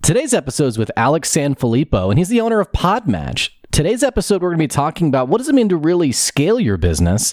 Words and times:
Today's 0.00 0.32
episode 0.32 0.66
is 0.68 0.78
with 0.78 0.92
Alex 0.96 1.30
Sanfilippo, 1.34 2.08
and 2.08 2.18
he's 2.18 2.28
the 2.28 2.40
owner 2.40 2.60
of 2.60 2.70
Podmatch. 2.72 3.50
Today's 3.70 4.02
episode, 4.02 4.42
we're 4.42 4.48
going 4.48 4.58
to 4.58 4.64
be 4.64 4.66
talking 4.66 5.06
about 5.06 5.28
what 5.28 5.38
does 5.38 5.48
it 5.48 5.54
mean 5.54 5.68
to 5.68 5.76
really 5.76 6.10
scale 6.10 6.58
your 6.58 6.76
business, 6.76 7.32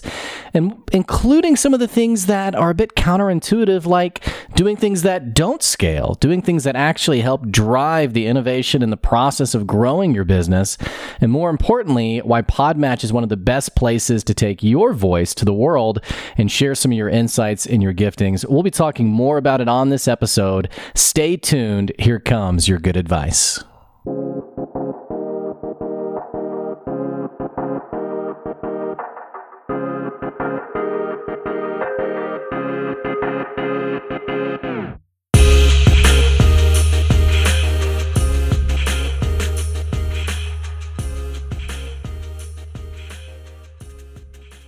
and 0.54 0.80
including 0.92 1.56
some 1.56 1.74
of 1.74 1.80
the 1.80 1.88
things 1.88 2.26
that 2.26 2.54
are 2.54 2.70
a 2.70 2.74
bit 2.74 2.94
counterintuitive, 2.94 3.84
like 3.84 4.24
doing 4.54 4.76
things 4.76 5.02
that 5.02 5.34
don't 5.34 5.62
scale, 5.62 6.14
doing 6.20 6.40
things 6.40 6.62
that 6.62 6.76
actually 6.76 7.20
help 7.20 7.48
drive 7.48 8.12
the 8.12 8.26
innovation 8.26 8.82
in 8.82 8.90
the 8.90 8.96
process 8.96 9.54
of 9.54 9.66
growing 9.66 10.14
your 10.14 10.24
business, 10.24 10.78
and 11.20 11.32
more 11.32 11.50
importantly, 11.50 12.18
why 12.18 12.42
Podmatch 12.42 13.02
is 13.02 13.12
one 13.12 13.24
of 13.24 13.28
the 13.28 13.36
best 13.36 13.74
places 13.74 14.22
to 14.22 14.34
take 14.34 14.62
your 14.62 14.92
voice 14.92 15.34
to 15.34 15.44
the 15.44 15.54
world 15.54 16.00
and 16.36 16.52
share 16.52 16.76
some 16.76 16.92
of 16.92 16.98
your 16.98 17.08
insights 17.08 17.66
and 17.66 17.82
your 17.82 17.94
giftings. 17.94 18.48
We'll 18.48 18.62
be 18.62 18.70
talking 18.70 19.08
more 19.08 19.38
about 19.38 19.60
it 19.60 19.68
on 19.68 19.88
this 19.88 20.06
episode. 20.06 20.68
Stay 20.94 21.36
tuned. 21.36 21.90
Here 21.98 22.20
comes 22.20 22.68
your 22.68 22.78
good 22.78 22.96
advice. 22.96 23.64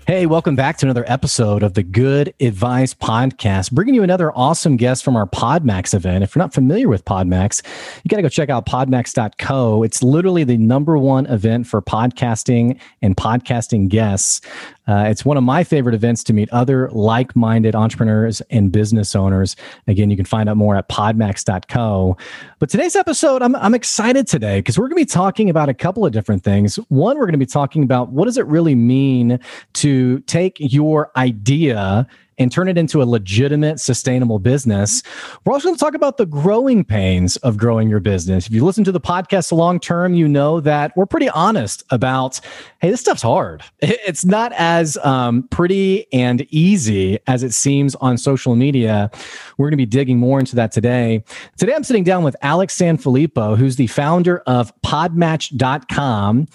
Hey, 0.09 0.25
welcome 0.25 0.57
back 0.57 0.79
to 0.79 0.87
another 0.87 1.05
episode 1.07 1.63
of 1.63 1.75
the 1.75 1.83
Good 1.83 2.33
Advice 2.41 2.95
Podcast, 2.95 3.73
bringing 3.73 3.95
you 3.95 4.03
another 4.03 4.33
awesome 4.35 4.79
guest 4.79 5.05
from 5.05 5.17
our 5.17 5.27
Podmax 5.27 5.93
event. 5.93 6.25
If 6.25 6.35
you're 6.35 6.43
not 6.43 6.55
familiar 6.55 6.89
with 6.89 7.05
Podmax, 7.05 7.63
you 8.03 8.09
got 8.09 8.17
to 8.17 8.23
go 8.23 8.31
check 8.31 8.49
out 8.49 8.65
podmax.co. 8.65 9.83
It's 9.83 10.03
literally 10.03 10.45
the 10.45 10.57
number 10.57 10.97
one 10.97 11.27
event 11.27 11.67
for 11.67 11.83
podcasting 11.83 12.81
and 13.03 13.19
podcasting 13.19 13.89
guests. 13.89 14.41
Uh, 14.87 15.05
it's 15.09 15.27
one 15.27 15.37
of 15.37 15.45
my 15.45 15.63
favorite 15.63 15.95
events 15.95 16.25
to 16.25 16.33
meet 16.33 16.49
other 16.53 16.89
like 16.93 17.37
minded 17.37 17.75
entrepreneurs 17.75 18.41
and 18.49 18.73
business 18.73 19.15
owners. 19.15 19.57
Again, 19.89 20.09
you 20.09 20.17
can 20.17 20.25
find 20.25 20.49
out 20.49 20.57
more 20.57 20.75
at 20.75 20.89
podmax.co. 20.89 22.17
But 22.59 22.71
today's 22.71 22.97
episode, 22.97 23.43
I'm, 23.43 23.55
I'm 23.57 23.75
excited 23.75 24.27
today 24.27 24.61
because 24.61 24.79
we're 24.79 24.89
going 24.89 24.97
to 24.97 25.03
be 25.03 25.13
talking 25.13 25.51
about 25.51 25.69
a 25.69 25.75
couple 25.75 26.07
of 26.07 26.13
different 26.13 26.43
things. 26.43 26.77
One, 26.89 27.19
we're 27.19 27.27
going 27.27 27.33
to 27.33 27.39
be 27.39 27.45
talking 27.45 27.83
about 27.83 28.09
what 28.09 28.25
does 28.25 28.39
it 28.39 28.47
really 28.47 28.75
mean 28.75 29.39
to 29.75 29.98
take 30.21 30.57
your 30.59 31.11
idea 31.17 32.07
and 32.39 32.53
turn 32.53 32.69
it 32.69 32.79
into 32.79 33.03
a 33.03 33.05
legitimate, 33.05 33.81
sustainable 33.81 34.39
business. 34.39 35.03
We're 35.45 35.55
also 35.55 35.69
going 35.69 35.77
to 35.77 35.85
talk 35.85 35.95
about 35.95 36.17
the 36.17 36.27
growing 36.27 36.85
pains 36.85 37.37
of 37.39 37.57
growing 37.57 37.89
your 37.89 38.01
business. 38.01 38.47
If 38.47 38.53
you 38.53 38.65
listen 38.65 38.85
to 38.85 38.93
the 38.93 39.01
podcast 39.01 39.53
long 39.53 39.81
term, 39.81 40.15
you 40.15 40.29
know 40.29 40.61
that 40.61 40.97
we're 40.97 41.07
pretty 41.07 41.29
honest 41.31 41.85
about, 41.91 42.41
hey, 42.81 42.91
this 42.91 43.01
stuff's 43.01 43.23
hard. 43.23 43.63
It's 44.09 44.25
not 44.25 44.53
as 44.53 44.97
um, 44.99 45.43
pretty 45.49 46.11
and 46.15 46.47
easy 46.49 47.19
as 47.27 47.43
it 47.43 47.53
seems 47.53 47.95
on 47.97 48.17
social 48.17 48.57
media. 48.57 49.11
We're 49.59 49.67
going 49.67 49.73
to 49.73 49.77
be 49.77 49.87
digging 49.87 50.19
more 50.19 50.39
into 50.39 50.57
that 50.57 50.73
today. 50.73 51.25
Today, 51.59 51.75
I'm 51.75 51.85
sitting 51.85 52.05
down 52.05 52.23
with 52.23 52.35
Alex 52.41 52.77
Sanfilippo, 52.79 53.57
who's 53.59 53.77
the 53.77 53.87
founder 53.87 54.39
of 54.47 54.73
Podmatch.com. 54.81 56.49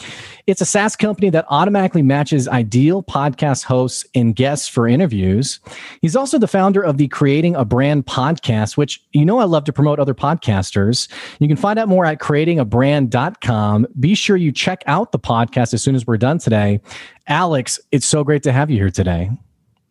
It's 0.48 0.62
a 0.62 0.66
SaaS 0.66 0.96
company 0.96 1.30
that 1.30 1.46
automatically 1.50 2.02
matches 2.02 2.48
ideal 2.48 3.04
podcast 3.04 3.66
hosts 3.66 4.06
and 4.16 4.36
guests 4.36 4.68
for 4.68 4.88
interviews. 4.88 5.60
He's 6.02 6.16
also 6.16 6.38
the 6.38 6.48
founder 6.48 6.82
of 6.82 6.98
the 6.98 7.08
Creating 7.08 7.56
a 7.56 7.66
Brand 7.66 8.06
podcast, 8.06 8.78
which 8.78 9.04
you 9.12 9.26
know 9.26 9.40
I 9.40 9.46
love 9.46 9.64
to 9.66 9.74
promote 9.74 10.00
other 10.00 10.14
podcasters. 10.14 11.08
You 11.40 11.48
can 11.48 11.58
find 11.58 11.80
out 11.80 11.88
more 11.88 12.06
at 12.06 12.20
creatingabrand.com. 12.20 13.88
Be 14.00 14.16
sure 14.16 14.38
you 14.38 14.52
check 14.52 14.84
out 14.88 15.12
the 15.12 15.20
podcast 15.20 15.74
as 15.74 15.84
soon 15.84 15.96
as 15.96 16.06
we're 16.06 16.18
done 16.18 16.38
today. 16.38 16.82
Alex, 17.28 17.80
it's 17.92 18.06
so 18.06 18.24
great 18.24 18.44
to 18.44 18.52
have 18.52 18.70
you 18.70 18.78
here 18.78 18.90
today. 18.90 19.30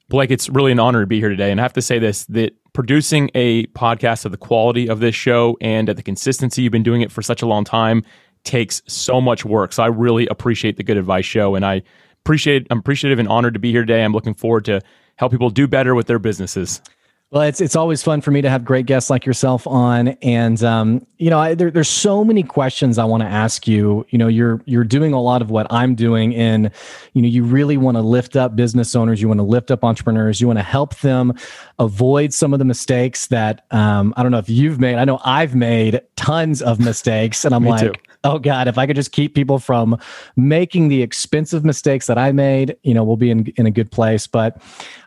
Blake, 0.09 0.31
it's 0.31 0.51
really 0.51 0.73
an 0.73 0.79
honor 0.79 1.01
to 1.01 1.07
be 1.07 1.21
here 1.21 1.31
today. 1.31 1.51
And 1.51 1.59
I 1.59 1.63
have 1.63 1.73
to 1.73 1.83
say 1.83 1.99
this 1.99 2.27
that 2.27 2.55
producing 2.75 3.31
a 3.35 3.65
podcast 3.69 4.25
of 4.25 4.31
the 4.31 4.37
quality 4.37 4.89
of 4.89 5.01
this 5.01 5.15
show 5.15 5.57
and 5.61 5.89
at 5.89 5.97
the 5.97 6.03
consistency 6.03 6.63
you've 6.63 6.73
been 6.73 6.83
doing 6.83 7.01
it 7.01 7.11
for 7.11 7.23
such 7.23 7.43
a 7.43 7.47
long 7.47 7.65
time 7.65 8.05
takes 8.45 8.83
so 8.87 9.21
much 9.21 9.45
work. 9.45 9.73
So 9.73 9.83
I 9.83 9.87
really 9.87 10.27
appreciate 10.27 10.77
the 10.77 10.83
good 10.83 10.97
advice 10.97 11.25
show 11.25 11.55
and 11.55 11.65
I 11.65 11.83
appreciate 12.25 12.67
I'm 12.71 12.79
appreciative 12.79 13.19
and 13.19 13.29
honored 13.29 13.55
to 13.55 13.61
be 13.61 13.71
here 13.71 13.83
today. 13.83 14.05
I'm 14.05 14.13
looking 14.13 14.35
forward 14.35 14.65
to 14.67 14.81
help 15.23 15.31
people 15.31 15.51
do 15.51 15.69
better 15.69 15.95
with 15.95 16.09
their 16.09 16.19
businesses. 16.19 16.83
Well, 17.31 17.43
it's 17.43 17.61
it's 17.61 17.77
always 17.77 18.03
fun 18.03 18.21
for 18.23 18.33
me 18.33 18.43
to 18.43 18.51
have 18.51 18.65
great 18.65 18.87
guests 18.87 19.09
like 19.09 19.25
yourself 19.25 19.67
on, 19.69 20.09
and 20.21 20.63
um, 20.65 21.07
you 21.17 21.31
know, 21.31 21.39
I, 21.39 21.55
there, 21.55 21.71
there's 21.71 21.89
so 21.89 22.25
many 22.25 22.43
questions 22.43 22.99
I 22.99 23.05
want 23.05 23.23
to 23.23 23.29
ask 23.29 23.67
you. 23.69 24.05
You 24.11 24.19
know, 24.19 24.27
you're 24.27 24.61
you're 24.67 24.85
doing 24.85 25.15
a 25.15 25.21
lot 25.21 25.41
of 25.41 25.49
what 25.49 25.67
I'm 25.71 25.95
doing, 25.95 26.35
and 26.35 26.73
you 27.15 27.23
know, 27.23 27.29
you 27.29 27.45
really 27.45 27.77
want 27.77 27.97
to 27.97 28.03
lift 28.03 28.37
up 28.37 28.55
business 28.57 28.97
owners, 28.97 29.23
you 29.23 29.29
want 29.29 29.39
to 29.39 29.45
lift 29.45 29.71
up 29.71 29.85
entrepreneurs, 29.85 30.41
you 30.41 30.47
want 30.49 30.59
to 30.59 30.65
help 30.65 30.97
them 30.99 31.33
avoid 31.79 32.35
some 32.35 32.53
of 32.53 32.59
the 32.59 32.67
mistakes 32.67 33.29
that 33.29 33.65
um, 33.71 34.13
I 34.17 34.25
don't 34.25 34.33
know 34.33 34.39
if 34.39 34.51
you've 34.51 34.81
made. 34.81 34.97
I 34.97 35.05
know 35.05 35.21
I've 35.25 35.55
made 35.55 36.03
tons 36.17 36.61
of 36.61 36.81
mistakes, 36.81 37.47
and 37.47 37.55
I'm 37.55 37.65
like, 37.65 37.81
too 37.81 37.93
oh 38.25 38.39
god 38.39 38.69
if 38.69 38.79
i 38.79 38.87
could 38.87 38.97
just 38.97 39.13
keep 39.13 39.35
people 39.35 39.59
from 39.59 39.99
making 40.37 40.89
the 40.89 41.03
expensive 41.03 41.65
mistakes 41.65 42.07
that 42.07 42.19
i 42.19 42.33
made 42.33 42.77
you 42.83 42.95
know 42.95 43.05
we'll 43.05 43.17
be 43.17 43.31
in, 43.31 43.47
in 43.57 43.67
a 43.67 43.71
good 43.71 43.91
place 43.91 44.27
but 44.27 44.61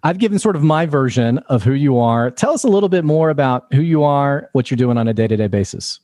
i've 0.04 0.18
given 0.18 0.40
sort 0.40 0.56
of 0.56 0.64
my 0.64 0.86
version 0.86 1.38
of 1.50 1.64
who 1.64 1.74
you 1.74 1.98
are 1.98 2.32
tell 2.32 2.52
us 2.52 2.64
a 2.64 2.70
little 2.70 2.90
bit 2.90 3.04
more 3.04 3.30
about 3.30 3.66
who 3.74 3.82
you 3.82 4.04
are 4.04 4.50
what 4.54 4.70
you're 4.70 4.78
doing 4.78 4.98
on 4.98 5.08
a 5.08 5.14
day-to-day 5.14 5.48
basis 5.48 6.00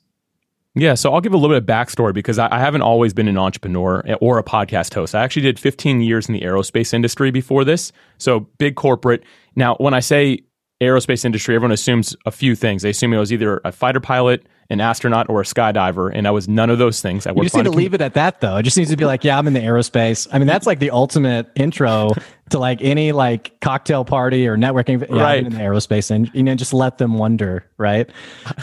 yeah, 0.73 0.93
so 0.93 1.13
I'll 1.13 1.19
give 1.19 1.33
a 1.33 1.37
little 1.37 1.53
bit 1.53 1.61
of 1.61 1.65
backstory 1.65 2.13
because 2.13 2.39
I, 2.39 2.47
I, 2.49 2.59
haven't 2.59 2.81
always 2.81 3.13
been 3.13 3.27
an 3.27 3.37
entrepreneur 3.37 4.05
or 4.21 4.37
a 4.37 4.43
podcast 4.43 4.93
host. 4.93 5.13
I 5.13 5.21
actually 5.21 5.41
did 5.41 5.59
15 5.59 5.99
years 5.99 6.29
in 6.29 6.33
the 6.33 6.41
aerospace 6.41 6.93
industry 6.93 7.29
before 7.29 7.65
this, 7.65 7.91
so 8.19 8.41
big 8.57 8.75
corporate. 8.75 9.23
Now, 9.57 9.75
when 9.79 9.93
I 9.93 9.99
say 9.99 10.45
aerospace 10.81 11.25
industry, 11.25 11.55
everyone 11.55 11.73
assumes 11.73 12.15
a 12.25 12.31
few 12.31 12.55
things. 12.55 12.83
They 12.83 12.91
assume 12.91 13.13
I 13.13 13.19
was 13.19 13.33
either 13.33 13.59
a 13.65 13.73
fighter 13.73 13.99
pilot, 13.99 14.45
an 14.71 14.81
astronaut, 14.81 15.29
or 15.29 15.41
a 15.41 15.43
skydiver, 15.43 16.11
and 16.13 16.27
I 16.27 16.31
was 16.31 16.47
none 16.47 16.69
of 16.69 16.79
those 16.79 17.01
things. 17.01 17.27
I 17.27 17.31
you 17.31 17.43
just 17.43 17.55
need 17.55 17.65
to 17.65 17.71
leave 17.71 17.93
it 17.93 18.01
at 18.01 18.13
that, 18.15 18.41
though. 18.41 18.57
It 18.57 18.63
just 18.63 18.77
needs 18.77 18.89
to 18.89 18.97
be 18.97 19.05
like, 19.05 19.23
yeah, 19.23 19.37
I'm 19.37 19.45
in 19.47 19.53
the 19.53 19.59
aerospace. 19.59 20.27
I 20.31 20.39
mean, 20.39 20.47
that's 20.47 20.65
like 20.65 20.79
the 20.79 20.91
ultimate 20.91 21.49
intro 21.55 22.11
to 22.51 22.59
like 22.59 22.81
any 22.81 23.11
like 23.11 23.59
cocktail 23.59 24.05
party 24.05 24.47
or 24.47 24.57
networking. 24.57 25.01
Yeah, 25.01 25.21
right. 25.21 25.39
I'm 25.39 25.47
in 25.47 25.53
the 25.53 25.59
aerospace, 25.59 26.09
and 26.09 26.31
you 26.33 26.43
know, 26.43 26.55
just 26.55 26.73
let 26.73 26.97
them 26.97 27.17
wonder, 27.17 27.65
right? 27.77 28.09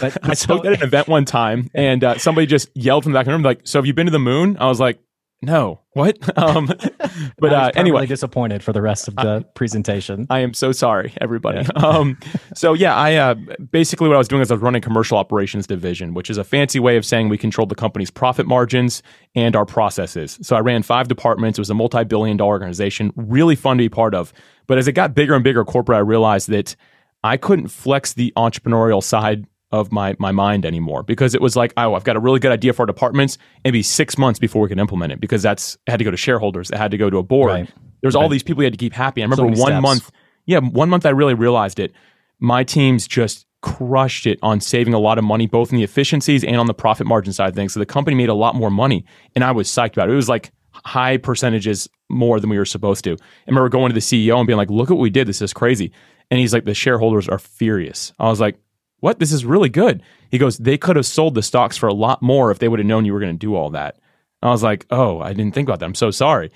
But 0.00 0.16
I 0.28 0.34
spoke 0.34 0.64
at 0.64 0.72
an 0.72 0.82
event 0.82 1.08
one 1.08 1.24
time, 1.24 1.70
and 1.74 2.02
uh, 2.02 2.18
somebody 2.18 2.46
just 2.46 2.70
yelled 2.74 3.04
from 3.04 3.12
the 3.12 3.18
back 3.18 3.26
of 3.26 3.26
the 3.26 3.32
room, 3.32 3.42
like, 3.42 3.60
"So 3.64 3.78
have 3.78 3.86
you 3.86 3.94
been 3.94 4.06
to 4.06 4.12
the 4.12 4.18
moon?" 4.18 4.56
I 4.58 4.66
was 4.66 4.80
like, 4.80 4.98
no. 5.42 5.80
What? 5.92 6.18
Um 6.38 6.66
but 7.38 7.52
uh 7.52 7.70
anyway. 7.74 8.06
disappointed 8.06 8.62
for 8.62 8.72
the 8.72 8.80
rest 8.80 9.08
of 9.08 9.16
the 9.16 9.44
I, 9.44 9.52
presentation. 9.54 10.26
I 10.30 10.40
am 10.40 10.54
so 10.54 10.72
sorry 10.72 11.12
everybody. 11.20 11.58
Yeah. 11.58 11.68
um 11.86 12.18
so 12.54 12.74
yeah 12.74 12.94
i 12.94 13.14
uh 13.16 13.34
basically 13.70 14.08
what 14.08 14.14
i 14.14 14.18
was 14.18 14.28
doing 14.28 14.42
is 14.42 14.50
i 14.50 14.54
was 14.54 14.62
running 14.62 14.82
commercial 14.82 15.18
operations 15.18 15.66
division 15.66 16.14
which 16.14 16.30
is 16.30 16.38
a 16.38 16.44
fancy 16.44 16.78
way 16.78 16.96
of 16.96 17.04
saying 17.04 17.28
we 17.28 17.38
controlled 17.38 17.68
the 17.70 17.74
company's 17.74 18.10
profit 18.10 18.46
margins 18.46 19.02
and 19.34 19.56
our 19.56 19.66
processes. 19.66 20.38
So 20.42 20.54
i 20.56 20.60
ran 20.60 20.82
five 20.82 21.08
departments. 21.08 21.58
It 21.58 21.62
was 21.62 21.70
a 21.70 21.74
multi-billion 21.74 22.36
dollar 22.36 22.50
organization 22.50 23.12
really 23.16 23.56
fun 23.56 23.78
to 23.78 23.82
be 23.82 23.88
part 23.88 24.14
of. 24.14 24.32
But 24.66 24.78
as 24.78 24.86
it 24.86 24.92
got 24.92 25.14
bigger 25.14 25.34
and 25.34 25.42
bigger 25.44 25.64
corporate 25.64 25.96
i 25.96 26.00
realized 26.00 26.48
that 26.50 26.76
i 27.24 27.36
couldn't 27.36 27.68
flex 27.68 28.12
the 28.12 28.32
entrepreneurial 28.36 29.02
side 29.02 29.46
of 29.70 29.92
my 29.92 30.16
my 30.18 30.32
mind 30.32 30.64
anymore. 30.64 31.02
Because 31.02 31.34
it 31.34 31.40
was 31.40 31.56
like 31.56 31.72
oh 31.76 31.94
I've 31.94 32.04
got 32.04 32.16
a 32.16 32.20
really 32.20 32.40
good 32.40 32.52
idea 32.52 32.72
for 32.72 32.82
our 32.82 32.86
departments 32.86 33.38
and 33.64 33.72
be 33.72 33.82
six 33.82 34.16
months 34.16 34.38
before 34.38 34.62
we 34.62 34.68
can 34.68 34.78
implement 34.78 35.12
it 35.12 35.20
because 35.20 35.42
that's 35.42 35.76
it 35.86 35.90
had 35.90 35.98
to 35.98 36.04
go 36.04 36.10
to 36.10 36.16
shareholders 36.16 36.70
it 36.70 36.78
had 36.78 36.90
to 36.90 36.96
go 36.96 37.10
to 37.10 37.18
a 37.18 37.22
board. 37.22 37.50
Right. 37.50 37.70
there's 38.00 38.14
right. 38.14 38.22
all 38.22 38.28
these 38.28 38.42
people 38.42 38.62
you 38.62 38.66
had 38.66 38.72
to 38.74 38.78
keep 38.78 38.92
happy. 38.92 39.22
I 39.22 39.24
remember 39.24 39.54
so 39.54 39.62
one 39.62 39.72
steps. 39.72 39.82
month 39.82 40.10
yeah 40.46 40.58
one 40.58 40.88
month 40.88 41.06
I 41.06 41.10
really 41.10 41.34
realized 41.34 41.78
it. 41.78 41.92
My 42.40 42.64
teams 42.64 43.06
just 43.06 43.46
crushed 43.60 44.26
it 44.26 44.38
on 44.42 44.60
saving 44.60 44.94
a 44.94 44.98
lot 44.98 45.18
of 45.18 45.24
money 45.24 45.46
both 45.46 45.72
in 45.72 45.76
the 45.76 45.82
efficiencies 45.82 46.44
and 46.44 46.56
on 46.56 46.66
the 46.66 46.74
profit 46.74 47.06
margin 47.06 47.32
side 47.32 47.48
of 47.48 47.54
things. 47.54 47.74
So 47.74 47.80
the 47.80 47.86
company 47.86 48.16
made 48.16 48.28
a 48.28 48.34
lot 48.34 48.54
more 48.54 48.70
money 48.70 49.04
and 49.34 49.42
I 49.42 49.50
was 49.52 49.68
psyched 49.68 49.94
about 49.94 50.08
it. 50.08 50.12
It 50.12 50.16
was 50.16 50.28
like 50.28 50.52
high 50.72 51.16
percentages 51.16 51.88
more 52.08 52.40
than 52.40 52.50
we 52.50 52.58
were 52.58 52.64
supposed 52.64 53.04
to. 53.04 53.12
I 53.12 53.16
remember 53.48 53.68
going 53.68 53.90
to 53.90 53.94
the 53.94 54.00
CEO 54.00 54.38
and 54.38 54.46
being 54.46 54.56
like 54.56 54.70
look 54.70 54.90
at 54.90 54.94
what 54.94 55.02
we 55.02 55.10
did. 55.10 55.26
This 55.26 55.42
is 55.42 55.52
crazy. 55.52 55.92
And 56.30 56.38
he's 56.38 56.52
like 56.52 56.64
the 56.64 56.74
shareholders 56.74 57.28
are 57.28 57.38
furious. 57.38 58.12
I 58.18 58.28
was 58.28 58.40
like 58.40 58.58
what? 59.00 59.18
This 59.18 59.32
is 59.32 59.44
really 59.44 59.68
good. 59.68 60.02
He 60.30 60.38
goes, 60.38 60.58
they 60.58 60.76
could 60.76 60.96
have 60.96 61.06
sold 61.06 61.34
the 61.34 61.42
stocks 61.42 61.76
for 61.76 61.88
a 61.88 61.94
lot 61.94 62.22
more 62.22 62.50
if 62.50 62.58
they 62.58 62.68
would 62.68 62.78
have 62.78 62.86
known 62.86 63.04
you 63.04 63.12
were 63.12 63.20
going 63.20 63.34
to 63.34 63.38
do 63.38 63.54
all 63.54 63.70
that. 63.70 63.98
I 64.42 64.50
was 64.50 64.62
like, 64.62 64.86
oh, 64.90 65.20
I 65.20 65.32
didn't 65.32 65.54
think 65.54 65.68
about 65.68 65.80
that. 65.80 65.86
I'm 65.86 65.94
so 65.94 66.10
sorry. 66.10 66.50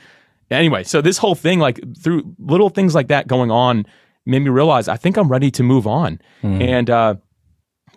Anyway, 0.51 0.85
so 0.85 1.01
this 1.01 1.19
whole 1.19 1.35
thing, 1.35 1.59
like 1.59 1.81
through 1.99 2.35
little 2.39 2.69
things 2.69 2.95
like 2.95 3.09
that 3.09 3.27
going 3.27 3.51
on, 3.51 3.87
made 4.27 4.41
me 4.41 4.51
realize 4.51 4.89
I 4.89 4.97
think 4.97 5.17
I'm 5.17 5.29
ready 5.29 5.51
to 5.53 5.63
move 5.63 5.87
on. 5.87 6.21
Mm. 6.43 6.63
And 6.63 6.91
uh, 6.91 7.15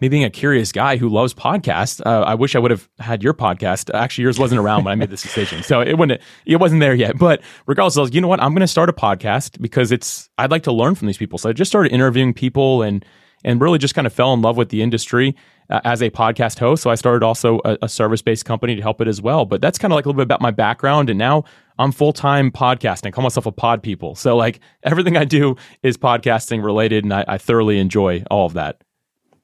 me 0.02 0.10
being 0.10 0.24
a 0.24 0.30
curious 0.30 0.72
guy 0.72 0.98
who 0.98 1.10
loves 1.10 1.34
podcasts, 1.34 2.02
uh, 2.06 2.24
I 2.24 2.36
wish 2.36 2.56
I 2.56 2.60
would 2.60 2.72
have 2.72 2.90
had 3.00 3.24
your 3.24 3.34
podcast. 3.34 3.94
Actually, 3.94 4.24
yours 4.24 4.40
wasn't 4.40 4.60
around 4.60 4.86
when 4.86 4.92
I 4.92 4.96
made 4.96 5.10
this 5.10 5.22
decision, 5.22 5.64
so 5.64 5.82
it 5.82 5.98
wouldn't. 5.98 6.22
It 6.46 6.58
wasn't 6.58 6.82
there 6.82 6.96
yet. 6.96 7.18
But 7.18 7.42
regardless, 7.68 7.98
I 7.98 8.02
was, 8.02 8.14
you 8.14 8.22
know 8.22 8.28
what? 8.28 8.42
I'm 8.42 8.54
going 8.54 8.62
to 8.62 8.68
start 8.68 8.90
a 8.90 8.94
podcast 8.94 9.62
because 9.62 9.92
it's. 9.92 10.30
I'd 10.38 10.52
like 10.52 10.64
to 10.64 10.72
learn 10.72 10.96
from 10.96 11.08
these 11.08 11.18
people. 11.18 11.38
So 11.38 11.50
I 11.50 11.54
just 11.54 11.70
started 11.70 11.92
interviewing 11.92 12.34
people 12.34 12.82
and 12.82 13.06
and 13.46 13.62
really 13.62 13.78
just 13.78 13.96
kind 13.96 14.06
of 14.06 14.12
fell 14.12 14.34
in 14.34 14.42
love 14.42 14.58
with 14.58 14.70
the 14.70 14.82
industry 14.82 15.36
uh, 15.70 15.80
as 15.86 16.02
a 16.02 16.10
podcast 16.10 16.60
host. 16.60 16.84
So 16.84 16.90
I 16.90 16.96
started 16.96 17.24
also 17.24 17.62
a, 17.64 17.78
a 17.84 17.90
service 17.90 18.22
based 18.22 18.44
company 18.44 18.76
to 18.76 18.82
help 18.82 19.00
it 19.00 19.08
as 19.08 19.22
well. 19.22 19.46
But 19.46 19.62
that's 19.62 19.78
kind 19.78 19.94
of 19.94 19.96
like 19.96 20.06
a 20.06 20.10
little 20.10 20.18
bit 20.18 20.24
about 20.24 20.42
my 20.42 20.52
background. 20.52 21.10
And 21.10 21.18
now 21.18 21.46
I'm 21.80 21.92
full 21.92 22.12
time 22.12 22.52
podcasting. 22.52 23.08
I 23.08 23.12
call 23.12 23.24
myself 23.24 23.46
a 23.46 23.52
pod 23.52 23.82
people. 23.82 24.16
So 24.16 24.36
like 24.36 24.60
everything 24.84 25.16
I 25.16 25.24
do 25.24 25.56
is 25.84 25.96
podcasting 25.96 26.64
related, 26.64 27.06
and 27.06 27.14
I, 27.14 27.24
I 27.28 27.38
thoroughly 27.38 27.80
enjoy 27.80 28.24
all 28.30 28.46
of 28.46 28.54
that. 28.54 28.82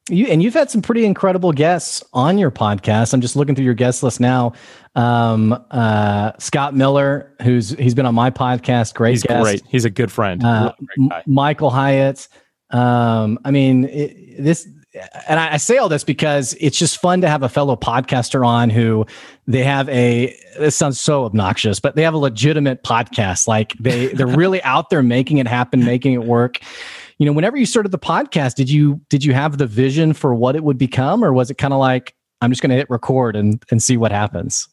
You 0.10 0.26
and 0.26 0.42
you've 0.42 0.56
had 0.56 0.72
some 0.72 0.82
pretty 0.82 1.06
incredible 1.06 1.52
guests 1.52 2.04
on 2.12 2.40
your 2.40 2.50
podcast. 2.50 3.14
I'm 3.14 3.22
just 3.22 3.36
looking 3.36 3.54
through 3.54 3.66
your 3.66 3.76
guest 3.76 4.02
list 4.02 4.20
now. 4.20 4.54
Um, 4.96 5.54
uh, 5.70 6.32
Scott 6.40 6.76
Miller, 6.76 7.36
who's 7.44 7.70
he's 7.70 7.94
been 7.94 8.08
on 8.08 8.16
my 8.16 8.32
podcast. 8.32 8.96
Great, 8.96 9.12
he's 9.12 9.24
guest. 9.24 9.44
great. 9.44 9.64
He's 9.70 9.86
a 9.86 9.92
good 9.92 10.12
friend. 10.12 10.44
Uh, 10.44 10.74
Michael 11.28 11.70
Hyatt. 11.70 12.28
Um, 12.72 13.40
I 13.44 13.52
mean, 13.52 13.86
it, 13.86 14.44
this, 14.44 14.68
and 15.28 15.40
I, 15.40 15.54
I, 15.54 15.58
say 15.58 15.78
all 15.78 15.90
this 15.90 16.04
because 16.04 16.56
it's 16.60 16.78
just 16.78 17.00
fun 17.00 17.22
to 17.22 17.30
have 17.30 17.44
a 17.44 17.50
fellow 17.50 17.76
podcaster 17.76 18.46
on 18.46 18.70
who 18.70 19.06
they 19.48 19.64
have 19.64 19.88
a. 19.90 20.36
This 20.58 20.76
sounds 20.76 21.00
so 21.00 21.26
obnoxious, 21.26 21.80
but 21.80 21.96
they 21.96 22.04
have 22.04 22.14
a 22.14 22.18
legitimate 22.18 22.84
podcast. 22.84 23.48
Like 23.48 23.74
they 23.80 24.08
they're 24.08 24.28
really 24.38 24.62
out 24.64 24.90
there 24.90 25.04
making 25.04 25.38
it 25.38 25.48
happen, 25.48 25.84
making 25.84 26.14
it 26.14 26.24
work. 26.24 26.60
You 27.18 27.26
know, 27.26 27.34
whenever 27.34 27.56
you 27.56 27.66
started 27.66 27.92
the 27.92 28.00
podcast, 28.00 28.56
did 28.56 28.70
you 28.70 29.02
did 29.10 29.24
you 29.24 29.34
have 29.34 29.58
the 29.58 29.68
vision 29.68 30.14
for 30.14 30.34
what 30.34 30.56
it 30.56 30.64
would 30.64 30.78
become, 30.78 31.24
or 31.24 31.32
was 31.34 31.50
it 31.52 31.58
kind 31.58 31.74
of 31.74 31.80
like 31.80 32.16
I'm 32.42 32.52
just 32.52 32.62
going 32.62 32.72
to 32.72 32.76
hit 32.76 32.90
record 32.90 33.36
and 33.36 33.64
and 33.72 33.82
see 33.82 33.98
what 33.98 34.12
happens? 34.12 34.68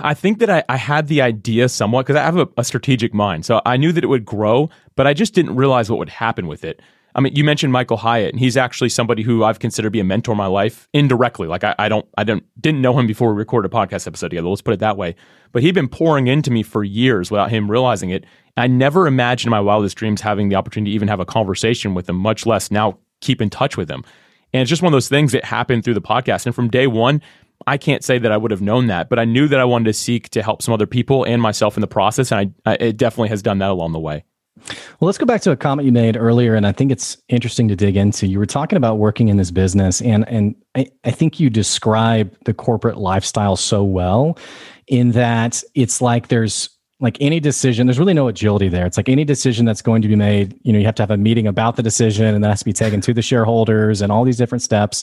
I 0.00 0.14
think 0.14 0.38
that 0.40 0.50
I, 0.50 0.64
I 0.68 0.76
had 0.76 1.08
the 1.08 1.22
idea 1.22 1.68
somewhat 1.68 2.06
because 2.06 2.16
I 2.16 2.24
have 2.24 2.36
a, 2.36 2.48
a, 2.56 2.64
strategic 2.64 3.14
mind. 3.14 3.46
So 3.46 3.60
I 3.64 3.76
knew 3.76 3.92
that 3.92 4.02
it 4.04 4.08
would 4.08 4.24
grow, 4.24 4.70
but 4.96 5.06
I 5.06 5.14
just 5.14 5.34
didn't 5.34 5.56
realize 5.56 5.90
what 5.90 5.98
would 5.98 6.08
happen 6.08 6.46
with 6.46 6.64
it. 6.64 6.80
I 7.14 7.20
mean, 7.20 7.36
you 7.36 7.44
mentioned 7.44 7.72
Michael 7.72 7.96
Hyatt, 7.96 8.30
and 8.30 8.40
he's 8.40 8.56
actually 8.56 8.88
somebody 8.88 9.22
who 9.22 9.44
I've 9.44 9.60
considered 9.60 9.88
to 9.88 9.92
be 9.92 10.00
a 10.00 10.04
mentor 10.04 10.32
in 10.32 10.38
my 10.38 10.46
life 10.46 10.88
indirectly. 10.92 11.46
Like 11.46 11.62
I, 11.62 11.74
I 11.78 11.88
don't, 11.88 12.06
I 12.18 12.24
don't, 12.24 12.42
didn't 12.60 12.80
know 12.80 12.98
him 12.98 13.06
before 13.06 13.32
we 13.32 13.38
recorded 13.38 13.72
a 13.72 13.74
podcast 13.74 14.08
episode 14.08 14.30
together. 14.30 14.48
Let's 14.48 14.62
put 14.62 14.74
it 14.74 14.80
that 14.80 14.96
way. 14.96 15.14
But 15.52 15.62
he'd 15.62 15.74
been 15.74 15.88
pouring 15.88 16.26
into 16.26 16.50
me 16.50 16.64
for 16.64 16.82
years 16.82 17.30
without 17.30 17.50
him 17.50 17.70
realizing 17.70 18.10
it. 18.10 18.24
I 18.56 18.66
never 18.66 19.06
imagined 19.06 19.48
in 19.48 19.50
my 19.52 19.60
wildest 19.60 19.96
dreams 19.96 20.20
having 20.20 20.48
the 20.48 20.56
opportunity 20.56 20.90
to 20.90 20.94
even 20.94 21.08
have 21.08 21.20
a 21.20 21.24
conversation 21.24 21.94
with 21.94 22.08
him, 22.08 22.16
much 22.16 22.46
less 22.46 22.70
now 22.70 22.98
keep 23.20 23.40
in 23.40 23.50
touch 23.50 23.76
with 23.76 23.88
him. 23.88 24.04
And 24.52 24.62
it's 24.62 24.70
just 24.70 24.82
one 24.82 24.92
of 24.92 24.96
those 24.96 25.08
things 25.08 25.32
that 25.32 25.44
happened 25.44 25.84
through 25.84 25.94
the 25.94 26.00
podcast. 26.00 26.46
And 26.46 26.54
from 26.54 26.68
day 26.68 26.86
one, 26.86 27.20
I 27.66 27.78
can't 27.78 28.04
say 28.04 28.18
that 28.18 28.32
I 28.32 28.36
would 28.36 28.50
have 28.50 28.62
known 28.62 28.88
that, 28.88 29.08
but 29.08 29.18
I 29.18 29.24
knew 29.24 29.48
that 29.48 29.60
I 29.60 29.64
wanted 29.64 29.86
to 29.86 29.92
seek 29.92 30.28
to 30.30 30.42
help 30.42 30.62
some 30.62 30.74
other 30.74 30.86
people 30.86 31.24
and 31.24 31.40
myself 31.40 31.76
in 31.76 31.80
the 31.80 31.86
process, 31.86 32.32
and 32.32 32.54
I, 32.66 32.70
I, 32.72 32.74
it 32.76 32.96
definitely 32.96 33.28
has 33.30 33.42
done 33.42 33.58
that 33.58 33.70
along 33.70 33.92
the 33.92 34.00
way. 34.00 34.24
Well, 34.66 35.06
let's 35.06 35.18
go 35.18 35.26
back 35.26 35.42
to 35.42 35.50
a 35.50 35.56
comment 35.56 35.84
you 35.84 35.92
made 35.92 36.16
earlier, 36.16 36.54
and 36.54 36.66
I 36.66 36.72
think 36.72 36.90
it's 36.90 37.18
interesting 37.28 37.68
to 37.68 37.76
dig 37.76 37.96
into. 37.96 38.26
You 38.26 38.38
were 38.38 38.46
talking 38.46 38.76
about 38.76 38.98
working 38.98 39.28
in 39.28 39.36
this 39.36 39.50
business, 39.50 40.00
and 40.00 40.26
and 40.28 40.54
I, 40.74 40.86
I 41.04 41.10
think 41.10 41.40
you 41.40 41.50
describe 41.50 42.34
the 42.44 42.54
corporate 42.54 42.96
lifestyle 42.96 43.56
so 43.56 43.82
well, 43.82 44.38
in 44.86 45.12
that 45.12 45.62
it's 45.74 46.00
like 46.00 46.28
there's 46.28 46.70
like 47.00 47.18
any 47.20 47.40
decision, 47.40 47.86
there's 47.86 47.98
really 47.98 48.14
no 48.14 48.28
agility 48.28 48.68
there. 48.68 48.86
It's 48.86 48.96
like 48.96 49.08
any 49.08 49.24
decision 49.24 49.66
that's 49.66 49.82
going 49.82 50.00
to 50.02 50.08
be 50.08 50.16
made, 50.16 50.58
you 50.62 50.72
know, 50.72 50.78
you 50.78 50.86
have 50.86 50.94
to 50.94 51.02
have 51.02 51.10
a 51.10 51.16
meeting 51.16 51.46
about 51.46 51.76
the 51.76 51.82
decision, 51.82 52.26
and 52.34 52.42
that 52.42 52.48
has 52.48 52.60
to 52.60 52.64
be 52.64 52.72
taken 52.72 53.00
to 53.02 53.12
the 53.12 53.22
shareholders, 53.22 54.00
and 54.00 54.12
all 54.12 54.24
these 54.24 54.38
different 54.38 54.62
steps 54.62 55.02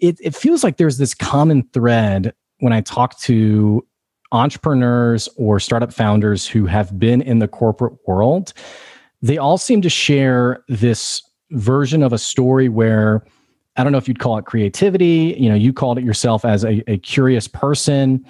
it, 0.00 0.18
it 0.20 0.34
feels 0.34 0.64
like 0.64 0.76
there's 0.76 0.98
this 0.98 1.14
common 1.14 1.62
thread 1.72 2.34
when 2.58 2.72
I 2.72 2.80
talk 2.80 3.18
to 3.20 3.86
entrepreneurs 4.32 5.28
or 5.36 5.58
startup 5.58 5.92
founders 5.92 6.46
who 6.46 6.66
have 6.66 6.98
been 6.98 7.20
in 7.22 7.40
the 7.40 7.48
corporate 7.48 7.94
world. 8.06 8.52
They 9.22 9.38
all 9.38 9.58
seem 9.58 9.82
to 9.82 9.90
share 9.90 10.62
this 10.68 11.22
version 11.50 12.02
of 12.02 12.12
a 12.12 12.18
story 12.18 12.68
where 12.68 13.24
I 13.76 13.82
don't 13.82 13.92
know 13.92 13.98
if 13.98 14.08
you'd 14.08 14.18
call 14.18 14.38
it 14.38 14.44
creativity, 14.44 15.36
you 15.38 15.48
know, 15.48 15.54
you 15.54 15.72
called 15.72 15.98
it 15.98 16.04
yourself 16.04 16.44
as 16.44 16.64
a, 16.64 16.82
a 16.90 16.98
curious 16.98 17.48
person, 17.48 18.24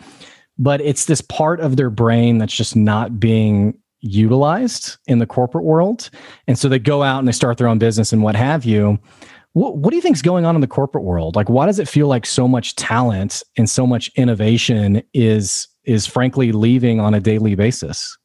but 0.58 0.80
it's 0.80 1.06
this 1.06 1.20
part 1.20 1.60
of 1.60 1.76
their 1.76 1.90
brain 1.90 2.38
that's 2.38 2.54
just 2.54 2.76
not 2.76 3.18
being 3.18 3.76
utilized 4.00 4.96
in 5.06 5.18
the 5.18 5.26
corporate 5.26 5.64
world. 5.64 6.10
And 6.46 6.58
so 6.58 6.68
they 6.68 6.78
go 6.78 7.02
out 7.02 7.18
and 7.18 7.28
they 7.28 7.32
start 7.32 7.58
their 7.58 7.68
own 7.68 7.78
business 7.78 8.12
and 8.12 8.22
what 8.22 8.36
have 8.36 8.64
you. 8.64 8.98
What, 9.52 9.78
what 9.78 9.90
do 9.90 9.96
you 9.96 10.02
think 10.02 10.16
is 10.16 10.22
going 10.22 10.44
on 10.44 10.54
in 10.54 10.60
the 10.60 10.66
corporate 10.66 11.04
world? 11.04 11.34
Like, 11.34 11.48
why 11.48 11.66
does 11.66 11.78
it 11.78 11.88
feel 11.88 12.06
like 12.06 12.24
so 12.24 12.46
much 12.46 12.76
talent 12.76 13.42
and 13.56 13.68
so 13.68 13.86
much 13.86 14.10
innovation 14.16 15.02
is 15.12 15.66
is 15.84 16.06
frankly 16.06 16.52
leaving 16.52 17.00
on 17.00 17.14
a 17.14 17.20
daily 17.20 17.54
basis? 17.54 18.16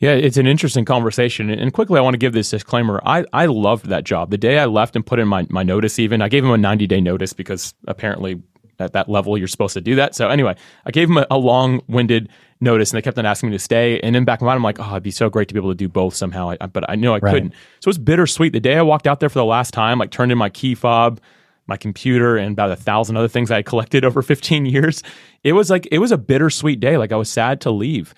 Yeah, 0.00 0.12
it's 0.12 0.36
an 0.36 0.46
interesting 0.46 0.84
conversation. 0.84 1.50
And 1.50 1.72
quickly, 1.72 1.98
I 1.98 2.02
want 2.02 2.14
to 2.14 2.18
give 2.18 2.32
this 2.32 2.50
disclaimer. 2.50 3.00
I, 3.04 3.24
I 3.32 3.46
loved 3.46 3.86
that 3.86 4.04
job. 4.04 4.30
The 4.30 4.38
day 4.38 4.58
I 4.60 4.66
left 4.66 4.94
and 4.94 5.04
put 5.04 5.18
in 5.18 5.26
my, 5.26 5.44
my 5.50 5.64
notice, 5.64 5.98
even, 5.98 6.22
I 6.22 6.28
gave 6.28 6.44
him 6.44 6.52
a 6.52 6.58
90 6.58 6.86
day 6.86 7.00
notice 7.00 7.32
because 7.32 7.74
apparently 7.88 8.40
at 8.80 8.92
that 8.92 9.08
level, 9.08 9.36
you're 9.36 9.48
supposed 9.48 9.74
to 9.74 9.80
do 9.80 9.94
that. 9.96 10.14
So 10.14 10.28
anyway, 10.28 10.56
I 10.84 10.90
gave 10.90 11.08
him 11.08 11.18
a, 11.18 11.26
a 11.30 11.38
long 11.38 11.80
winded 11.88 12.28
notice 12.60 12.90
and 12.90 12.98
they 12.98 13.02
kept 13.02 13.18
on 13.18 13.26
asking 13.26 13.50
me 13.50 13.56
to 13.56 13.62
stay. 13.62 14.00
And 14.00 14.16
in 14.16 14.24
back 14.24 14.40
of 14.40 14.42
my 14.42 14.48
mind, 14.48 14.58
I'm 14.58 14.62
like, 14.62 14.80
oh, 14.80 14.90
it'd 14.90 15.02
be 15.02 15.10
so 15.10 15.30
great 15.30 15.48
to 15.48 15.54
be 15.54 15.58
able 15.58 15.70
to 15.70 15.76
do 15.76 15.88
both 15.88 16.14
somehow. 16.14 16.54
I, 16.60 16.66
but 16.66 16.88
I 16.88 16.96
knew 16.96 17.12
I 17.12 17.18
right. 17.18 17.32
couldn't. 17.32 17.52
So 17.80 17.88
it 17.88 17.90
was 17.90 17.98
bittersweet. 17.98 18.52
The 18.52 18.60
day 18.60 18.76
I 18.76 18.82
walked 18.82 19.06
out 19.06 19.20
there 19.20 19.28
for 19.28 19.38
the 19.38 19.44
last 19.44 19.72
time, 19.72 19.98
like 19.98 20.10
turned 20.10 20.32
in 20.32 20.38
my 20.38 20.48
key 20.48 20.74
fob, 20.74 21.20
my 21.66 21.76
computer, 21.76 22.36
and 22.36 22.52
about 22.52 22.70
a 22.70 22.76
thousand 22.76 23.16
other 23.16 23.28
things 23.28 23.50
I 23.50 23.56
had 23.56 23.66
collected 23.66 24.04
over 24.06 24.22
15 24.22 24.66
years. 24.66 25.02
It 25.44 25.52
was 25.52 25.70
like, 25.70 25.86
it 25.90 25.98
was 25.98 26.12
a 26.12 26.18
bittersweet 26.18 26.80
day. 26.80 26.96
Like 26.96 27.12
I 27.12 27.16
was 27.16 27.30
sad 27.30 27.60
to 27.62 27.70
leave. 27.70 28.14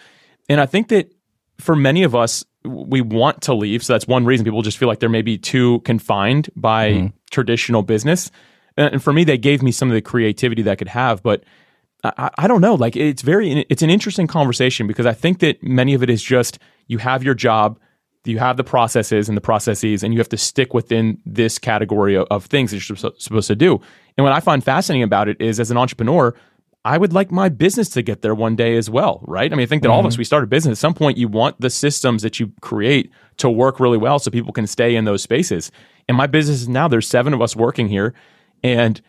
And 0.48 0.60
I 0.60 0.66
think 0.66 0.88
that 0.88 1.12
for 1.58 1.76
many 1.76 2.02
of 2.02 2.14
us, 2.14 2.44
we 2.64 3.00
want 3.00 3.42
to 3.42 3.54
leave. 3.54 3.82
So 3.82 3.92
that's 3.92 4.06
one 4.06 4.24
reason 4.24 4.44
people 4.44 4.62
just 4.62 4.78
feel 4.78 4.88
like 4.88 5.00
they're 5.00 5.08
maybe 5.08 5.38
too 5.38 5.80
confined 5.80 6.50
by 6.56 6.90
mm-hmm. 6.90 7.06
traditional 7.30 7.82
business. 7.82 8.30
And 8.80 9.02
for 9.02 9.12
me, 9.12 9.24
they 9.24 9.38
gave 9.38 9.62
me 9.62 9.72
some 9.72 9.88
of 9.88 9.94
the 9.94 10.00
creativity 10.00 10.62
that 10.62 10.70
I 10.70 10.76
could 10.76 10.88
have. 10.88 11.22
But 11.22 11.44
I, 12.02 12.30
I, 12.38 12.46
don't 12.48 12.60
know. 12.60 12.74
Like 12.74 12.96
it's 12.96 13.22
very, 13.22 13.66
it's 13.68 13.82
an 13.82 13.90
interesting 13.90 14.26
conversation 14.26 14.86
because 14.86 15.06
I 15.06 15.12
think 15.12 15.40
that 15.40 15.62
many 15.62 15.94
of 15.94 16.02
it 16.02 16.10
is 16.10 16.22
just 16.22 16.58
you 16.86 16.98
have 16.98 17.22
your 17.22 17.34
job, 17.34 17.78
you 18.24 18.38
have 18.38 18.56
the 18.56 18.64
processes 18.64 19.28
and 19.28 19.36
the 19.36 19.42
processes, 19.42 20.02
and 20.02 20.14
you 20.14 20.20
have 20.20 20.28
to 20.30 20.36
stick 20.36 20.74
within 20.74 21.18
this 21.26 21.58
category 21.58 22.16
of, 22.16 22.26
of 22.30 22.46
things 22.46 22.70
that 22.70 22.88
you're 22.88 22.96
supposed 22.96 23.48
to 23.48 23.56
do. 23.56 23.80
And 24.16 24.24
what 24.24 24.32
I 24.32 24.40
find 24.40 24.62
fascinating 24.62 25.02
about 25.02 25.28
it 25.28 25.40
is, 25.40 25.60
as 25.60 25.70
an 25.70 25.76
entrepreneur, 25.76 26.34
I 26.84 26.96
would 26.96 27.12
like 27.12 27.30
my 27.30 27.50
business 27.50 27.90
to 27.90 28.02
get 28.02 28.22
there 28.22 28.34
one 28.34 28.56
day 28.56 28.76
as 28.76 28.88
well, 28.88 29.22
right? 29.26 29.52
I 29.52 29.54
mean, 29.54 29.64
I 29.64 29.66
think 29.66 29.82
that 29.82 29.88
mm-hmm. 29.88 29.94
all 29.94 30.00
of 30.00 30.06
us, 30.06 30.14
mm-hmm. 30.14 30.20
we 30.20 30.24
start 30.24 30.44
a 30.44 30.46
business. 30.46 30.78
At 30.78 30.80
some 30.80 30.94
point, 30.94 31.18
you 31.18 31.28
want 31.28 31.60
the 31.60 31.68
systems 31.68 32.22
that 32.22 32.40
you 32.40 32.52
create 32.62 33.10
to 33.38 33.50
work 33.50 33.80
really 33.80 33.98
well 33.98 34.18
so 34.18 34.30
people 34.30 34.52
can 34.52 34.66
stay 34.66 34.96
in 34.96 35.04
those 35.04 35.22
spaces. 35.22 35.70
And 36.08 36.16
my 36.16 36.26
business 36.26 36.66
now, 36.66 36.88
there's 36.88 37.06
seven 37.06 37.34
of 37.34 37.42
us 37.42 37.54
working 37.54 37.88
here. 37.88 38.14
And 38.62 39.00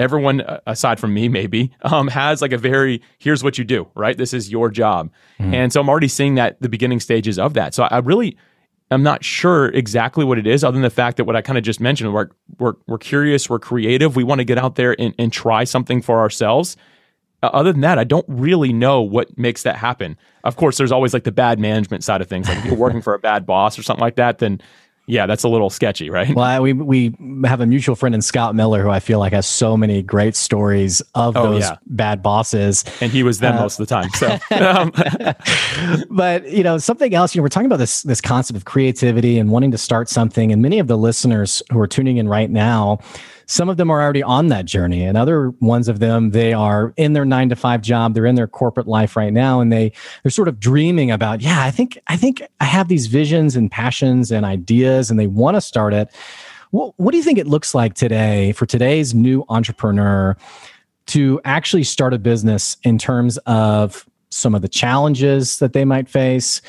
everyone 0.00 0.40
uh, 0.40 0.60
aside 0.66 0.98
from 0.98 1.12
me 1.14 1.28
maybe 1.28 1.70
um, 1.82 2.08
has 2.08 2.42
like 2.42 2.52
a 2.52 2.58
very 2.58 3.00
here's 3.18 3.44
what 3.44 3.58
you 3.58 3.64
do 3.64 3.88
right? 3.94 4.16
This 4.16 4.32
is 4.32 4.50
your 4.50 4.70
job. 4.70 5.10
Mm. 5.38 5.54
and 5.54 5.72
so 5.72 5.80
i'm 5.80 5.88
already 5.88 6.08
seeing 6.08 6.34
that 6.34 6.60
the 6.60 6.68
beginning 6.68 7.00
stages 7.00 7.38
of 7.38 7.54
that. 7.54 7.74
So 7.74 7.84
i 7.84 7.98
really 7.98 8.36
i'm 8.90 9.02
not 9.02 9.22
sure 9.24 9.66
exactly 9.68 10.24
what 10.24 10.38
it 10.38 10.46
is 10.46 10.64
other 10.64 10.74
than 10.74 10.82
the 10.82 10.90
fact 10.90 11.16
that 11.18 11.24
what 11.24 11.36
i 11.36 11.42
kind 11.42 11.58
of 11.58 11.64
just 11.64 11.80
mentioned 11.80 12.12
we're, 12.12 12.30
we're, 12.58 12.74
we're 12.88 12.98
curious 12.98 13.48
we're 13.48 13.58
creative 13.58 14.16
we 14.16 14.24
want 14.24 14.40
to 14.40 14.44
get 14.44 14.58
out 14.58 14.74
there 14.74 14.96
and, 14.98 15.14
and 15.18 15.32
try 15.32 15.64
something 15.64 16.02
for 16.02 16.18
ourselves. 16.18 16.76
Uh, 17.42 17.50
other 17.52 17.72
than 17.72 17.80
that 17.80 17.98
i 17.98 18.04
don't 18.04 18.26
really 18.28 18.72
know 18.72 19.00
what 19.00 19.36
makes 19.38 19.62
that 19.62 19.76
happen. 19.76 20.16
Of 20.44 20.56
course 20.56 20.78
there's 20.78 20.92
always 20.92 21.12
like 21.12 21.24
the 21.24 21.32
bad 21.32 21.58
management 21.58 22.04
side 22.04 22.20
of 22.20 22.28
things. 22.28 22.48
Like 22.48 22.58
if 22.58 22.64
you're 22.66 22.74
working 22.76 23.02
for 23.02 23.14
a 23.14 23.18
bad 23.18 23.44
boss 23.46 23.78
or 23.78 23.82
something 23.82 24.02
like 24.02 24.16
that 24.16 24.38
then 24.38 24.60
yeah, 25.10 25.26
that's 25.26 25.42
a 25.42 25.48
little 25.48 25.70
sketchy, 25.70 26.08
right? 26.08 26.34
Well, 26.34 26.62
we 26.62 26.72
we 26.72 27.14
have 27.44 27.60
a 27.60 27.66
mutual 27.66 27.96
friend 27.96 28.14
in 28.14 28.22
Scott 28.22 28.54
Miller 28.54 28.82
who 28.82 28.90
I 28.90 29.00
feel 29.00 29.18
like 29.18 29.32
has 29.32 29.46
so 29.46 29.76
many 29.76 30.02
great 30.02 30.36
stories 30.36 31.00
of 31.14 31.36
oh, 31.36 31.42
those 31.42 31.62
yeah. 31.64 31.76
bad 31.86 32.22
bosses, 32.22 32.84
and 33.00 33.10
he 33.10 33.22
was 33.22 33.40
them 33.40 33.56
uh, 33.56 33.62
most 33.62 33.80
of 33.80 33.88
the 33.88 33.94
time. 33.94 34.10
So, 34.10 34.38
um. 34.64 34.92
but 36.10 36.48
you 36.48 36.62
know, 36.62 36.78
something 36.78 37.12
else. 37.12 37.34
You 37.34 37.40
know, 37.40 37.42
we're 37.42 37.48
talking 37.48 37.66
about 37.66 37.78
this 37.78 38.02
this 38.02 38.20
concept 38.20 38.56
of 38.56 38.64
creativity 38.64 39.38
and 39.38 39.50
wanting 39.50 39.72
to 39.72 39.78
start 39.78 40.08
something, 40.08 40.52
and 40.52 40.62
many 40.62 40.78
of 40.78 40.86
the 40.86 40.96
listeners 40.96 41.62
who 41.72 41.80
are 41.80 41.88
tuning 41.88 42.18
in 42.18 42.28
right 42.28 42.50
now 42.50 43.00
some 43.50 43.68
of 43.68 43.76
them 43.76 43.90
are 43.90 44.00
already 44.00 44.22
on 44.22 44.46
that 44.46 44.64
journey 44.64 45.02
and 45.02 45.18
other 45.18 45.50
ones 45.60 45.88
of 45.88 45.98
them 45.98 46.30
they 46.30 46.52
are 46.52 46.94
in 46.96 47.14
their 47.14 47.24
9 47.24 47.48
to 47.48 47.56
5 47.56 47.82
job 47.82 48.14
they're 48.14 48.26
in 48.26 48.36
their 48.36 48.46
corporate 48.46 48.86
life 48.86 49.16
right 49.16 49.32
now 49.32 49.60
and 49.60 49.72
they 49.72 49.92
they're 50.22 50.30
sort 50.30 50.48
of 50.48 50.60
dreaming 50.60 51.10
about 51.10 51.40
yeah 51.40 51.64
i 51.64 51.70
think 51.70 51.98
i 52.06 52.16
think 52.16 52.42
i 52.60 52.64
have 52.64 52.88
these 52.88 53.06
visions 53.06 53.56
and 53.56 53.70
passions 53.70 54.30
and 54.30 54.46
ideas 54.46 55.10
and 55.10 55.18
they 55.18 55.26
want 55.26 55.56
to 55.56 55.60
start 55.60 55.92
it 55.92 56.08
what, 56.70 56.94
what 56.98 57.10
do 57.10 57.16
you 57.16 57.24
think 57.24 57.38
it 57.38 57.48
looks 57.48 57.74
like 57.74 57.94
today 57.94 58.52
for 58.52 58.66
today's 58.66 59.14
new 59.14 59.44
entrepreneur 59.48 60.36
to 61.06 61.40
actually 61.44 61.82
start 61.82 62.14
a 62.14 62.18
business 62.18 62.76
in 62.84 62.96
terms 62.96 63.36
of 63.38 64.06
some 64.30 64.54
of 64.54 64.62
the 64.62 64.68
challenges 64.68 65.58
that 65.58 65.72
they 65.72 65.84
might 65.84 66.08
face, 66.08 66.62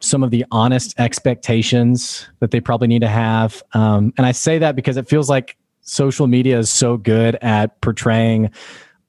some 0.00 0.24
of 0.24 0.32
the 0.32 0.44
honest 0.50 0.98
expectations 0.98 2.28
that 2.40 2.50
they 2.50 2.60
probably 2.60 2.88
need 2.88 3.02
to 3.02 3.08
have. 3.08 3.62
Um, 3.72 4.12
and 4.16 4.26
I 4.26 4.32
say 4.32 4.58
that 4.58 4.74
because 4.74 4.96
it 4.96 5.08
feels 5.08 5.30
like 5.30 5.56
social 5.86 6.26
media 6.26 6.58
is 6.58 6.68
so 6.68 6.96
good 6.96 7.36
at 7.36 7.80
portraying 7.80 8.50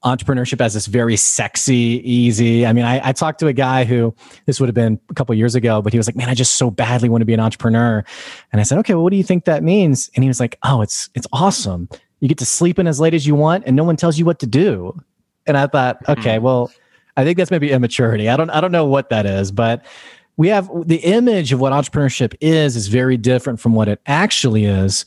entrepreneurship 0.03 0.62
as 0.62 0.74
this 0.74 0.86
very 0.86 1.17
sexy, 1.17 2.01
easy. 2.03 2.65
I 2.65 2.72
mean, 2.72 2.86
I, 2.86 3.10
I, 3.10 3.12
talked 3.13 3.39
to 3.39 3.48
a 3.48 3.53
guy 3.53 3.84
who 3.84 4.15
this 4.46 4.60
would 4.60 4.69
have 4.69 4.75
been 4.75 5.00
a 5.10 5.13
couple 5.15 5.34
years 5.36 5.55
ago, 5.55 5.81
but 5.81 5.91
he 5.91 5.98
was 5.98 6.07
like, 6.07 6.15
"Man, 6.15 6.29
I 6.29 6.34
just 6.36 6.55
so 6.55 6.69
badly 6.69 7.10
want 7.10 7.22
to 7.22 7.25
be 7.25 7.34
an 7.34 7.39
entrepreneur." 7.39 8.03
And 8.51 8.62
I 8.62 8.63
said, 8.63 8.77
"Okay, 8.79 8.93
well, 8.93 9.03
what 9.03 9.10
do 9.10 9.17
you 9.17 9.24
think 9.24 9.46
that 9.46 9.63
means?" 9.63 10.10
And 10.15 10.24
he 10.24 10.27
was 10.27 10.39
like, 10.39 10.57
"Oh, 10.63 10.81
it's 10.81 11.10
it's 11.15 11.27
awesome. 11.34 11.89
You 12.19 12.27
get 12.27 12.38
to 12.38 12.46
sleep 12.46 12.79
in 12.79 12.88
as 12.88 13.00
late 13.00 13.13
as 13.13 13.27
you 13.27 13.36
want, 13.36 13.63
and 13.65 13.75
no 13.75 13.84
one 13.84 13.98
tells 13.98 14.17
you 14.17 14.25
what 14.25 14.39
to 14.39 14.48
do." 14.48 14.98
And 15.48 15.57
I 15.57 15.67
thought, 15.67 15.98
hmm. 16.05 16.12
okay, 16.12 16.39
well, 16.39 16.72
I 17.15 17.24
think 17.24 17.38
that's 17.38 17.51
maybe 17.51 17.72
immaturity. 17.72 18.29
I 18.29 18.38
don't 18.38 18.51
I 18.51 18.62
don't 18.62 18.72
know 18.72 18.86
what 18.86 19.10
that 19.10 19.25
is, 19.25 19.51
but 19.51 19.84
we 20.38 20.50
have 20.50 20.69
the 20.86 20.98
image 20.98 21.51
of 21.51 21.60
what 21.60 21.74
entrepreneurship 21.74 22.36
is 22.39 22.75
is 22.75 22.88
very 22.88 23.17
different 23.17 23.60
from 23.60 23.74
what 23.74 23.88
it 23.88 24.00
actually 24.05 24.65
is. 24.65 25.03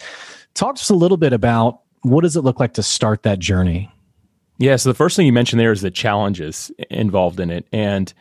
Talk 0.55 0.77
to 0.77 0.81
us 0.81 0.91
a 0.91 0.95
little 0.95 1.17
bit 1.17 1.33
about 1.33 1.81
what 2.03 2.23
does 2.23 2.37
it 2.37 2.43
look 2.43 2.61
like 2.61 2.75
to 2.75 2.83
start 2.83 3.23
that 3.23 3.39
journey? 3.39 3.91
Yeah, 4.59 4.77
so 4.77 4.91
the 4.91 4.95
first 4.95 5.17
thing 5.17 5.27
you 5.27 5.33
mentioned 5.33 5.59
there 5.59 5.73
is 5.73 5.81
the 5.81 5.91
challenges 5.91 6.71
involved 6.91 7.41
in 7.41 7.51
it. 7.51 7.67
And 7.73 8.13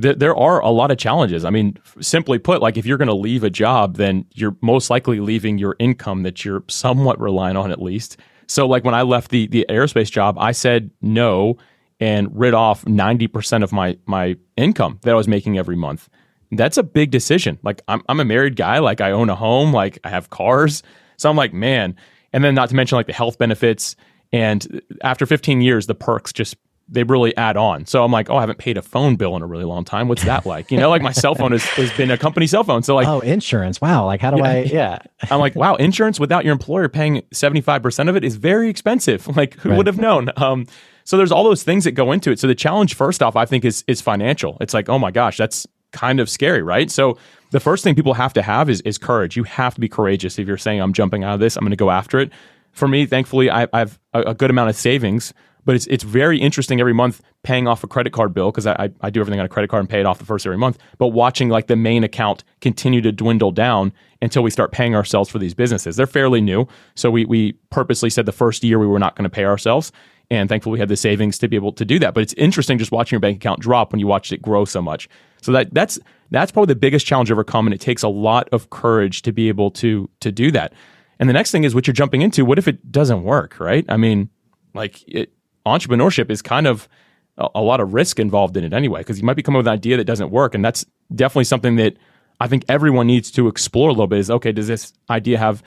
th- 0.00 0.18
there 0.18 0.36
are 0.36 0.60
a 0.60 0.70
lot 0.70 0.90
of 0.90 0.98
challenges. 0.98 1.44
I 1.44 1.50
mean, 1.50 1.76
simply 2.00 2.38
put, 2.38 2.62
like 2.62 2.76
if 2.76 2.86
you're 2.86 2.98
going 2.98 3.08
to 3.08 3.14
leave 3.14 3.42
a 3.42 3.50
job, 3.50 3.96
then 3.96 4.24
you're 4.34 4.56
most 4.60 4.88
likely 4.90 5.20
leaving 5.20 5.58
your 5.58 5.74
income 5.78 6.22
that 6.22 6.44
you're 6.44 6.62
somewhat 6.68 7.20
relying 7.20 7.56
on 7.56 7.72
at 7.72 7.82
least. 7.82 8.18
So, 8.46 8.66
like 8.66 8.84
when 8.84 8.94
I 8.94 9.02
left 9.02 9.30
the, 9.30 9.46
the 9.48 9.66
aerospace 9.68 10.10
job, 10.10 10.38
I 10.38 10.52
said 10.52 10.90
no 11.02 11.58
and 12.00 12.28
rid 12.38 12.54
off 12.54 12.84
90% 12.84 13.62
of 13.62 13.72
my, 13.72 13.98
my 14.06 14.36
income 14.56 15.00
that 15.02 15.10
I 15.10 15.16
was 15.16 15.28
making 15.28 15.58
every 15.58 15.76
month. 15.76 16.08
That's 16.52 16.76
a 16.78 16.82
big 16.82 17.10
decision. 17.10 17.58
Like 17.62 17.82
I'm, 17.88 18.02
I'm 18.08 18.20
a 18.20 18.24
married 18.24 18.56
guy, 18.56 18.78
like 18.78 19.00
I 19.00 19.10
own 19.10 19.28
a 19.28 19.34
home, 19.34 19.72
like 19.72 19.98
I 20.04 20.10
have 20.10 20.30
cars. 20.30 20.82
So 21.18 21.28
I'm 21.28 21.36
like, 21.36 21.52
man. 21.52 21.94
And 22.32 22.42
then 22.42 22.54
not 22.54 22.70
to 22.70 22.74
mention 22.74 22.96
like 22.96 23.06
the 23.06 23.12
health 23.12 23.38
benefits 23.38 23.96
and 24.32 24.82
after 25.02 25.26
15 25.26 25.60
years, 25.60 25.86
the 25.86 25.94
perks 25.94 26.32
just 26.32 26.56
they 26.90 27.02
really 27.02 27.36
add 27.36 27.58
on. 27.58 27.84
So 27.84 28.02
I'm 28.02 28.10
like, 28.10 28.30
oh, 28.30 28.36
I 28.36 28.40
haven't 28.40 28.58
paid 28.58 28.78
a 28.78 28.82
phone 28.82 29.16
bill 29.16 29.36
in 29.36 29.42
a 29.42 29.46
really 29.46 29.64
long 29.64 29.84
time. 29.84 30.08
What's 30.08 30.24
that 30.24 30.46
like? 30.46 30.70
You 30.70 30.78
know, 30.78 30.88
like 30.88 31.02
my 31.02 31.12
cell 31.12 31.34
phone 31.34 31.52
has, 31.52 31.62
has 31.62 31.92
been 31.92 32.10
a 32.10 32.16
company 32.16 32.46
cell 32.46 32.64
phone. 32.64 32.82
So 32.82 32.94
like, 32.94 33.06
oh, 33.06 33.20
insurance. 33.20 33.78
Wow. 33.78 34.06
Like, 34.06 34.22
how 34.22 34.30
do 34.30 34.38
yeah, 34.38 34.44
I? 34.44 34.58
Yeah. 34.62 34.98
I'm 35.30 35.38
like, 35.38 35.54
wow, 35.54 35.74
insurance 35.74 36.18
without 36.18 36.44
your 36.44 36.52
employer 36.52 36.88
paying 36.88 37.22
75 37.30 37.82
percent 37.82 38.08
of 38.08 38.16
it 38.16 38.24
is 38.24 38.36
very 38.36 38.70
expensive. 38.70 39.28
Like, 39.38 39.54
who 39.54 39.68
right. 39.68 39.76
would 39.76 39.86
have 39.86 39.98
known? 39.98 40.30
Um, 40.36 40.66
so 41.04 41.16
there's 41.16 41.30
all 41.30 41.44
those 41.44 41.62
things 41.62 41.84
that 41.84 41.92
go 41.92 42.10
into 42.10 42.32
it. 42.32 42.40
So 42.40 42.48
the 42.48 42.56
challenge, 42.56 42.94
first 42.94 43.22
off, 43.22 43.36
I 43.36 43.44
think 43.44 43.64
is 43.64 43.84
is 43.86 44.00
financial. 44.00 44.56
It's 44.60 44.74
like, 44.74 44.88
oh 44.88 44.98
my 44.98 45.12
gosh, 45.12 45.36
that's 45.36 45.64
kind 45.92 46.18
of 46.18 46.28
scary, 46.28 46.62
right? 46.62 46.90
So 46.90 47.18
the 47.50 47.60
first 47.60 47.84
thing 47.84 47.94
people 47.94 48.14
have 48.14 48.32
to 48.34 48.42
have 48.42 48.68
is 48.68 48.80
is 48.82 48.98
courage. 48.98 49.36
You 49.36 49.44
have 49.44 49.74
to 49.74 49.80
be 49.80 49.88
courageous 49.88 50.38
if 50.38 50.46
you're 50.46 50.58
saying 50.58 50.80
I'm 50.80 50.92
jumping 50.92 51.24
out 51.24 51.34
of 51.34 51.40
this, 51.40 51.56
I'm 51.56 51.62
going 51.62 51.70
to 51.70 51.76
go 51.76 51.90
after 51.90 52.18
it 52.18 52.30
for 52.78 52.88
me, 52.88 53.06
thankfully, 53.06 53.50
I, 53.50 53.64
I 53.72 53.80
have 53.80 53.98
a, 54.14 54.20
a, 54.22 54.34
good 54.34 54.50
amount 54.50 54.70
of 54.70 54.76
savings. 54.76 55.34
But 55.64 55.74
it's 55.74 55.86
it's 55.88 56.04
very 56.04 56.38
interesting 56.38 56.80
every 56.80 56.94
month 56.94 57.20
paying 57.42 57.68
off 57.68 57.84
a 57.84 57.86
credit 57.86 58.14
card 58.14 58.32
bill 58.32 58.50
because 58.50 58.66
I, 58.66 58.88
I 59.02 59.10
do 59.10 59.20
everything 59.20 59.38
on 59.38 59.44
a 59.44 59.50
credit 59.50 59.68
card 59.68 59.80
and 59.80 59.88
pay 59.88 60.00
it 60.00 60.06
off 60.06 60.18
the 60.18 60.24
first 60.24 60.46
every 60.46 60.56
month. 60.56 60.78
But 60.96 61.08
watching 61.08 61.50
like 61.50 61.66
the 61.66 61.76
main 61.76 62.04
account 62.04 62.42
continue 62.62 63.02
to 63.02 63.12
dwindle 63.12 63.50
down 63.50 63.92
until 64.22 64.42
we 64.42 64.50
start 64.50 64.72
paying 64.72 64.94
ourselves 64.94 65.28
for 65.28 65.38
these 65.38 65.52
businesses. 65.52 65.96
They're 65.96 66.06
fairly 66.06 66.40
new, 66.40 66.66
so 66.94 67.10
we 67.10 67.26
we 67.26 67.52
purposely 67.68 68.08
said 68.08 68.24
the 68.24 68.32
first 68.32 68.64
year 68.64 68.78
we 68.78 68.86
were 68.86 68.98
not 68.98 69.14
going 69.14 69.24
to 69.24 69.30
pay 69.30 69.44
ourselves, 69.44 69.92
and 70.30 70.48
thankfully 70.48 70.74
we 70.74 70.78
had 70.78 70.88
the 70.88 70.96
savings 70.96 71.36
to 71.38 71.48
be 71.48 71.56
able 71.56 71.72
to 71.72 71.84
do 71.84 71.98
that. 71.98 72.14
But 72.14 72.22
it's 72.22 72.34
interesting 72.34 72.78
just 72.78 72.92
watching 72.92 73.16
your 73.16 73.20
bank 73.20 73.36
account 73.36 73.60
drop 73.60 73.92
when 73.92 74.00
you 74.00 74.06
watched 74.06 74.32
it 74.32 74.40
grow 74.40 74.64
so 74.64 74.80
much. 74.80 75.06
So 75.42 75.52
that 75.52 75.72
that's 75.72 75.98
that's 76.30 76.52
probably 76.52 76.72
the 76.74 76.78
biggest 76.78 77.06
challenge 77.06 77.30
overcome, 77.30 77.66
and 77.66 77.74
it 77.74 77.80
takes 77.80 78.02
a 78.02 78.08
lot 78.08 78.48
of 78.52 78.70
courage 78.70 79.22
to 79.22 79.32
be 79.32 79.48
able 79.48 79.70
to 79.72 80.08
to 80.20 80.32
do 80.32 80.50
that. 80.52 80.72
And 81.18 81.28
the 81.28 81.32
next 81.32 81.50
thing 81.50 81.64
is 81.64 81.74
what 81.74 81.86
you're 81.86 81.94
jumping 81.94 82.22
into. 82.22 82.44
What 82.44 82.58
if 82.58 82.68
it 82.68 82.92
doesn't 82.92 83.24
work, 83.24 83.58
right? 83.58 83.84
I 83.88 83.96
mean, 83.96 84.30
like 84.74 85.02
it, 85.08 85.32
entrepreneurship 85.66 86.30
is 86.30 86.42
kind 86.42 86.66
of 86.66 86.88
a, 87.36 87.48
a 87.56 87.62
lot 87.62 87.80
of 87.80 87.94
risk 87.94 88.18
involved 88.20 88.56
in 88.56 88.64
it 88.64 88.72
anyway, 88.72 89.00
because 89.00 89.18
you 89.18 89.24
might 89.24 89.36
be 89.36 89.42
coming 89.42 89.56
up 89.56 89.60
with 89.60 89.68
an 89.68 89.74
idea 89.74 89.96
that 89.96 90.04
doesn't 90.04 90.30
work. 90.30 90.54
And 90.54 90.64
that's 90.64 90.84
definitely 91.14 91.44
something 91.44 91.76
that 91.76 91.96
I 92.40 92.46
think 92.46 92.64
everyone 92.68 93.06
needs 93.06 93.30
to 93.32 93.48
explore 93.48 93.88
a 93.88 93.92
little 93.92 94.06
bit 94.06 94.20
is 94.20 94.30
okay, 94.30 94.52
does 94.52 94.68
this 94.68 94.92
idea 95.10 95.38
have 95.38 95.62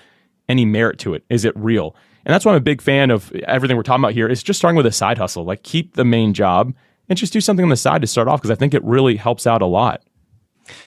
any 0.48 0.66
merit 0.66 1.00
to 1.00 1.14
it? 1.14 1.24
Is 1.30 1.46
it 1.46 1.54
real? 1.56 1.96
And 2.26 2.34
that's 2.34 2.46
why 2.46 2.52
I'm 2.52 2.58
a 2.58 2.62
big 2.62 2.82
fan 2.82 3.10
of 3.10 3.32
everything 3.34 3.78
we're 3.78 3.84
talking 3.84 4.04
about 4.04 4.14
here 4.14 4.28
is 4.28 4.44
just 4.44 4.60
starting 4.60 4.78
with 4.78 4.86
a 4.86 4.92
side 4.92 5.18
hustle. 5.18 5.44
Like 5.44 5.64
keep 5.64 5.96
the 5.96 6.06
main 6.06 6.34
job 6.34 6.74
and 7.12 7.18
just 7.18 7.34
do 7.34 7.42
something 7.42 7.64
on 7.64 7.70
the 7.70 7.76
side 7.76 8.00
to 8.00 8.08
start 8.08 8.30
off 8.30 8.40
because 8.40 8.52
I 8.52 8.56
think 8.56 8.74
it 8.74 8.82
really 8.86 9.18
helps 9.18 9.46
out 9.46 9.62
a 9.62 9.66
lot. 9.66 10.02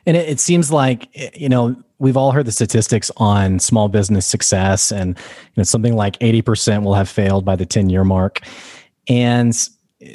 And 0.06 0.16
it, 0.16 0.26
it, 0.26 0.40
seems 0.40 0.72
like 0.72 1.06
you 1.38 1.50
know 1.50 1.76
we've 1.98 2.16
all 2.16 2.32
heard 2.32 2.46
the 2.46 2.52
statistics 2.52 3.10
on 3.18 3.58
small 3.58 3.88
business 3.88 4.24
success, 4.24 4.90
and 4.90 5.18
you 5.18 5.52
know 5.58 5.64
something 5.64 5.94
like 5.94 6.16
eighty 6.22 6.40
percent 6.40 6.82
will 6.82 6.94
have 6.94 7.10
failed 7.10 7.44
by 7.44 7.56
the 7.56 7.66
ten 7.66 7.90
year 7.90 8.04
mark, 8.04 8.40
and 9.06 9.68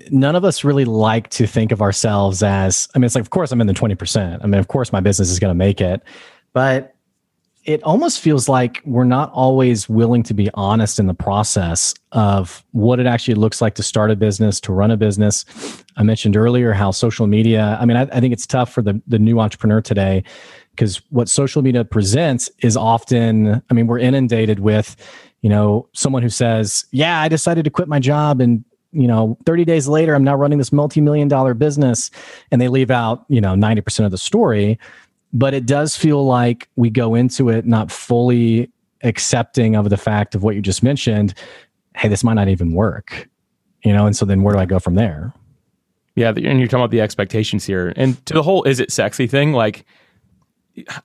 none 0.09 0.35
of 0.35 0.43
us 0.43 0.63
really 0.63 0.85
like 0.85 1.29
to 1.29 1.45
think 1.45 1.71
of 1.71 1.79
ourselves 1.79 2.41
as. 2.41 2.87
I 2.95 2.97
mean, 2.97 3.05
it's 3.05 3.13
like, 3.13 3.21
of 3.21 3.29
course, 3.29 3.51
I'm 3.51 3.61
in 3.61 3.67
the 3.67 3.73
twenty 3.73 3.93
percent. 3.93 4.41
I 4.43 4.47
mean, 4.47 4.59
of 4.59 4.67
course, 4.67 4.91
my 4.91 5.01
business 5.01 5.29
is 5.29 5.37
going 5.37 5.51
to 5.51 5.55
make 5.55 5.79
it, 5.79 6.01
but 6.53 6.95
it 7.69 7.83
almost 7.83 8.19
feels 8.19 8.49
like 8.49 8.81
we're 8.83 9.03
not 9.03 9.31
always 9.31 9.87
willing 9.87 10.23
to 10.23 10.33
be 10.33 10.49
honest 10.55 10.97
in 10.97 11.05
the 11.05 11.13
process 11.13 11.93
of 12.13 12.65
what 12.71 12.99
it 12.99 13.05
actually 13.05 13.35
looks 13.35 13.61
like 13.61 13.75
to 13.75 13.83
start 13.83 14.09
a 14.09 14.15
business, 14.15 14.59
to 14.61 14.73
run 14.73 14.89
a 14.89 14.97
business. 14.97 15.45
I 15.95 16.01
mentioned 16.01 16.35
earlier 16.35 16.73
how 16.73 16.89
social 16.89 17.27
media, 17.27 17.77
I 17.79 17.85
mean, 17.85 17.95
I, 17.95 18.07
I 18.11 18.19
think 18.21 18.33
it's 18.33 18.47
tough 18.47 18.73
for 18.73 18.81
the, 18.81 18.99
the 19.05 19.19
new 19.19 19.39
entrepreneur 19.39 19.81
today 19.81 20.23
because 20.71 20.99
what 21.11 21.29
social 21.29 21.61
media 21.61 21.85
presents 21.85 22.49
is 22.63 22.75
often, 22.75 23.61
I 23.69 23.73
mean, 23.75 23.85
we're 23.85 23.99
inundated 23.99 24.61
with, 24.61 24.95
you 25.41 25.49
know, 25.51 25.87
someone 25.93 26.23
who 26.23 26.29
says, 26.29 26.85
Yeah, 26.89 27.21
I 27.21 27.27
decided 27.27 27.65
to 27.65 27.69
quit 27.69 27.87
my 27.87 27.99
job 27.99 28.41
and 28.41 28.65
you 28.91 29.07
know 29.07 29.37
30 29.45 29.65
days 29.65 29.87
later 29.87 30.15
i'm 30.15 30.23
now 30.23 30.33
running 30.33 30.57
this 30.57 30.71
multi-million 30.71 31.27
dollar 31.27 31.53
business 31.53 32.09
and 32.49 32.59
they 32.59 32.67
leave 32.67 32.89
out 32.89 33.23
you 33.29 33.39
know 33.39 33.53
90% 33.53 34.03
of 34.03 34.09
the 34.09 34.17
story 34.17 34.79
but 35.31 35.53
it 35.53 35.65
does 35.65 35.95
feel 35.95 36.25
like 36.25 36.67
we 36.75 36.89
go 36.89 37.15
into 37.15 37.49
it 37.49 37.65
not 37.65 37.91
fully 37.91 38.69
accepting 39.03 39.75
of 39.75 39.89
the 39.89 39.97
fact 39.97 40.35
of 40.35 40.43
what 40.43 40.55
you 40.55 40.61
just 40.61 40.83
mentioned 40.83 41.33
hey 41.95 42.07
this 42.07 42.23
might 42.23 42.33
not 42.33 42.49
even 42.49 42.73
work 42.73 43.29
you 43.83 43.93
know 43.93 44.05
and 44.05 44.15
so 44.15 44.25
then 44.25 44.43
where 44.43 44.53
do 44.53 44.59
i 44.59 44.65
go 44.65 44.79
from 44.79 44.95
there? 44.95 45.33
Yeah 46.15 46.29
and 46.29 46.59
you're 46.59 46.67
talking 46.67 46.81
about 46.81 46.91
the 46.91 47.01
expectations 47.01 47.65
here. 47.65 47.93
And 47.95 48.23
to 48.25 48.33
the 48.33 48.43
whole 48.43 48.63
is 48.63 48.79
it 48.79 48.91
sexy 48.91 49.27
thing? 49.27 49.53
Like 49.53 49.85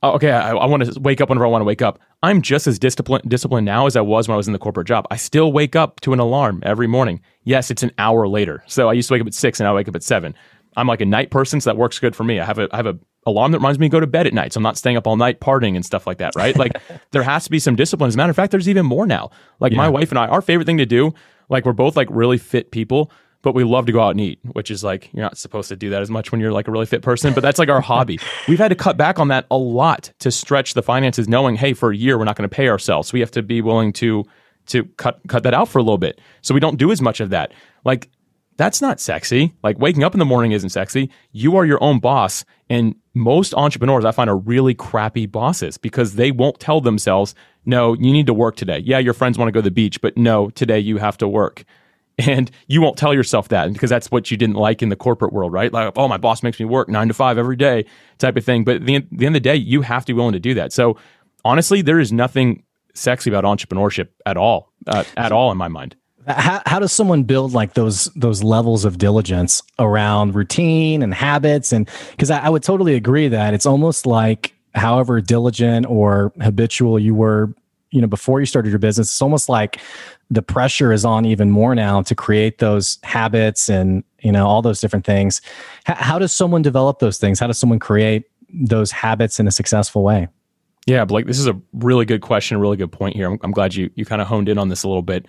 uh, 0.02 0.12
okay 0.12 0.30
i, 0.30 0.50
I 0.50 0.66
want 0.66 0.84
to 0.84 1.00
wake 1.00 1.20
up 1.20 1.28
whenever 1.28 1.46
i 1.46 1.48
want 1.48 1.60
to 1.62 1.66
wake 1.66 1.82
up. 1.82 2.00
I'm 2.22 2.42
just 2.42 2.66
as 2.66 2.78
disciplined 2.78 3.28
disciplined 3.28 3.64
now 3.64 3.86
as 3.86 3.96
i 3.96 4.00
was 4.00 4.28
when 4.28 4.34
i 4.34 4.36
was 4.36 4.46
in 4.46 4.52
the 4.52 4.58
corporate 4.58 4.86
job. 4.86 5.06
I 5.10 5.16
still 5.16 5.52
wake 5.52 5.76
up 5.76 6.00
to 6.00 6.12
an 6.12 6.18
alarm 6.18 6.62
every 6.64 6.86
morning. 6.86 7.20
Yes 7.44 7.70
it's 7.70 7.82
an 7.82 7.92
hour 7.98 8.26
later. 8.26 8.64
So 8.66 8.88
i 8.88 8.92
used 8.92 9.08
to 9.08 9.14
wake 9.14 9.20
up 9.20 9.26
at 9.26 9.34
six 9.34 9.60
and 9.60 9.68
i 9.68 9.72
wake 9.72 9.88
up 9.88 9.96
at 9.96 10.02
seven. 10.02 10.34
I'm 10.76 10.88
like 10.88 11.00
a 11.00 11.06
night 11.06 11.30
person 11.30 11.60
so 11.60 11.70
that 11.70 11.76
works 11.76 11.98
good 11.98 12.16
for 12.16 12.24
me. 12.24 12.40
I 12.40 12.44
have 12.44 12.58
a 12.58 12.68
i 12.72 12.76
have 12.76 12.86
a 12.86 12.98
alarm 13.26 13.52
that 13.52 13.58
reminds 13.58 13.78
me 13.78 13.86
to 13.86 13.90
go 13.90 14.00
to 14.00 14.06
bed 14.06 14.26
at 14.26 14.34
night. 14.34 14.52
So 14.52 14.58
I'm 14.58 14.62
not 14.62 14.76
staying 14.76 14.96
up 14.96 15.06
all 15.06 15.16
night 15.16 15.40
partying 15.40 15.76
and 15.76 15.84
stuff 15.84 16.06
like 16.06 16.18
that, 16.18 16.34
right? 16.36 16.56
Like 16.56 16.72
there 17.10 17.22
has 17.22 17.44
to 17.44 17.50
be 17.50 17.58
some 17.58 17.76
discipline. 17.76 18.08
As 18.08 18.14
a 18.14 18.16
matter 18.16 18.30
of 18.30 18.36
fact, 18.36 18.50
there's 18.50 18.68
even 18.68 18.86
more 18.86 19.06
now. 19.06 19.30
Like 19.60 19.72
yeah. 19.72 19.78
my 19.78 19.88
wife 19.88 20.10
and 20.10 20.18
I, 20.18 20.26
our 20.26 20.42
favorite 20.42 20.66
thing 20.66 20.78
to 20.78 20.86
do, 20.86 21.14
like 21.48 21.64
we're 21.64 21.72
both 21.72 21.96
like 21.96 22.08
really 22.10 22.38
fit 22.38 22.70
people, 22.70 23.10
but 23.42 23.54
we 23.54 23.62
love 23.62 23.86
to 23.86 23.92
go 23.92 24.00
out 24.00 24.10
and 24.10 24.20
eat, 24.20 24.38
which 24.42 24.70
is 24.70 24.82
like 24.82 25.10
you're 25.12 25.22
not 25.22 25.36
supposed 25.38 25.68
to 25.68 25.76
do 25.76 25.90
that 25.90 26.02
as 26.02 26.10
much 26.10 26.32
when 26.32 26.40
you're 26.40 26.52
like 26.52 26.66
a 26.66 26.70
really 26.70 26.86
fit 26.86 27.02
person, 27.02 27.34
but 27.34 27.42
that's 27.42 27.58
like 27.58 27.68
our 27.68 27.80
hobby. 27.80 28.18
We've 28.48 28.58
had 28.58 28.68
to 28.68 28.74
cut 28.74 28.96
back 28.96 29.18
on 29.18 29.28
that 29.28 29.46
a 29.50 29.56
lot 29.56 30.10
to 30.20 30.30
stretch 30.30 30.74
the 30.74 30.82
finances, 30.82 31.28
knowing, 31.28 31.56
hey, 31.56 31.74
for 31.74 31.90
a 31.90 31.96
year 31.96 32.18
we're 32.18 32.24
not 32.24 32.36
going 32.36 32.48
to 32.48 32.54
pay 32.54 32.68
ourselves. 32.68 33.08
So 33.08 33.14
we 33.14 33.20
have 33.20 33.30
to 33.32 33.42
be 33.42 33.60
willing 33.60 33.92
to 33.94 34.24
to 34.66 34.84
cut 34.96 35.20
cut 35.28 35.42
that 35.42 35.54
out 35.54 35.68
for 35.68 35.78
a 35.78 35.82
little 35.82 35.98
bit. 35.98 36.20
So 36.40 36.54
we 36.54 36.60
don't 36.60 36.78
do 36.78 36.90
as 36.90 37.02
much 37.02 37.20
of 37.20 37.30
that. 37.30 37.52
Like 37.84 38.10
that's 38.56 38.80
not 38.80 39.00
sexy. 39.00 39.54
Like 39.62 39.78
waking 39.78 40.04
up 40.04 40.14
in 40.14 40.18
the 40.18 40.24
morning 40.24 40.52
isn't 40.52 40.70
sexy. 40.70 41.10
You 41.32 41.56
are 41.56 41.64
your 41.64 41.82
own 41.82 41.98
boss. 41.98 42.44
And 42.70 42.94
most 43.14 43.54
entrepreneurs 43.54 44.04
I 44.04 44.12
find 44.12 44.30
are 44.30 44.36
really 44.36 44.74
crappy 44.74 45.26
bosses 45.26 45.76
because 45.78 46.14
they 46.14 46.30
won't 46.30 46.60
tell 46.60 46.80
themselves, 46.80 47.34
no, 47.64 47.94
you 47.94 48.12
need 48.12 48.26
to 48.26 48.34
work 48.34 48.56
today. 48.56 48.78
Yeah, 48.78 48.98
your 48.98 49.14
friends 49.14 49.38
want 49.38 49.48
to 49.48 49.52
go 49.52 49.60
to 49.60 49.64
the 49.64 49.70
beach, 49.70 50.00
but 50.00 50.16
no, 50.16 50.50
today 50.50 50.78
you 50.78 50.98
have 50.98 51.18
to 51.18 51.28
work. 51.28 51.64
And 52.16 52.48
you 52.68 52.80
won't 52.80 52.96
tell 52.96 53.12
yourself 53.12 53.48
that 53.48 53.72
because 53.72 53.90
that's 53.90 54.08
what 54.08 54.30
you 54.30 54.36
didn't 54.36 54.54
like 54.54 54.82
in 54.82 54.88
the 54.88 54.94
corporate 54.94 55.32
world, 55.32 55.52
right? 55.52 55.72
Like, 55.72 55.94
oh, 55.96 56.06
my 56.06 56.16
boss 56.16 56.44
makes 56.44 56.60
me 56.60 56.64
work 56.64 56.88
nine 56.88 57.08
to 57.08 57.14
five 57.14 57.38
every 57.38 57.56
day 57.56 57.86
type 58.18 58.36
of 58.36 58.44
thing. 58.44 58.62
But 58.62 58.76
at 58.76 58.86
the, 58.86 58.94
end, 58.94 59.08
the 59.10 59.26
end 59.26 59.34
of 59.34 59.42
the 59.42 59.48
day, 59.48 59.56
you 59.56 59.82
have 59.82 60.04
to 60.04 60.12
be 60.12 60.16
willing 60.16 60.34
to 60.34 60.38
do 60.38 60.54
that. 60.54 60.72
So 60.72 60.96
honestly, 61.44 61.82
there 61.82 61.98
is 61.98 62.12
nothing 62.12 62.62
sexy 62.94 63.30
about 63.30 63.42
entrepreneurship 63.42 64.10
at 64.24 64.36
all, 64.36 64.72
uh, 64.86 65.02
at 65.16 65.32
all 65.32 65.50
in 65.50 65.58
my 65.58 65.66
mind. 65.66 65.96
How, 66.26 66.62
how 66.66 66.78
does 66.78 66.92
someone 66.92 67.24
build 67.24 67.52
like 67.52 67.74
those 67.74 68.06
those 68.16 68.42
levels 68.42 68.84
of 68.84 68.98
diligence 68.98 69.62
around 69.78 70.34
routine 70.34 71.02
and 71.02 71.12
habits? 71.12 71.72
And 71.72 71.88
because 72.10 72.30
I, 72.30 72.46
I 72.46 72.48
would 72.48 72.62
totally 72.62 72.94
agree 72.94 73.28
that 73.28 73.54
it's 73.54 73.66
almost 73.66 74.06
like 74.06 74.54
however 74.74 75.20
diligent 75.20 75.86
or 75.86 76.32
habitual 76.40 76.98
you 76.98 77.14
were 77.14 77.54
you 77.90 78.00
know 78.00 78.08
before 78.08 78.40
you 78.40 78.46
started 78.46 78.70
your 78.70 78.80
business 78.80 79.06
it's 79.06 79.22
almost 79.22 79.48
like 79.48 79.80
the 80.30 80.42
pressure 80.42 80.92
is 80.92 81.04
on 81.04 81.24
even 81.24 81.50
more 81.50 81.74
now 81.74 82.02
to 82.02 82.14
create 82.14 82.58
those 82.58 82.98
habits 83.02 83.68
and 83.68 84.02
you 84.20 84.32
know 84.32 84.46
all 84.46 84.62
those 84.62 84.80
different 84.80 85.04
things. 85.04 85.40
H- 85.88 85.96
how 85.98 86.18
does 86.18 86.32
someone 86.32 86.62
develop 86.62 86.98
those 86.98 87.18
things? 87.18 87.38
How 87.38 87.46
does 87.46 87.58
someone 87.58 87.78
create 87.78 88.24
those 88.52 88.90
habits 88.90 89.38
in 89.38 89.46
a 89.46 89.50
successful 89.50 90.02
way? 90.02 90.28
Yeah 90.86 91.04
blake 91.04 91.26
this 91.26 91.38
is 91.38 91.46
a 91.46 91.58
really 91.72 92.04
good 92.04 92.20
question 92.20 92.56
a 92.56 92.60
really 92.60 92.76
good 92.76 92.92
point 92.92 93.16
here. 93.16 93.30
I'm, 93.30 93.38
I'm 93.42 93.52
glad 93.52 93.74
you 93.74 93.90
you 93.94 94.04
kind 94.04 94.20
of 94.20 94.28
honed 94.28 94.48
in 94.48 94.58
on 94.58 94.68
this 94.68 94.82
a 94.82 94.88
little 94.88 95.02
bit 95.02 95.26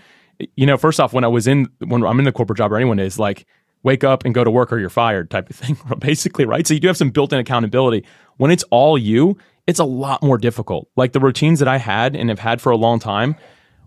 you 0.56 0.66
know 0.66 0.78
first 0.78 1.00
off 1.00 1.14
when 1.14 1.24
i 1.24 1.28
was 1.28 1.48
in 1.48 1.68
when 1.80 2.04
i'm 2.04 2.20
in 2.20 2.26
the 2.26 2.32
corporate 2.32 2.58
job 2.58 2.72
or 2.72 2.76
anyone 2.76 3.00
is 3.00 3.18
like 3.20 3.46
wake 3.84 4.04
up 4.04 4.26
and 4.26 4.34
go 4.34 4.44
to 4.44 4.52
work 4.52 4.74
or 4.74 4.80
you're 4.80 4.90
fired 4.90 5.30
type 5.30 5.50
of 5.50 5.56
thing 5.58 5.78
basically 6.00 6.46
right 6.46 6.68
so 6.68 6.74
you 6.74 6.80
do 6.80 6.88
have 6.88 6.98
some 6.98 7.10
built-in 7.10 7.40
accountability 7.40 8.04
when 8.38 8.52
it's 8.52 8.64
all 8.72 8.98
you 8.98 9.38
it's 9.68 9.80
a 9.80 9.86
lot 9.86 10.22
more 10.22 10.38
difficult. 10.38 10.90
Like 10.96 11.14
the 11.14 11.20
routines 11.20 11.60
that 11.60 11.68
I 11.68 11.78
had 11.78 12.16
and 12.16 12.30
have 12.30 12.40
had 12.40 12.62
for 12.62 12.72
a 12.72 12.78
long 12.78 13.00
time, 13.00 13.36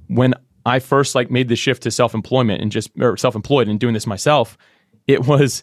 when 0.08 0.34
I 0.66 0.80
first 0.80 1.14
like 1.14 1.30
made 1.30 1.48
the 1.48 1.56
shift 1.56 1.82
to 1.84 1.90
self-employment 1.90 2.60
and 2.60 2.72
just 2.72 2.90
or 2.98 3.16
self-employed 3.16 3.68
and 3.68 3.78
doing 3.78 3.94
this 3.94 4.06
myself, 4.06 4.58
it 5.06 5.26
was 5.26 5.62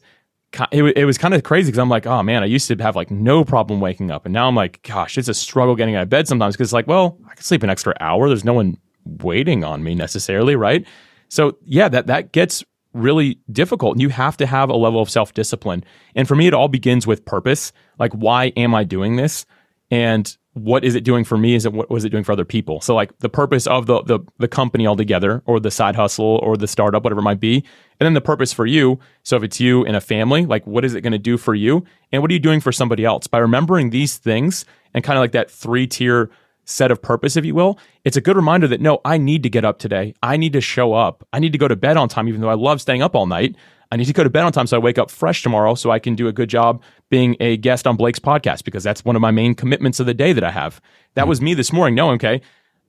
it, 0.72 0.84
it 0.98 1.06
was 1.06 1.18
kind 1.18 1.34
of 1.34 1.44
crazy 1.44 1.68
because 1.68 1.80
I'm 1.80 1.90
like, 1.90 2.08
oh 2.08 2.24
man, 2.24 2.44
I 2.44 2.46
used 2.46 2.68
to 2.70 2.76
have 2.78 2.96
like 2.96 3.12
no 3.12 3.44
problem 3.44 3.82
waking 3.82 4.10
up, 4.10 4.26
and 4.26 4.34
now 4.34 4.48
I'm 4.48 4.56
like, 4.56 4.82
gosh, 4.84 5.18
it's 5.18 5.28
a 5.28 5.34
struggle 5.34 5.76
getting 5.76 5.96
out 5.96 6.04
of 6.04 6.10
bed 6.10 6.28
sometimes 6.28 6.56
because 6.56 6.68
it's 6.68 6.74
like, 6.74 6.88
well, 6.88 7.18
I 7.30 7.36
can 7.36 7.44
sleep 7.44 7.64
an 7.64 7.70
extra 7.70 7.94
hour. 8.00 8.28
There's 8.30 8.46
no 8.46 8.54
one 8.54 8.78
waiting 9.06 9.64
on 9.64 9.84
me 9.84 9.96
necessarily, 9.96 10.56
right? 10.56 10.86
So 11.30 11.58
yeah, 11.64 11.88
that 11.90 12.08
that 12.08 12.32
gets 12.32 12.64
really 12.94 13.40
difficult. 13.52 13.94
And 13.94 14.02
you 14.02 14.10
have 14.10 14.38
to 14.38 14.46
have 14.46 14.70
a 14.70 14.76
level 14.76 15.02
of 15.02 15.10
self 15.10 15.34
discipline. 15.34 15.84
And 16.16 16.28
for 16.28 16.36
me, 16.36 16.48
it 16.48 16.54
all 16.54 16.68
begins 16.68 17.06
with 17.06 17.26
purpose. 17.26 17.72
Like, 18.00 18.14
why 18.14 18.46
am 18.58 18.74
I 18.74 18.84
doing 18.84 19.16
this? 19.16 19.46
and 19.92 20.38
what 20.54 20.86
is 20.86 20.96
it 20.96 21.04
doing 21.04 21.24
for 21.24 21.38
me 21.38 21.54
is 21.54 21.66
it 21.66 21.74
what 21.74 21.90
was 21.90 22.06
it 22.06 22.10
doing 22.10 22.24
for 22.24 22.32
other 22.32 22.46
people 22.46 22.82
so 22.82 22.96
like 22.96 23.18
the 23.20 23.30
purpose 23.30 23.68
of 23.68 23.86
the, 23.86 24.02
the 24.04 24.20
the 24.40 24.48
company 24.48 24.88
altogether 24.88 25.44
or 25.46 25.60
the 25.60 25.70
side 25.70 25.96
hustle 25.96 26.40
or 26.42 26.58
the 26.58 26.68
startup 26.68 27.04
whatever 27.04 27.20
it 27.20 27.24
might 27.24 27.40
be 27.40 27.64
and 28.00 28.06
then 28.06 28.14
the 28.14 28.22
purpose 28.22 28.54
for 28.54 28.66
you 28.66 29.00
so 29.24 29.36
if 29.36 29.44
it's 29.44 29.60
you 29.60 29.86
and 29.86 29.96
a 29.96 30.02
family 30.02 30.46
like 30.46 30.66
what 30.66 30.86
is 30.86 30.96
it 30.96 31.02
going 31.02 31.12
to 31.12 31.20
do 31.20 31.38
for 31.38 31.54
you 31.54 31.84
and 32.12 32.22
what 32.22 32.32
are 32.32 32.34
you 32.34 32.40
doing 32.40 32.60
for 32.60 32.72
somebody 32.72 33.06
else 33.06 33.28
by 33.28 33.38
remembering 33.38 33.90
these 33.90 34.18
things 34.18 34.66
and 34.94 35.04
kind 35.04 35.18
of 35.18 35.22
like 35.22 35.34
that 35.34 35.52
three 35.52 35.86
tier 35.86 36.30
set 36.66 36.92
of 36.92 37.02
purpose 37.02 37.38
if 37.38 37.46
you 37.46 37.56
will 37.56 37.80
it's 38.04 38.18
a 38.18 38.22
good 38.22 38.36
reminder 38.36 38.68
that 38.68 38.82
no 38.82 39.00
i 39.06 39.18
need 39.18 39.44
to 39.44 39.50
get 39.50 39.64
up 39.64 39.80
today 39.80 40.14
i 40.24 40.36
need 40.36 40.54
to 40.54 40.62
show 40.62 40.94
up 40.94 41.28
i 41.32 41.40
need 41.40 41.52
to 41.52 41.58
go 41.58 41.68
to 41.68 41.76
bed 41.76 41.96
on 41.96 42.10
time 42.10 42.28
even 42.28 42.42
though 42.42 42.50
i 42.50 42.56
love 42.56 42.82
staying 42.82 43.02
up 43.02 43.16
all 43.16 43.26
night 43.26 43.56
I 43.92 43.98
need 43.98 44.06
to 44.06 44.14
go 44.14 44.24
to 44.24 44.30
bed 44.30 44.44
on 44.44 44.52
time 44.52 44.68
so 44.68 44.78
I 44.78 44.80
wake 44.80 44.98
up 44.98 45.12
fresh 45.12 45.42
tomorrow 45.42 45.76
so 45.76 45.92
I 45.92 46.00
can 46.00 46.16
do 46.16 46.28
a 46.28 46.34
good 46.34 46.50
job 46.50 46.82
being 47.10 47.38
a 47.40 47.58
guest 47.58 47.86
on 47.88 47.96
Blake's 47.96 48.20
podcast 48.20 48.64
because 48.64 48.84
that's 48.84 49.06
one 49.06 49.16
of 49.16 49.22
my 49.22 49.32
main 49.32 49.54
commitments 49.54 50.00
of 50.00 50.06
the 50.06 50.14
day 50.14 50.34
that 50.34 50.44
I 50.44 50.52
have. 50.52 50.82
That 51.14 51.28
was 51.28 51.40
me 51.40 51.54
this 51.54 51.72
morning. 51.72 51.96
No, 51.96 52.12
okay, 52.12 52.42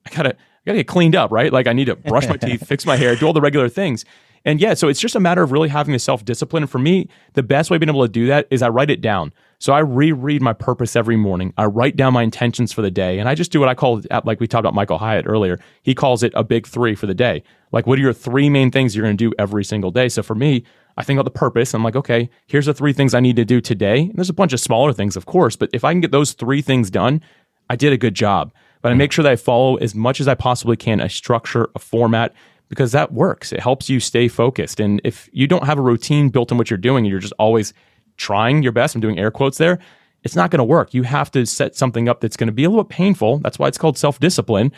I 0.07 0.11
gotta, 0.11 0.31
I 0.31 0.63
gotta 0.65 0.79
get 0.79 0.89
cleaned 0.89 1.15
up, 1.15 1.31
right? 1.31 1.53
Like 1.53 1.67
I 1.67 1.73
need 1.73 1.85
to 1.87 1.97
brush 1.97 2.27
my 2.29 2.37
teeth, 2.37 2.67
fix 2.67 2.87
my 2.87 2.97
hair, 2.97 3.15
do 3.15 3.27
all 3.27 3.33
the 3.33 3.41
regular 3.41 3.69
things. 3.69 4.05
And 4.47 4.61
yeah, 4.61 4.75
so 4.75 4.87
it's 4.87 5.01
just 5.01 5.17
a 5.17 5.21
matter 5.21 5.43
of 5.43 5.51
really 5.51 5.69
having 5.69 5.93
the 5.93 5.99
self 5.99 6.25
discipline. 6.25 6.63
And 6.63 6.71
for 6.71 6.79
me, 6.79 7.09
the 7.35 7.43
best 7.43 7.69
way 7.69 7.75
of 7.75 7.81
being 7.81 7.91
able 7.91 8.07
to 8.07 8.09
do 8.09 8.29
that 8.29 8.47
is 8.49 8.63
I 8.63 8.69
write 8.69 8.91
it 8.91 9.01
down. 9.01 9.33
So 9.59 9.73
I 9.73 9.81
reread 9.81 10.41
my 10.41 10.53
purpose 10.53 10.95
every 10.95 11.17
morning. 11.17 11.53
I 11.57 11.65
write 11.65 11.97
down 11.97 12.13
my 12.13 12.23
intentions 12.23 12.73
for 12.73 12.81
the 12.81 12.91
day, 12.91 13.19
and 13.19 13.29
I 13.29 13.35
just 13.35 13.51
do 13.51 13.59
what 13.59 13.69
I 13.69 13.75
call, 13.75 14.03
like 14.25 14.39
we 14.39 14.47
talked 14.47 14.61
about 14.61 14.75
Michael 14.75 14.99
Hyatt 14.99 15.27
earlier. 15.27 15.59
He 15.83 15.95
calls 15.95 16.23
it 16.23 16.33
a 16.37 16.45
big 16.45 16.67
three 16.67 16.95
for 16.95 17.07
the 17.07 17.15
day. 17.15 17.43
Like, 17.73 17.87
what 17.87 17.99
are 17.99 18.03
your 18.03 18.13
three 18.13 18.49
main 18.49 18.71
things 18.71 18.95
you're 18.95 19.05
going 19.05 19.17
to 19.17 19.31
do 19.31 19.35
every 19.39 19.65
single 19.65 19.91
day? 19.91 20.09
So 20.09 20.23
for 20.23 20.35
me, 20.37 20.63
I 20.97 21.03
think 21.03 21.19
about 21.19 21.25
the 21.25 21.39
purpose. 21.39 21.75
I'm 21.75 21.83
like, 21.83 21.97
okay, 21.97 22.31
here's 22.47 22.67
the 22.67 22.75
three 22.75 22.93
things 22.93 23.15
I 23.15 23.21
need 23.21 23.37
to 23.37 23.45
do 23.45 23.61
today. 23.61 24.03
And 24.03 24.15
there's 24.15 24.31
a 24.31 24.35
bunch 24.35 24.53
of 24.53 24.61
smaller 24.61 24.93
things, 24.93 25.17
of 25.17 25.27
course, 25.27 25.57
but 25.57 25.71
if 25.73 25.85
I 25.85 25.93
can 25.93 26.01
get 26.01 26.13
those 26.13 26.33
three 26.33 26.63
things 26.63 26.91
done, 26.91 27.21
I 27.69 27.77
did 27.77 27.93
a 27.93 27.99
good 27.99 28.15
job. 28.15 28.53
But 28.83 28.91
I 28.91 28.93
hmm. 28.93 28.99
make 28.99 29.13
sure 29.13 29.23
that 29.25 29.33
I 29.33 29.37
follow 29.37 29.77
as 29.77 29.95
much 29.95 30.21
as 30.21 30.29
I 30.29 30.35
possibly 30.35 30.77
can 30.77 31.01
a 31.01 31.09
structure, 31.09 31.69
a 31.75 31.79
format, 31.79 32.35
because 32.69 32.93
that 32.93 33.13
works. 33.13 33.53
It 33.53 33.61
helps 33.61 33.89
you 33.89 34.01
stay 34.01 34.29
focused. 34.29 34.81
And 34.81 35.01
if 35.05 35.29
you 35.33 35.47
don't 35.47 35.65
have 35.65 35.79
a 35.79 35.83
routine 35.83 36.29
built 36.29 36.51
in 36.51 36.59
what 36.59 36.71
you're 36.71 36.79
doing 36.79 37.05
and 37.05 37.11
you're 37.11 37.21
just 37.21 37.35
always 37.39 37.73
trying 38.17 38.63
your 38.63 38.73
best, 38.73 38.95
I'm 38.95 39.01
doing 39.01 39.19
air 39.19 39.31
quotes 39.31 39.59
there, 39.59 39.79
it's 40.25 40.35
not 40.35 40.51
going 40.51 40.59
to 40.59 40.65
work. 40.65 40.93
You 40.93 41.05
have 41.05 41.31
to 41.33 41.47
set 41.47 41.77
something 41.77 42.09
up 42.09 42.21
that's 42.21 42.37
going 42.37 42.49
to 42.49 42.53
be 42.53 42.65
a 42.65 42.69
little 42.69 42.85
bit 42.85 42.91
painful. 42.91 43.39
That's 43.39 43.59
why 43.59 43.69
it's 43.69 43.79
called 43.79 43.97
self 43.97 44.19
discipline, 44.19 44.73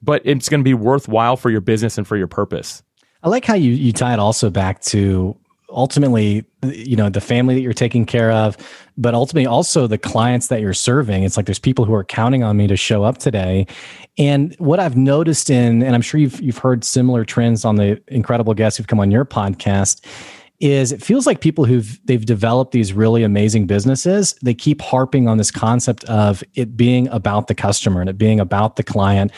but 0.00 0.22
it's 0.24 0.48
going 0.48 0.60
to 0.60 0.64
be 0.64 0.74
worthwhile 0.74 1.36
for 1.36 1.50
your 1.50 1.60
business 1.60 1.98
and 1.98 2.06
for 2.06 2.16
your 2.16 2.28
purpose. 2.28 2.82
I 3.24 3.28
like 3.28 3.44
how 3.44 3.54
you, 3.54 3.72
you 3.72 3.92
tie 3.92 4.12
it 4.12 4.18
also 4.18 4.50
back 4.50 4.80
to 4.82 5.36
ultimately 5.72 6.44
you 6.62 6.96
know 6.96 7.08
the 7.08 7.20
family 7.20 7.54
that 7.54 7.60
you're 7.60 7.72
taking 7.72 8.06
care 8.06 8.30
of 8.30 8.56
but 8.96 9.14
ultimately 9.14 9.46
also 9.46 9.86
the 9.86 9.98
clients 9.98 10.48
that 10.48 10.60
you're 10.60 10.74
serving. 10.74 11.22
It's 11.22 11.36
like 11.36 11.46
there's 11.46 11.58
people 11.58 11.84
who 11.84 11.94
are 11.94 12.04
counting 12.04 12.42
on 12.42 12.56
me 12.56 12.66
to 12.66 12.76
show 12.76 13.04
up 13.04 13.18
today. 13.18 13.66
And 14.18 14.54
what 14.58 14.78
i've 14.78 14.96
noticed 14.96 15.48
in 15.48 15.82
and 15.82 15.94
i'm 15.94 16.02
sure 16.02 16.20
you've 16.20 16.38
you've 16.40 16.58
heard 16.58 16.84
similar 16.84 17.24
trends 17.24 17.64
on 17.64 17.76
the 17.76 18.02
incredible 18.08 18.52
guests 18.52 18.76
who've 18.76 18.86
come 18.86 19.00
on 19.00 19.10
your 19.10 19.24
podcast 19.24 20.04
is 20.60 20.92
it 20.92 21.02
feels 21.02 21.26
like 21.26 21.40
people 21.40 21.64
who've 21.64 21.98
they've 22.04 22.26
developed 22.26 22.72
these 22.72 22.92
really 22.92 23.22
amazing 23.22 23.66
businesses 23.66 24.34
they 24.42 24.52
keep 24.52 24.82
harping 24.82 25.28
on 25.28 25.38
this 25.38 25.50
concept 25.50 26.04
of 26.04 26.44
it 26.54 26.76
being 26.76 27.08
about 27.08 27.46
the 27.46 27.54
customer 27.54 28.02
and 28.02 28.10
it 28.10 28.18
being 28.18 28.38
about 28.38 28.76
the 28.76 28.82
client 28.82 29.32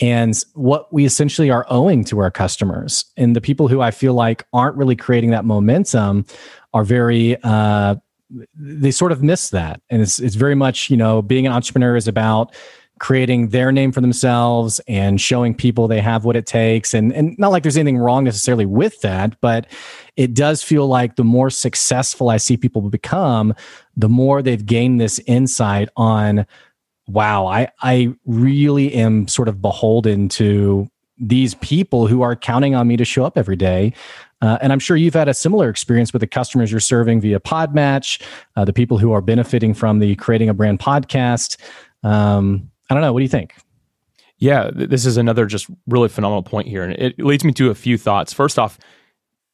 and 0.00 0.36
what 0.54 0.92
we 0.92 1.04
essentially 1.04 1.50
are 1.50 1.66
owing 1.68 2.04
to 2.04 2.18
our 2.20 2.30
customers. 2.30 3.04
And 3.16 3.34
the 3.34 3.40
people 3.40 3.68
who 3.68 3.80
I 3.80 3.90
feel 3.90 4.14
like 4.14 4.46
aren't 4.52 4.76
really 4.76 4.96
creating 4.96 5.30
that 5.30 5.44
momentum 5.44 6.26
are 6.74 6.84
very, 6.84 7.36
uh, 7.42 7.96
they 8.54 8.90
sort 8.90 9.12
of 9.12 9.22
miss 9.22 9.50
that. 9.50 9.80
And 9.88 10.02
it's, 10.02 10.18
it's 10.18 10.34
very 10.34 10.54
much, 10.54 10.90
you 10.90 10.96
know, 10.96 11.22
being 11.22 11.46
an 11.46 11.52
entrepreneur 11.52 11.96
is 11.96 12.08
about 12.08 12.54
creating 12.98 13.48
their 13.48 13.70
name 13.72 13.92
for 13.92 14.00
themselves 14.00 14.80
and 14.88 15.20
showing 15.20 15.54
people 15.54 15.86
they 15.86 16.00
have 16.00 16.24
what 16.24 16.34
it 16.34 16.46
takes. 16.46 16.94
And, 16.94 17.12
and 17.12 17.38
not 17.38 17.52
like 17.52 17.62
there's 17.62 17.76
anything 17.76 17.98
wrong 17.98 18.24
necessarily 18.24 18.64
with 18.64 19.00
that, 19.02 19.38
but 19.40 19.66
it 20.16 20.32
does 20.32 20.62
feel 20.62 20.86
like 20.86 21.16
the 21.16 21.24
more 21.24 21.50
successful 21.50 22.30
I 22.30 22.38
see 22.38 22.56
people 22.56 22.80
become, 22.88 23.54
the 23.96 24.08
more 24.08 24.40
they've 24.40 24.64
gained 24.64 24.98
this 24.98 25.20
insight 25.26 25.90
on 25.96 26.46
wow, 27.08 27.46
I, 27.46 27.68
I 27.82 28.14
really 28.24 28.92
am 28.94 29.28
sort 29.28 29.48
of 29.48 29.62
beholden 29.62 30.28
to 30.30 30.88
these 31.18 31.54
people 31.56 32.06
who 32.06 32.22
are 32.22 32.36
counting 32.36 32.74
on 32.74 32.86
me 32.88 32.96
to 32.96 33.04
show 33.04 33.24
up 33.24 33.38
every 33.38 33.56
day. 33.56 33.92
Uh, 34.42 34.58
and 34.60 34.72
I'm 34.72 34.78
sure 34.78 34.96
you've 34.96 35.14
had 35.14 35.28
a 35.28 35.34
similar 35.34 35.70
experience 35.70 36.12
with 36.12 36.20
the 36.20 36.26
customers 36.26 36.70
you're 36.70 36.80
serving 36.80 37.20
via 37.22 37.40
Podmatch, 37.40 38.20
uh, 38.56 38.64
the 38.64 38.72
people 38.72 38.98
who 38.98 39.12
are 39.12 39.22
benefiting 39.22 39.72
from 39.72 39.98
the 39.98 40.14
Creating 40.16 40.48
a 40.48 40.54
Brand 40.54 40.78
podcast. 40.78 41.56
Um, 42.02 42.70
I 42.90 42.94
don't 42.94 43.02
know. 43.02 43.12
What 43.12 43.20
do 43.20 43.24
you 43.24 43.30
think? 43.30 43.54
Yeah, 44.38 44.70
this 44.74 45.06
is 45.06 45.16
another 45.16 45.46
just 45.46 45.70
really 45.86 46.10
phenomenal 46.10 46.42
point 46.42 46.68
here. 46.68 46.82
And 46.82 46.92
it 46.92 47.18
leads 47.18 47.44
me 47.44 47.52
to 47.52 47.70
a 47.70 47.74
few 47.74 47.96
thoughts. 47.96 48.34
First 48.34 48.58
off, 48.58 48.78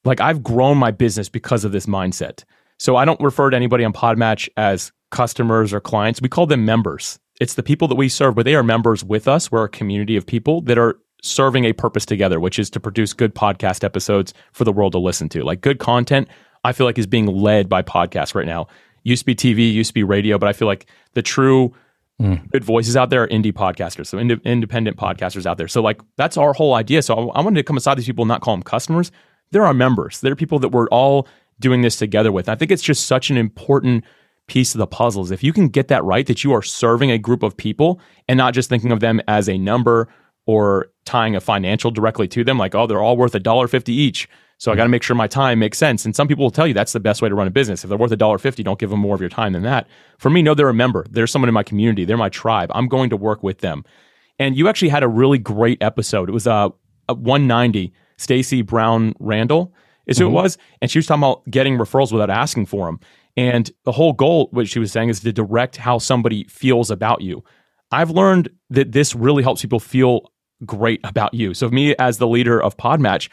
like 0.05 0.21
I've 0.21 0.43
grown 0.43 0.79
my 0.79 0.91
business 0.91 1.29
because 1.29 1.65
of 1.65 1.71
this 1.71 1.87
mindset. 1.87 2.43
So 2.81 2.97
I 2.97 3.05
don't 3.05 3.21
refer 3.21 3.51
to 3.51 3.57
anybody 3.57 3.85
on 3.85 3.93
Podmatch 3.93 4.49
as 4.57 4.91
customers 5.13 5.73
or 5.73 5.81
clients. 5.81 6.21
We 6.21 6.29
call 6.29 6.47
them 6.47 6.65
members. 6.65 7.21
It's 7.43 7.55
the 7.55 7.63
people 7.65 7.89
that 7.89 7.97
we 7.97 8.09
serve, 8.09 8.37
but 8.37 8.45
they 8.45 8.55
are 8.55 8.63
members 8.63 9.03
with 9.03 9.27
us. 9.27 9.51
We're 9.51 9.65
a 9.65 9.69
community 9.69 10.17
of 10.17 10.25
people 10.25 10.61
that 10.61 10.79
are 10.79 10.97
serving 11.23 11.65
a 11.65 11.73
purpose 11.73 12.07
together, 12.07 12.39
which 12.39 12.57
is 12.57 12.71
to 12.71 12.79
produce 12.79 13.13
good 13.13 13.35
podcast 13.35 13.83
episodes 13.83 14.33
for 14.53 14.63
the 14.63 14.71
world 14.71 14.93
to 14.93 15.01
listen 15.01 15.29
to. 15.31 15.43
Like 15.43 15.61
good 15.61 15.81
content, 15.81 16.29
I 16.63 16.71
feel 16.71 16.87
like 16.87 16.99
is 16.99 17.09
being 17.09 17.27
led 17.27 17.69
by 17.69 17.83
podcasts 17.83 18.37
right 18.37 18.47
now. 18.47 18.69
Used 19.03 19.23
to 19.23 19.27
be 19.27 19.35
TV, 19.35 19.73
used 19.73 19.89
to 19.91 19.95
be 19.95 20.05
radio, 20.05 20.39
but 20.39 20.49
I 20.49 20.53
feel 20.53 20.69
like 20.69 20.87
the 21.15 21.23
true 21.23 21.75
mm. 22.21 22.49
good 22.53 22.63
voices 22.63 22.97
out 22.97 23.11
there 23.11 23.25
are 23.25 23.29
indie 23.29 23.53
podcasters, 23.53 24.07
so 24.07 24.19
ind- 24.19 24.41
independent 24.45 24.97
podcasters 24.97 25.45
out 25.45 25.59
there. 25.59 25.67
So 25.67 25.83
like 25.83 26.01
that's 26.17 26.37
our 26.37 26.53
whole 26.53 26.75
idea. 26.75 27.03
So 27.03 27.31
I, 27.31 27.41
I 27.41 27.43
wanted 27.43 27.57
to 27.57 27.65
come 27.65 27.77
aside 27.77 27.99
these 27.99 28.07
people, 28.07 28.23
and 28.23 28.29
not 28.29 28.41
call 28.41 28.55
them 28.55 28.63
customers. 28.63 29.11
They're 29.51 29.67
our 29.67 29.75
members. 29.75 30.21
They're 30.21 30.37
people 30.37 30.61
that 30.61 30.69
we're 30.69 30.87
all 30.91 31.27
doing 31.59 31.83
this 31.83 31.97
together 31.97 32.31
with. 32.31 32.49
I 32.49 32.55
think 32.55 32.71
it's 32.71 32.85
just 32.85 33.07
such 33.07 33.31
an 33.31 33.37
important 33.37 34.05
piece 34.47 34.75
of 34.75 34.79
the 34.79 34.87
puzzle 34.87 35.23
is 35.23 35.31
if 35.31 35.43
you 35.43 35.53
can 35.53 35.69
get 35.69 35.89
that 35.89 36.05
right, 36.05 36.27
that 36.27 36.45
you 36.45 36.53
are 36.53 36.63
serving 36.63 37.11
a 37.11 37.19
group 37.19 37.43
of 37.43 37.57
people 37.57 38.01
and 38.29 38.37
not 38.37 38.55
just 38.55 38.69
thinking 38.69 38.93
of 38.93 39.01
them 39.01 39.21
as 39.29 39.49
a 39.49 39.59
number 39.59 40.09
or 40.47 40.91
tying 41.05 41.37
a 41.37 41.41
financial 41.41 41.91
directly 41.91 42.27
to 42.29 42.45
them, 42.45 42.59
like, 42.59 42.75
oh, 42.75 42.87
they're 42.87 43.01
all 43.01 43.17
worth 43.17 43.35
a 43.35 43.41
dollar 43.41 43.69
fifty 43.69 43.93
each. 43.93 44.29
So 44.59 44.71
I 44.71 44.77
got 44.77 44.85
to 44.85 44.89
make 44.89 45.03
sure 45.03 45.17
my 45.17 45.27
time 45.27 45.59
makes 45.59 45.77
sense. 45.77 46.05
And 46.05 46.15
some 46.15 46.29
people 46.29 46.45
will 46.45 46.51
tell 46.51 46.69
you 46.69 46.75
that's 46.75 46.93
the 46.93 47.01
best 47.01 47.21
way 47.21 47.29
to 47.29 47.35
run 47.35 47.49
a 47.49 47.51
business. 47.51 47.83
If 47.83 47.89
they're 47.89 47.99
worth 47.99 48.13
a 48.13 48.17
dollar 48.17 48.39
fifty, 48.39 48.63
don't 48.63 48.79
give 48.79 48.91
them 48.91 49.01
more 49.01 49.15
of 49.15 49.21
your 49.21 49.31
time 49.31 49.53
than 49.53 49.63
that. 49.63 49.89
For 50.19 50.31
me, 50.31 50.43
no, 50.43 50.55
they're 50.55 50.69
a 50.69 50.75
member. 50.75 51.05
They're 51.11 51.27
someone 51.27 51.49
in 51.49 51.55
my 51.55 51.65
community. 51.65 52.05
They're 52.05 52.17
my 52.17 52.29
tribe. 52.29 52.71
I'm 52.75 52.89
going 52.89 53.11
to 53.11 53.17
work 53.17 53.43
with 53.43 53.59
them. 53.59 53.85
And 54.39 54.57
you 54.57 54.69
actually 54.69 54.89
had 54.89 55.03
a 55.03 55.09
really 55.09 55.39
great 55.39 55.83
episode. 55.83 56.29
It 56.29 56.33
was 56.33 56.47
uh, 56.47 56.71
190. 57.09 57.93
Stacey 58.19 58.63
Brown 58.63 59.15
Randall 59.19 59.75
is 60.07 60.19
who 60.19 60.27
mm-hmm. 60.27 60.33
it 60.33 60.43
was, 60.43 60.59
and 60.81 60.91
she 60.91 60.99
was 60.99 61.07
talking 61.07 61.23
about 61.23 61.49
getting 61.51 61.77
referrals 61.77 62.13
without 62.13 62.31
asking 62.31 62.67
for 62.67 62.87
them. 62.87 63.01
And 63.37 63.71
the 63.85 63.93
whole 63.93 64.13
goal, 64.13 64.49
what 64.53 64.69
she 64.69 64.79
was 64.79 64.93
saying, 64.93 65.09
is 65.09 65.21
to 65.21 65.33
direct 65.33 65.77
how 65.77 65.99
somebody 65.99 66.45
feels 66.45 66.91
about 66.91 67.23
you. 67.23 67.43
I've 67.91 68.11
learned 68.11 68.51
that 68.71 68.93
this 68.93 69.15
really 69.15 69.43
helps 69.43 69.63
people 69.63 69.81
feel 69.81 70.31
great 70.65 71.01
about 71.05 71.35
you. 71.35 71.55
So, 71.55 71.69
me 71.69 71.95
as 71.97 72.19
the 72.19 72.27
leader 72.27 72.63
of 72.63 72.77
Podmatch, 72.77 73.29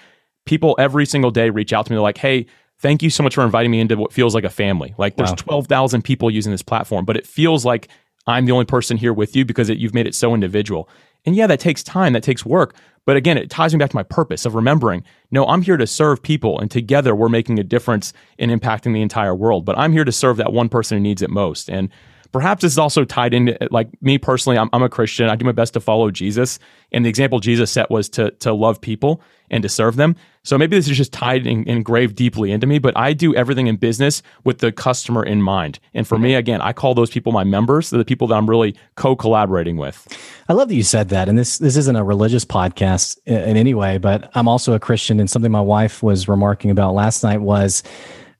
people 0.45 0.75
every 0.79 1.05
single 1.05 1.31
day 1.31 1.49
reach 1.49 1.73
out 1.73 1.85
to 1.85 1.91
me. 1.91 1.95
They're 1.95 2.01
like, 2.01 2.17
hey, 2.17 2.45
thank 2.79 3.03
you 3.03 3.09
so 3.09 3.23
much 3.23 3.35
for 3.35 3.43
inviting 3.43 3.71
me 3.71 3.79
into 3.79 3.97
what 3.97 4.13
feels 4.13 4.33
like 4.33 4.43
a 4.43 4.49
family. 4.49 4.95
Like 4.97 5.15
there's 5.15 5.31
wow. 5.31 5.35
12,000 5.35 6.01
people 6.01 6.31
using 6.31 6.51
this 6.51 6.63
platform, 6.63 7.05
but 7.05 7.17
it 7.17 7.27
feels 7.27 7.65
like 7.65 7.89
I'm 8.27 8.45
the 8.45 8.51
only 8.51 8.65
person 8.65 8.97
here 8.97 9.13
with 9.13 9.35
you 9.35 9.45
because 9.45 9.69
it, 9.69 9.77
you've 9.77 9.93
made 9.93 10.07
it 10.07 10.15
so 10.15 10.33
individual. 10.33 10.89
And 11.25 11.35
yeah, 11.35 11.47
that 11.47 11.59
takes 11.59 11.83
time, 11.83 12.13
that 12.13 12.23
takes 12.23 12.45
work. 12.45 12.75
But 13.05 13.17
again, 13.17 13.37
it 13.37 13.49
ties 13.49 13.73
me 13.73 13.79
back 13.79 13.89
to 13.89 13.95
my 13.95 14.03
purpose 14.03 14.45
of 14.45 14.55
remembering 14.55 15.03
no, 15.31 15.45
I'm 15.47 15.61
here 15.61 15.77
to 15.77 15.87
serve 15.87 16.21
people, 16.21 16.59
and 16.59 16.69
together 16.69 17.15
we're 17.15 17.29
making 17.29 17.59
a 17.59 17.63
difference 17.63 18.13
in 18.37 18.49
impacting 18.49 18.93
the 18.93 19.01
entire 19.01 19.35
world. 19.35 19.65
But 19.65 19.77
I'm 19.77 19.91
here 19.91 20.05
to 20.05 20.11
serve 20.11 20.37
that 20.37 20.53
one 20.53 20.69
person 20.69 20.97
who 20.97 21.01
needs 21.01 21.21
it 21.21 21.29
most. 21.29 21.69
And 21.69 21.89
perhaps 22.31 22.61
this 22.61 22.73
is 22.73 22.77
also 22.77 23.05
tied 23.05 23.33
into 23.33 23.57
like 23.71 23.89
me 24.01 24.17
personally 24.17 24.57
I'm, 24.57 24.69
I'm 24.73 24.83
a 24.83 24.89
christian. 24.89 25.29
I 25.29 25.35
do 25.35 25.45
my 25.45 25.51
best 25.51 25.73
to 25.73 25.79
follow 25.79 26.11
jesus. 26.11 26.59
And 26.91 27.05
the 27.05 27.09
example 27.09 27.39
jesus 27.39 27.71
set 27.71 27.89
was 27.89 28.09
to 28.09 28.31
to 28.31 28.53
love 28.53 28.81
people 28.81 29.21
and 29.51 29.63
to 29.63 29.69
serve 29.69 29.95
them. 29.95 30.15
So 30.43 30.57
maybe 30.57 30.75
this 30.75 30.87
is 30.87 30.95
just 30.95 31.11
tied 31.11 31.47
and 31.47 31.67
engraved 31.67 32.15
deeply 32.15 32.51
into 32.51 32.67
me 32.67 32.79
but 32.79 32.95
i 32.97 33.13
do 33.13 33.35
everything 33.35 33.67
in 33.67 33.77
business 33.77 34.21
with 34.43 34.59
the 34.59 34.71
customer 34.71 35.23
in 35.23 35.41
mind. 35.41 35.79
And 35.93 36.07
for 36.07 36.17
me 36.17 36.35
again 36.35 36.61
i 36.61 36.73
call 36.73 36.93
those 36.93 37.09
people 37.09 37.31
my 37.31 37.43
members. 37.43 37.89
They're 37.89 37.97
the 37.97 38.05
people 38.05 38.27
that 38.27 38.35
i'm 38.35 38.49
really 38.49 38.75
co-collaborating 38.95 39.77
with. 39.77 40.07
I 40.47 40.53
love 40.53 40.67
that 40.69 40.75
you 40.75 40.83
said 40.83 41.09
that. 41.09 41.29
And 41.29 41.37
this 41.37 41.57
this 41.57 41.77
isn't 41.77 41.95
a 41.95 42.03
religious 42.03 42.45
podcast 42.45 43.17
in, 43.25 43.37
in 43.37 43.57
any 43.57 43.73
way 43.73 43.97
but 43.97 44.29
i'm 44.35 44.47
also 44.47 44.73
a 44.73 44.79
christian. 44.79 45.19
And 45.19 45.29
something 45.29 45.51
my 45.51 45.61
wife 45.61 46.03
was 46.03 46.27
remarking 46.27 46.71
about 46.71 46.93
last 46.93 47.23
night 47.23 47.41
was 47.41 47.83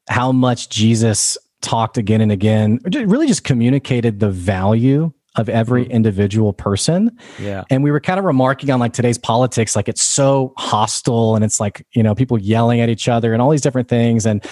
how 0.08 0.32
much 0.32 0.70
jesus 0.70 1.38
talked 1.62 1.98
again 1.98 2.22
and 2.22 2.32
again, 2.32 2.80
really 2.86 3.28
just 3.28 3.44
communicated 3.44 4.20
the 4.20 4.30
value 4.30 5.12
of 5.36 5.48
every 5.48 5.84
mm-hmm. 5.84 5.92
individual 5.92 6.54
person. 6.54 7.16
Yeah. 7.40 7.64
And 7.70 7.84
we 7.84 7.92
were 7.92 8.00
kind 8.00 8.20
of 8.20 8.26
remarking 8.26 8.72
on 8.72 8.80
like 8.80 8.94
today's 8.94 9.18
politics, 9.18 9.76
like 9.76 9.88
it's 9.88 10.02
so 10.02 10.54
hostile 10.58 11.36
and 11.36 11.46
it's 11.46 11.60
like, 11.60 11.86
you 11.94 12.04
know, 12.04 12.16
people 12.16 12.38
yelling 12.38 12.82
at 12.82 12.90
each 12.90 13.08
other 13.08 13.32
and 13.34 13.42
all 13.42 13.50
these 13.50 13.62
different 13.62 13.88
things. 13.88 14.26
And 14.26 14.44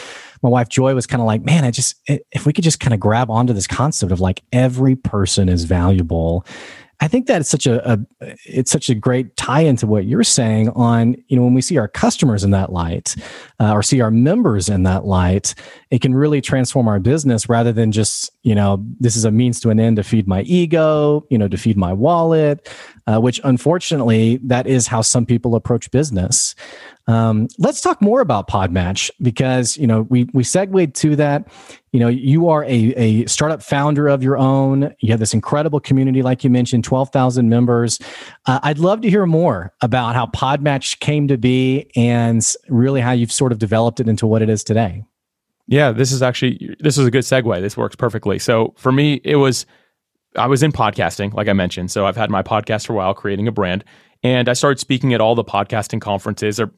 my 0.43 0.49
wife 0.49 0.69
Joy 0.69 0.93
was 0.93 1.07
kind 1.07 1.19
of 1.19 1.25
like, 1.25 1.43
man, 1.43 1.63
I 1.63 1.71
just, 1.71 1.95
if 2.07 2.45
we 2.45 2.53
could 2.53 2.63
just 2.63 2.79
kind 2.79 2.93
of 2.93 2.99
grab 2.99 3.31
onto 3.31 3.53
this 3.53 3.67
concept 3.67 4.11
of 4.11 4.19
like 4.19 4.43
every 4.53 4.95
person 4.95 5.49
is 5.49 5.63
valuable 5.63 6.45
I 6.99 7.07
think 7.07 7.27
that 7.27 7.41
it's 7.41 7.49
such 7.49 7.67
a, 7.67 7.93
a, 7.93 7.99
it's 8.45 8.71
such 8.71 8.89
a 8.89 8.95
great 8.95 9.35
tie 9.37 9.61
into 9.61 9.85
what 9.85 10.05
you're 10.05 10.23
saying 10.23 10.69
on 10.69 11.15
you 11.27 11.37
know 11.37 11.43
when 11.43 11.53
we 11.53 11.61
see 11.61 11.77
our 11.77 11.87
customers 11.87 12.43
in 12.43 12.51
that 12.51 12.71
light 12.71 13.15
uh, 13.59 13.71
or 13.71 13.83
see 13.83 14.01
our 14.01 14.09
members 14.09 14.67
in 14.67 14.83
that 14.83 15.05
light, 15.05 15.53
it 15.91 16.01
can 16.01 16.15
really 16.15 16.41
transform 16.41 16.87
our 16.87 16.99
business 16.99 17.47
rather 17.47 17.71
than 17.71 17.91
just 17.91 18.31
you 18.41 18.55
know 18.55 18.83
this 18.99 19.15
is 19.15 19.25
a 19.25 19.31
means 19.31 19.59
to 19.59 19.69
an 19.69 19.79
end 19.79 19.97
to 19.97 20.03
feed 20.03 20.27
my 20.27 20.41
ego, 20.41 21.23
you 21.29 21.37
know, 21.37 21.47
to 21.47 21.57
feed 21.57 21.77
my 21.77 21.93
wallet, 21.93 22.67
uh, 23.05 23.19
which 23.19 23.39
unfortunately 23.43 24.37
that 24.37 24.65
is 24.65 24.87
how 24.87 25.01
some 25.01 25.25
people 25.25 25.55
approach 25.55 25.91
business. 25.91 26.55
Um, 27.07 27.47
let's 27.57 27.79
talk 27.79 28.01
more 28.01 28.19
about 28.19 28.49
Podmatch 28.49 29.09
because 29.21 29.77
you 29.77 29.87
know 29.87 30.01
we 30.03 30.25
we 30.33 30.43
segued 30.43 30.93
to 30.95 31.15
that. 31.15 31.47
You 31.93 32.01
know, 32.01 32.09
you 32.09 32.49
are 32.49 32.63
a, 32.65 32.93
a 32.95 33.25
startup 33.27 33.63
founder 33.63 34.07
of 34.07 34.21
your 34.21 34.37
own. 34.37 34.93
You 34.99 35.11
have 35.11 35.19
this 35.19 35.33
incredible 35.33 35.79
community, 35.79 36.21
like 36.21 36.43
you 36.43 36.49
mentioned, 36.49 36.83
twelve 36.83 37.09
thousand 37.11 37.49
members. 37.49 37.97
Uh, 38.45 38.59
I'd 38.61 38.79
love 38.79 39.01
to 39.01 39.09
hear 39.09 39.25
more 39.25 39.73
about 39.81 40.15
how 40.15 40.25
Podmatch 40.27 40.99
came 40.99 41.27
to 41.29 41.37
be 41.37 41.89
and 41.95 42.45
really 42.67 42.99
how 42.99 43.13
you've 43.13 43.31
sort 43.31 43.51
of 43.51 43.59
developed 43.59 43.99
it 43.99 44.09
into 44.09 44.27
what 44.27 44.41
it 44.41 44.49
is 44.49 44.63
today. 44.63 45.03
Yeah, 45.67 45.91
this 45.91 46.11
is 46.11 46.21
actually 46.21 46.75
this 46.79 46.97
is 46.97 47.07
a 47.07 47.11
good 47.11 47.23
segue. 47.23 47.61
This 47.61 47.77
works 47.77 47.95
perfectly. 47.95 48.37
So 48.37 48.73
for 48.77 48.91
me, 48.91 49.21
it 49.23 49.37
was 49.37 49.65
I 50.35 50.47
was 50.47 50.61
in 50.61 50.71
podcasting, 50.71 51.33
like 51.33 51.47
I 51.47 51.53
mentioned. 51.53 51.91
So 51.91 52.05
I've 52.05 52.17
had 52.17 52.29
my 52.29 52.43
podcast 52.43 52.85
for 52.85 52.93
a 52.93 52.95
while, 52.95 53.13
creating 53.13 53.47
a 53.47 53.51
brand. 53.51 53.83
And 54.23 54.49
I 54.49 54.53
started 54.53 54.79
speaking 54.79 55.13
at 55.13 55.21
all 55.21 55.35
the 55.35 55.43
podcasting 55.43 56.01
conferences, 56.01 56.59
or 56.59 56.71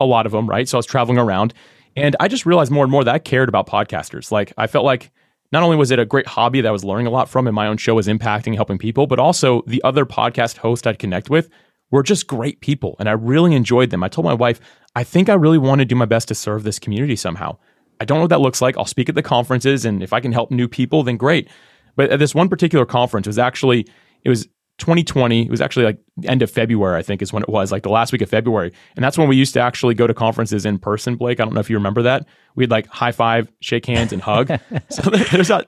a 0.00 0.06
lot 0.06 0.26
of 0.26 0.32
them, 0.32 0.48
right? 0.48 0.68
So 0.68 0.78
I 0.78 0.80
was 0.80 0.86
traveling 0.86 1.18
around 1.18 1.54
and 1.96 2.16
I 2.20 2.28
just 2.28 2.46
realized 2.46 2.70
more 2.70 2.84
and 2.84 2.90
more 2.90 3.04
that 3.04 3.14
I 3.14 3.18
cared 3.18 3.48
about 3.48 3.66
podcasters. 3.66 4.30
Like 4.30 4.52
I 4.56 4.66
felt 4.66 4.84
like 4.84 5.10
not 5.52 5.62
only 5.62 5.76
was 5.76 5.90
it 5.90 5.98
a 5.98 6.04
great 6.04 6.26
hobby 6.26 6.60
that 6.60 6.68
I 6.68 6.72
was 6.72 6.84
learning 6.84 7.06
a 7.06 7.10
lot 7.10 7.28
from 7.28 7.46
and 7.46 7.54
my 7.54 7.66
own 7.66 7.76
show 7.76 7.94
was 7.94 8.06
impacting, 8.06 8.54
helping 8.54 8.78
people, 8.78 9.06
but 9.06 9.18
also 9.18 9.62
the 9.66 9.82
other 9.82 10.04
podcast 10.04 10.58
hosts 10.58 10.86
I'd 10.86 10.98
connect 10.98 11.30
with 11.30 11.48
were 11.90 12.02
just 12.02 12.26
great 12.26 12.60
people. 12.60 12.96
And 12.98 13.08
I 13.08 13.12
really 13.12 13.54
enjoyed 13.54 13.90
them. 13.90 14.04
I 14.04 14.08
told 14.08 14.24
my 14.24 14.34
wife, 14.34 14.60
I 14.94 15.04
think 15.04 15.28
I 15.28 15.34
really 15.34 15.58
want 15.58 15.78
to 15.80 15.84
do 15.84 15.94
my 15.94 16.04
best 16.04 16.28
to 16.28 16.34
serve 16.34 16.62
this 16.62 16.78
community 16.78 17.16
somehow. 17.16 17.56
I 18.00 18.04
don't 18.04 18.18
know 18.18 18.24
what 18.24 18.30
that 18.30 18.40
looks 18.40 18.60
like. 18.60 18.76
I'll 18.76 18.84
speak 18.84 19.08
at 19.08 19.14
the 19.14 19.22
conferences 19.22 19.84
and 19.84 20.02
if 20.02 20.12
I 20.12 20.20
can 20.20 20.32
help 20.32 20.50
new 20.50 20.68
people, 20.68 21.02
then 21.02 21.16
great. 21.16 21.48
But 21.96 22.10
at 22.10 22.18
this 22.18 22.34
one 22.34 22.48
particular 22.48 22.84
conference 22.84 23.26
was 23.26 23.38
actually, 23.38 23.86
it 24.22 24.28
was 24.28 24.48
2020 24.78 25.42
it 25.42 25.50
was 25.50 25.60
actually 25.60 25.84
like 25.84 25.98
end 26.24 26.40
of 26.40 26.50
february 26.50 26.98
i 26.98 27.02
think 27.02 27.20
is 27.20 27.32
when 27.32 27.42
it 27.42 27.48
was 27.48 27.70
like 27.72 27.82
the 27.82 27.88
last 27.88 28.12
week 28.12 28.22
of 28.22 28.30
february. 28.38 28.72
And 28.96 29.04
that's 29.04 29.18
when 29.18 29.28
we 29.28 29.36
used 29.36 29.54
to 29.54 29.60
actually 29.60 29.94
go 29.94 30.06
to 30.06 30.14
conferences 30.14 30.64
in 30.64 30.78
person 30.78 31.16
blake. 31.16 31.40
I 31.40 31.44
don't 31.44 31.54
know 31.54 31.60
if 31.60 31.70
you 31.70 31.76
remember 31.76 32.02
that. 32.02 32.26
We'd 32.54 32.70
like 32.70 32.86
high 32.86 33.12
five 33.12 33.50
shake 33.60 33.86
hands 33.86 34.12
and 34.12 34.22
hug. 34.22 34.48
So 34.90 35.10
there's 35.10 35.48
that 35.48 35.66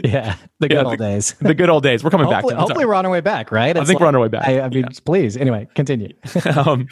yeah 0.04 0.36
the 0.58 0.68
good 0.68 0.76
yeah, 0.76 0.82
old 0.82 0.92
the, 0.92 0.96
days. 0.96 1.32
the 1.40 1.54
good 1.54 1.68
old 1.68 1.82
days. 1.82 2.02
We're 2.02 2.10
coming 2.10 2.26
hopefully, 2.26 2.54
back 2.54 2.60
hopefully 2.60 2.86
we're 2.86 2.94
on 2.94 3.04
our 3.06 3.12
way 3.12 3.20
back 3.20 3.50
right? 3.50 3.70
It's 3.70 3.80
i 3.80 3.84
think 3.84 3.96
like, 3.96 4.00
we're 4.00 4.08
on 4.08 4.14
our 4.14 4.20
way 4.20 4.28
back. 4.28 4.46
I, 4.46 4.60
I 4.60 4.68
mean 4.68 4.84
yeah. 4.84 4.98
please. 5.04 5.36
Anyway 5.36 5.68
continue. 5.74 6.12
Um, 6.56 6.88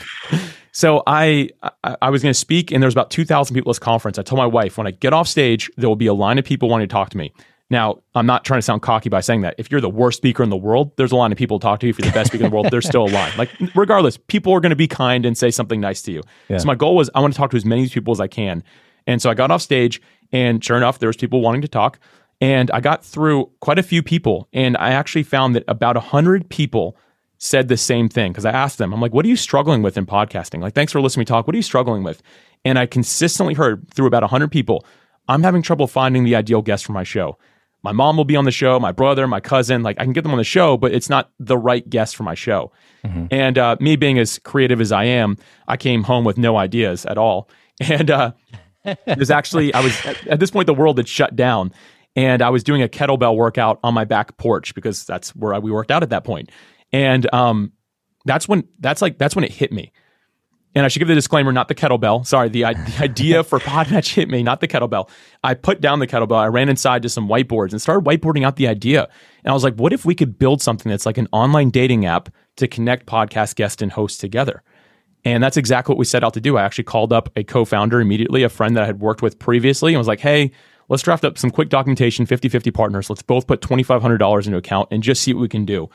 so 0.73 1.03
I, 1.07 1.51
I, 1.83 1.97
I 2.03 2.11
was 2.11 2.23
going 2.23 2.33
to 2.33 2.39
speak, 2.39 2.71
and 2.71 2.83
there 2.83 2.87
was 2.87 2.95
about 2.95 3.11
two 3.11 3.25
thousand 3.25 3.55
people 3.55 3.71
at 3.71 3.75
this 3.75 3.79
conference. 3.79 4.19
I 4.19 4.23
told 4.23 4.39
my 4.39 4.47
wife 4.47 4.79
when 4.79 4.87
I 4.87 4.93
get 4.93 5.13
off 5.13 5.29
stage, 5.29 5.71
there 5.77 5.89
will 5.89 5.97
be 5.97 6.07
a 6.07 6.15
line 6.15 6.39
of 6.39 6.45
people 6.45 6.69
wanting 6.69 6.89
to 6.89 6.93
talk 6.93 7.11
to 7.11 7.19
me. 7.19 7.33
Now, 7.71 8.03
I'm 8.17 8.27
not 8.27 8.45
trying 8.45 8.59
to 8.59 8.63
sound 8.63 8.83
cocky 8.83 9.09
by 9.09 9.21
saying 9.21 9.43
that. 9.43 9.55
If 9.57 9.71
you're 9.71 9.81
the 9.81 9.89
worst 9.89 10.17
speaker 10.17 10.43
in 10.43 10.51
the 10.51 10.57
world, 10.57 10.91
there's 10.97 11.13
a 11.13 11.17
line 11.17 11.31
of 11.31 11.39
people 11.39 11.61
to 11.61 11.63
talk 11.63 11.79
to 11.81 11.87
you. 11.87 11.91
If 11.91 12.01
you're 12.01 12.11
the 12.11 12.15
best 12.15 12.31
speaker 12.31 12.45
in 12.45 12.51
the 12.51 12.55
world, 12.55 12.69
there's 12.71 12.87
still 12.87 13.05
a 13.05 13.13
line. 13.13 13.33
Like, 13.39 13.51
regardless, 13.77 14.17
people 14.17 14.53
are 14.53 14.61
going 14.61 14.71
to 14.71 14.77
be 14.77 14.89
kind 14.89 15.25
and 15.25 15.39
say 15.39 15.53
something 15.53 15.81
nice 15.81 16.03
to 16.03 16.13
you. 16.13 16.23
Yeah. 16.49 16.59
So 16.59 16.67
my 16.67 16.75
goal 16.75 16.97
was 16.97 17.09
I 17.15 17.21
want 17.21 17.33
to 17.33 17.39
talk 17.39 17.53
to 17.53 17.57
as 17.57 17.65
many 17.65 17.89
people 17.89 18.13
as 18.13 18.21
I 18.21 18.27
can. 18.27 18.65
And 19.07 19.23
so 19.23 19.31
I 19.31 19.35
got 19.35 19.53
off 19.53 19.63
stage, 19.63 20.03
and 20.33 20.63
sure 20.63 20.77
enough, 20.77 20.99
there 20.99 21.09
was 21.09 21.17
people 21.17 21.41
wanting 21.41 21.63
to 21.63 21.69
talk. 21.69 22.01
And 22.41 22.71
I 22.73 22.81
got 22.81 23.05
through 23.05 23.51
quite 23.61 23.79
a 23.79 23.83
few 23.83 24.03
people, 24.03 24.49
and 24.53 24.77
I 24.79 24.91
actually 24.91 25.23
found 25.23 25.55
that 25.55 25.65
about 25.69 25.97
hundred 25.97 26.49
people 26.49 26.97
said 27.39 27.69
the 27.69 27.77
same 27.77 28.09
thing 28.09 28.33
because 28.33 28.45
I 28.45 28.51
asked 28.51 28.79
them, 28.79 28.93
I'm 28.93 29.01
like, 29.01 29.15
what 29.15 29.25
are 29.25 29.29
you 29.29 29.37
struggling 29.37 29.83
with 29.83 29.97
in 29.97 30.07
podcasting? 30.07 30.61
Like, 30.61 30.75
thanks 30.75 30.93
for 30.93 31.01
listening 31.01 31.25
to 31.27 31.33
me 31.33 31.37
talk. 31.37 31.47
What 31.47 31.55
are 31.55 31.59
you 31.59 31.63
struggling 31.63 32.03
with? 32.03 32.23
And 32.65 32.79
I 32.79 32.87
consistently 32.87 33.55
heard 33.55 33.89
through 33.91 34.07
about 34.07 34.23
100 34.23 34.51
people, 34.51 34.85
I'm 35.29 35.43
having 35.43 35.63
trouble 35.63 35.87
finding 35.87 36.25
the 36.25 36.35
ideal 36.35 36.61
guest 36.61 36.85
for 36.85 36.93
my 36.93 37.05
show 37.05 37.39
my 37.83 37.93
mom 37.93 38.17
will 38.17 38.25
be 38.25 38.37
on 38.37 38.45
the 38.45 38.51
show, 38.51 38.79
my 38.79 38.93
brother, 38.93 39.27
my 39.27 39.41
cousin. 39.41 39.83
Like 39.83 39.99
I 39.99 40.05
can 40.05 40.13
get 40.13 40.23
them 40.23 40.33
on 40.33 40.39
the 40.39 40.45
show, 40.45 40.77
but 40.77 40.93
it's 40.93 41.09
not 41.09 41.31
the 41.39 41.57
right 41.57 41.89
guest 41.89 42.17
for 42.17 42.23
my 42.23 42.35
show. 42.35 42.73
Mm-hmm. 43.05 43.27
And 43.31 43.59
uh, 43.59 43.77
me 43.81 43.97
being 43.97 44.19
as 44.19 44.39
creative 44.41 44.81
as 44.81 44.93
I 44.93 45.05
am, 45.05 45.37
I 45.67 45.77
came 45.77 46.03
home 46.03 46.25
with 46.25 46.37
no 46.39 46.57
ideas 46.57 47.07
at 47.07 47.19
all. 47.19 47.49
And 47.83 48.11
uh, 48.11 48.33
there's 49.07 49.31
actually, 49.31 49.73
I 49.73 49.81
was 49.81 50.05
at, 50.05 50.27
at 50.27 50.39
this 50.39 50.51
point, 50.51 50.67
the 50.67 50.75
world 50.75 50.99
had 50.99 51.09
shut 51.09 51.35
down. 51.35 51.73
And 52.15 52.43
I 52.43 52.51
was 52.51 52.63
doing 52.63 52.83
a 52.83 52.89
kettlebell 52.89 53.37
workout 53.37 53.81
on 53.83 53.95
my 53.95 54.05
back 54.05 54.37
porch 54.37 54.75
because 54.75 55.07
that's 55.07 55.35
where 55.35 55.55
I, 55.55 55.61
we 55.61 55.71
worked 55.71 55.91
out 55.91 56.03
at 56.03 56.11
that 56.11 56.23
point. 56.23 56.51
And 56.93 57.33
um, 57.33 57.73
that's 58.27 58.47
when 58.47 58.65
that's 58.81 59.01
like 59.01 59.17
that's 59.17 59.35
when 59.35 59.45
it 59.45 59.53
hit 59.53 59.73
me 59.73 59.93
and 60.75 60.85
I 60.85 60.89
should 60.89 61.01
give 61.01 61.09
the 61.09 61.15
disclaimer, 61.15 61.53
not 61.53 61.69
the 61.69 61.75
kettlebell. 61.75 62.25
Sorry, 62.25 62.49
the, 62.49 62.63
the 62.63 62.97
idea 63.01 63.43
for 63.43 63.59
Podmatch 63.61 64.15
hit 64.15 64.29
me, 64.29 64.43
not 64.43 64.61
the 64.61 64.69
kettlebell. 64.69 65.09
I 65.43 65.55
put 65.55 65.81
down 65.81 65.99
the 65.99 66.07
kettlebell. 66.07 66.37
I 66.37 66.47
ran 66.47 66.69
inside 66.69 67.03
to 67.03 67.09
some 67.09 67.29
whiteboards 67.29 67.73
and 67.73 67.83
started 67.83 68.05
whiteboarding 68.05 68.45
out 68.45 68.57
the 68.57 68.69
idea. 68.69 69.09
And 69.45 69.51
I 69.51 69.55
was 69.55 69.65
like, 69.65 69.75
what 69.75 69.93
if 69.93 70.05
we 70.05 70.15
could 70.15 70.39
build 70.39 70.63
something 70.63 70.89
that's 70.89 71.07
like 71.07 71.19
an 71.19 71.29
online 71.33 71.71
dating 71.71 72.07
app 72.07 72.29
to 72.57 72.69
connect 72.69 73.07
podcast 73.07 73.57
guests 73.57 73.83
and 73.83 73.91
hosts 73.91 74.19
together? 74.19 74.63
And 75.25 75.43
that's 75.43 75.57
exactly 75.57 75.93
what 75.93 75.99
we 75.99 76.05
set 76.05 76.25
out 76.25 76.35
to 76.35 76.41
do. 76.41 76.57
I 76.57 76.63
actually 76.63 76.85
called 76.85 77.13
up 77.13 77.31
a 77.37 77.43
co 77.43 77.65
founder 77.65 78.01
immediately, 78.01 78.43
a 78.43 78.49
friend 78.49 78.77
that 78.77 78.85
I 78.85 78.87
had 78.87 79.01
worked 79.01 79.23
with 79.23 79.39
previously, 79.39 79.93
and 79.93 79.99
was 79.99 80.09
like, 80.09 80.21
hey, 80.21 80.53
let's 80.89 81.03
draft 81.03 81.25
up 81.25 81.37
some 81.37 81.51
quick 81.51 81.69
documentation, 81.69 82.27
50 82.27 82.49
50 82.49 82.71
partners. 82.71 83.11
Let's 83.11 83.23
both 83.23 83.47
put 83.47 83.61
$2,500 83.61 84.47
into 84.47 84.57
account 84.57 84.89
and 84.91 85.03
just 85.03 85.23
see 85.23 85.35
what 85.35 85.43
we 85.43 85.49
can 85.49 85.65
do. 85.65 85.91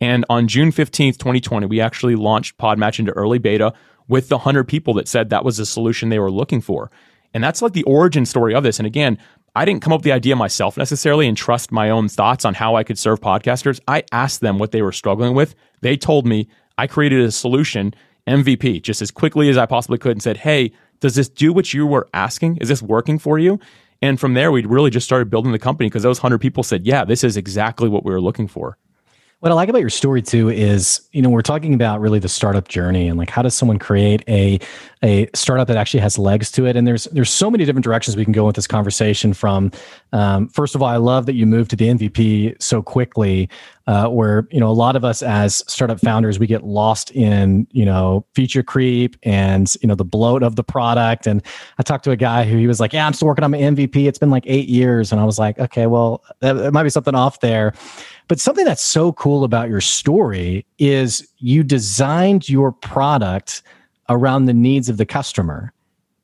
And 0.00 0.24
on 0.30 0.48
June 0.48 0.70
15th, 0.70 1.18
2020, 1.18 1.66
we 1.66 1.80
actually 1.80 2.14
launched 2.14 2.56
Podmatch 2.56 2.98
into 2.98 3.12
early 3.12 3.38
beta 3.38 3.74
with 4.10 4.28
the 4.28 4.36
100 4.36 4.64
people 4.64 4.92
that 4.94 5.08
said 5.08 5.30
that 5.30 5.44
was 5.44 5.56
the 5.56 5.64
solution 5.64 6.08
they 6.08 6.18
were 6.18 6.30
looking 6.30 6.60
for. 6.60 6.90
And 7.32 7.42
that's 7.42 7.62
like 7.62 7.72
the 7.72 7.84
origin 7.84 8.26
story 8.26 8.54
of 8.54 8.64
this. 8.64 8.78
And 8.78 8.86
again, 8.86 9.16
I 9.54 9.64
didn't 9.64 9.82
come 9.82 9.92
up 9.92 10.00
with 10.00 10.04
the 10.04 10.12
idea 10.12 10.34
myself 10.36 10.76
necessarily 10.76 11.28
and 11.28 11.36
trust 11.36 11.70
my 11.70 11.90
own 11.90 12.08
thoughts 12.08 12.44
on 12.44 12.54
how 12.54 12.74
I 12.74 12.82
could 12.84 12.98
serve 12.98 13.20
podcasters. 13.20 13.80
I 13.86 14.02
asked 14.10 14.40
them 14.40 14.58
what 14.58 14.72
they 14.72 14.82
were 14.82 14.92
struggling 14.92 15.34
with. 15.34 15.54
They 15.80 15.96
told 15.96 16.26
me 16.26 16.48
I 16.76 16.88
created 16.88 17.20
a 17.20 17.30
solution, 17.30 17.94
MVP, 18.26 18.82
just 18.82 19.00
as 19.00 19.12
quickly 19.12 19.48
as 19.48 19.56
I 19.56 19.66
possibly 19.66 19.98
could 19.98 20.12
and 20.12 20.22
said, 20.22 20.38
Hey, 20.38 20.72
does 20.98 21.14
this 21.14 21.28
do 21.28 21.52
what 21.52 21.72
you 21.72 21.86
were 21.86 22.08
asking? 22.12 22.58
Is 22.58 22.68
this 22.68 22.82
working 22.82 23.18
for 23.18 23.38
you? 23.38 23.60
And 24.02 24.18
from 24.18 24.34
there, 24.34 24.50
we 24.50 24.64
really 24.64 24.90
just 24.90 25.06
started 25.06 25.30
building 25.30 25.52
the 25.52 25.58
company 25.58 25.88
because 25.88 26.02
those 26.02 26.22
100 26.22 26.38
people 26.38 26.62
said, 26.62 26.84
Yeah, 26.84 27.04
this 27.04 27.22
is 27.22 27.36
exactly 27.36 27.88
what 27.88 28.04
we 28.04 28.12
were 28.12 28.20
looking 28.20 28.48
for. 28.48 28.76
What 29.40 29.50
I 29.50 29.54
like 29.54 29.70
about 29.70 29.80
your 29.80 29.88
story 29.88 30.20
too 30.20 30.50
is, 30.50 31.00
you 31.12 31.22
know, 31.22 31.30
we're 31.30 31.40
talking 31.40 31.72
about 31.72 31.98
really 32.02 32.18
the 32.18 32.28
startup 32.28 32.68
journey 32.68 33.08
and 33.08 33.18
like 33.18 33.30
how 33.30 33.40
does 33.40 33.54
someone 33.54 33.78
create 33.78 34.22
a 34.28 34.60
a 35.02 35.30
startup 35.34 35.66
that 35.68 35.78
actually 35.78 36.00
has 36.00 36.18
legs 36.18 36.52
to 36.52 36.66
it. 36.66 36.76
And 36.76 36.86
there's 36.86 37.04
there's 37.04 37.30
so 37.30 37.50
many 37.50 37.64
different 37.64 37.84
directions 37.84 38.16
we 38.16 38.24
can 38.24 38.34
go 38.34 38.44
with 38.44 38.54
this 38.54 38.66
conversation. 38.66 39.32
From 39.32 39.72
um, 40.12 40.48
first 40.48 40.74
of 40.74 40.82
all, 40.82 40.88
I 40.88 40.98
love 40.98 41.24
that 41.24 41.32
you 41.32 41.46
moved 41.46 41.70
to 41.70 41.76
the 41.76 41.88
MVP 41.88 42.60
so 42.60 42.82
quickly, 42.82 43.48
uh, 43.86 44.08
where 44.08 44.46
you 44.50 44.60
know 44.60 44.68
a 44.68 44.72
lot 44.76 44.94
of 44.94 45.06
us 45.06 45.22
as 45.22 45.64
startup 45.66 46.00
founders 46.00 46.38
we 46.38 46.46
get 46.46 46.64
lost 46.64 47.10
in 47.12 47.66
you 47.70 47.86
know 47.86 48.26
feature 48.34 48.62
creep 48.62 49.16
and 49.22 49.74
you 49.80 49.88
know 49.88 49.94
the 49.94 50.04
bloat 50.04 50.42
of 50.42 50.56
the 50.56 50.64
product. 50.64 51.26
And 51.26 51.42
I 51.78 51.82
talked 51.82 52.04
to 52.04 52.10
a 52.10 52.16
guy 52.16 52.44
who 52.44 52.58
he 52.58 52.66
was 52.66 52.78
like, 52.78 52.92
"Yeah, 52.92 53.06
I'm 53.06 53.14
still 53.14 53.28
working 53.28 53.44
on 53.44 53.52
my 53.52 53.58
MVP. 53.58 54.06
It's 54.06 54.18
been 54.18 54.30
like 54.30 54.44
eight 54.46 54.68
years," 54.68 55.12
and 55.12 55.20
I 55.20 55.24
was 55.24 55.38
like, 55.38 55.58
"Okay, 55.58 55.86
well, 55.86 56.22
there 56.40 56.70
might 56.72 56.82
be 56.82 56.90
something 56.90 57.14
off 57.14 57.40
there." 57.40 57.72
But 58.30 58.38
something 58.38 58.64
that's 58.64 58.84
so 58.84 59.12
cool 59.14 59.42
about 59.42 59.68
your 59.68 59.80
story 59.80 60.64
is 60.78 61.26
you 61.38 61.64
designed 61.64 62.48
your 62.48 62.70
product 62.70 63.64
around 64.08 64.44
the 64.44 64.54
needs 64.54 64.88
of 64.88 64.98
the 64.98 65.04
customer 65.04 65.72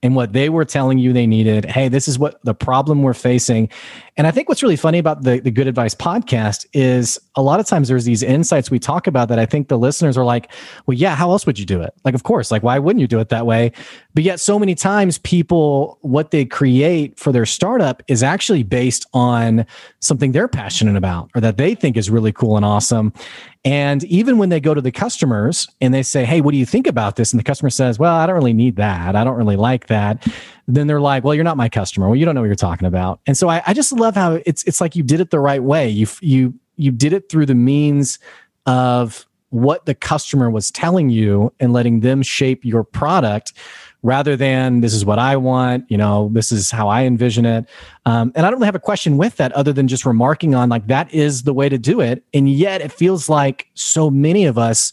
and 0.07 0.15
what 0.15 0.33
they 0.33 0.49
were 0.49 0.65
telling 0.65 0.99
you 0.99 1.13
they 1.13 1.27
needed. 1.27 1.65
Hey, 1.65 1.89
this 1.89 2.07
is 2.07 2.19
what 2.19 2.41
the 2.45 2.55
problem 2.55 3.03
we're 3.03 3.13
facing. 3.13 3.69
And 4.17 4.27
I 4.27 4.31
think 4.31 4.49
what's 4.49 4.63
really 4.63 4.77
funny 4.77 4.99
about 4.99 5.25
the, 5.25 5.41
the 5.41 5.51
Good 5.51 5.67
Advice 5.67 5.95
podcast 5.95 6.65
is 6.73 7.19
a 7.35 7.43
lot 7.43 7.61
of 7.61 7.67
times 7.67 7.89
there's 7.89 8.05
these 8.05 8.23
insights 8.23 8.71
we 8.71 8.79
talk 8.79 9.07
about 9.07 9.29
that 9.29 9.39
I 9.39 9.45
think 9.45 9.69
the 9.69 9.77
listeners 9.77 10.17
are 10.17 10.25
like, 10.25 10.51
well, 10.87 10.97
yeah, 10.97 11.15
how 11.15 11.31
else 11.31 11.45
would 11.45 11.59
you 11.59 11.67
do 11.67 11.83
it? 11.83 11.93
Like, 12.05 12.15
of 12.15 12.23
course, 12.23 12.51
like, 12.51 12.63
why 12.63 12.79
wouldn't 12.79 13.01
you 13.01 13.09
do 13.09 13.19
it 13.19 13.29
that 13.29 13.45
way? 13.45 13.73
But 14.15 14.25
yet, 14.25 14.41
so 14.41 14.59
many 14.59 14.75
times 14.75 15.19
people, 15.19 15.99
what 16.01 16.31
they 16.31 16.45
create 16.47 17.19
for 17.19 17.33
their 17.33 17.45
startup 17.45 18.03
is 18.09 18.23
actually 18.23 18.63
based 18.63 19.07
on 19.13 19.67
something 20.01 20.33
they're 20.33 20.49
passionate 20.49 20.97
about 20.97 21.31
or 21.35 21.41
that 21.43 21.59
they 21.59 21.75
think 21.75 21.97
is 21.97 22.09
really 22.09 22.33
cool 22.33 22.57
and 22.57 22.65
awesome. 22.65 23.13
And 23.67 24.05
even 24.05 24.39
when 24.39 24.49
they 24.49 24.61
go 24.61 24.75
to 24.75 24.81
the 24.81 24.93
customers 24.93 25.69
and 25.81 25.93
they 25.93 26.05
say, 26.05 26.25
Hey, 26.25 26.41
what 26.41 26.53
do 26.53 26.57
you 26.57 26.65
think 26.65 26.87
about 26.87 27.17
this? 27.17 27.33
And 27.33 27.41
the 27.41 27.45
customer 27.45 27.69
says, 27.69 27.99
Well, 27.99 28.15
I 28.15 28.25
don't 28.25 28.37
really 28.37 28.53
need 28.53 28.77
that. 28.77 29.17
I 29.17 29.25
don't 29.25 29.37
really 29.37 29.57
like 29.57 29.89
that. 29.89 30.25
Then 30.69 30.87
they're 30.87 31.01
like, 31.01 31.25
Well, 31.25 31.35
you're 31.35 31.43
not 31.43 31.57
my 31.57 31.69
customer. 31.69 32.07
Well, 32.07 32.15
you 32.15 32.25
don't 32.25 32.37
know 32.37 32.43
what 32.43 32.47
you're 32.47 32.55
talking 32.55 32.87
about. 32.87 33.19
And 33.27 33.37
so 33.37 33.49
I, 33.49 33.65
I 33.67 33.75
just 33.75 33.91
love 33.91 34.15
how 34.15 34.39
it's 34.47 34.63
it's 34.65 34.81
like 34.81 34.95
you 34.95 35.03
did 35.03 35.19
it 35.19 35.31
the 35.31 35.41
right 35.41 35.63
way. 35.63 35.89
You 35.89 36.07
you 36.21 36.55
you 36.77 36.93
did 36.93 37.13
it 37.13 37.29
through 37.29 37.47
the 37.47 37.57
means 37.57 38.21
of 38.67 39.27
what 39.51 39.85
the 39.85 39.95
customer 39.95 40.49
was 40.49 40.71
telling 40.71 41.11
you 41.11 41.53
and 41.59 41.73
letting 41.73 42.01
them 42.01 42.23
shape 42.23 42.65
your 42.65 42.85
product 42.85 43.53
rather 44.07 44.37
than 44.37 44.81
this 44.81 44.95
is 44.95 45.05
what 45.05 45.19
I 45.19 45.37
want, 45.37 45.85
you 45.91 45.99
know, 45.99 46.31
this 46.33 46.53
is 46.53 46.71
how 46.71 46.89
I 46.89 47.03
envision 47.03 47.45
it. 47.45 47.69
Um, 48.07 48.33
and 48.35 48.47
I 48.47 48.51
don't 48.51 48.59
really 48.59 48.67
have 48.67 48.75
a 48.75 48.81
question 48.81 49.17
with 49.17 49.37
that 49.37 49.53
other 49.53 49.73
than 49.73 49.89
just 49.89 50.07
remarking 50.07 50.55
on 50.55 50.69
like 50.69 50.87
that 50.87 51.13
is 51.13 51.43
the 51.43 51.53
way 51.53 51.69
to 51.69 51.77
do 51.77 52.01
it. 52.01 52.25
And 52.33 52.49
yet 52.49 52.81
it 52.81 52.93
feels 52.93 53.29
like 53.29 53.69
so 53.75 54.09
many 54.09 54.47
of 54.47 54.57
us 54.57 54.93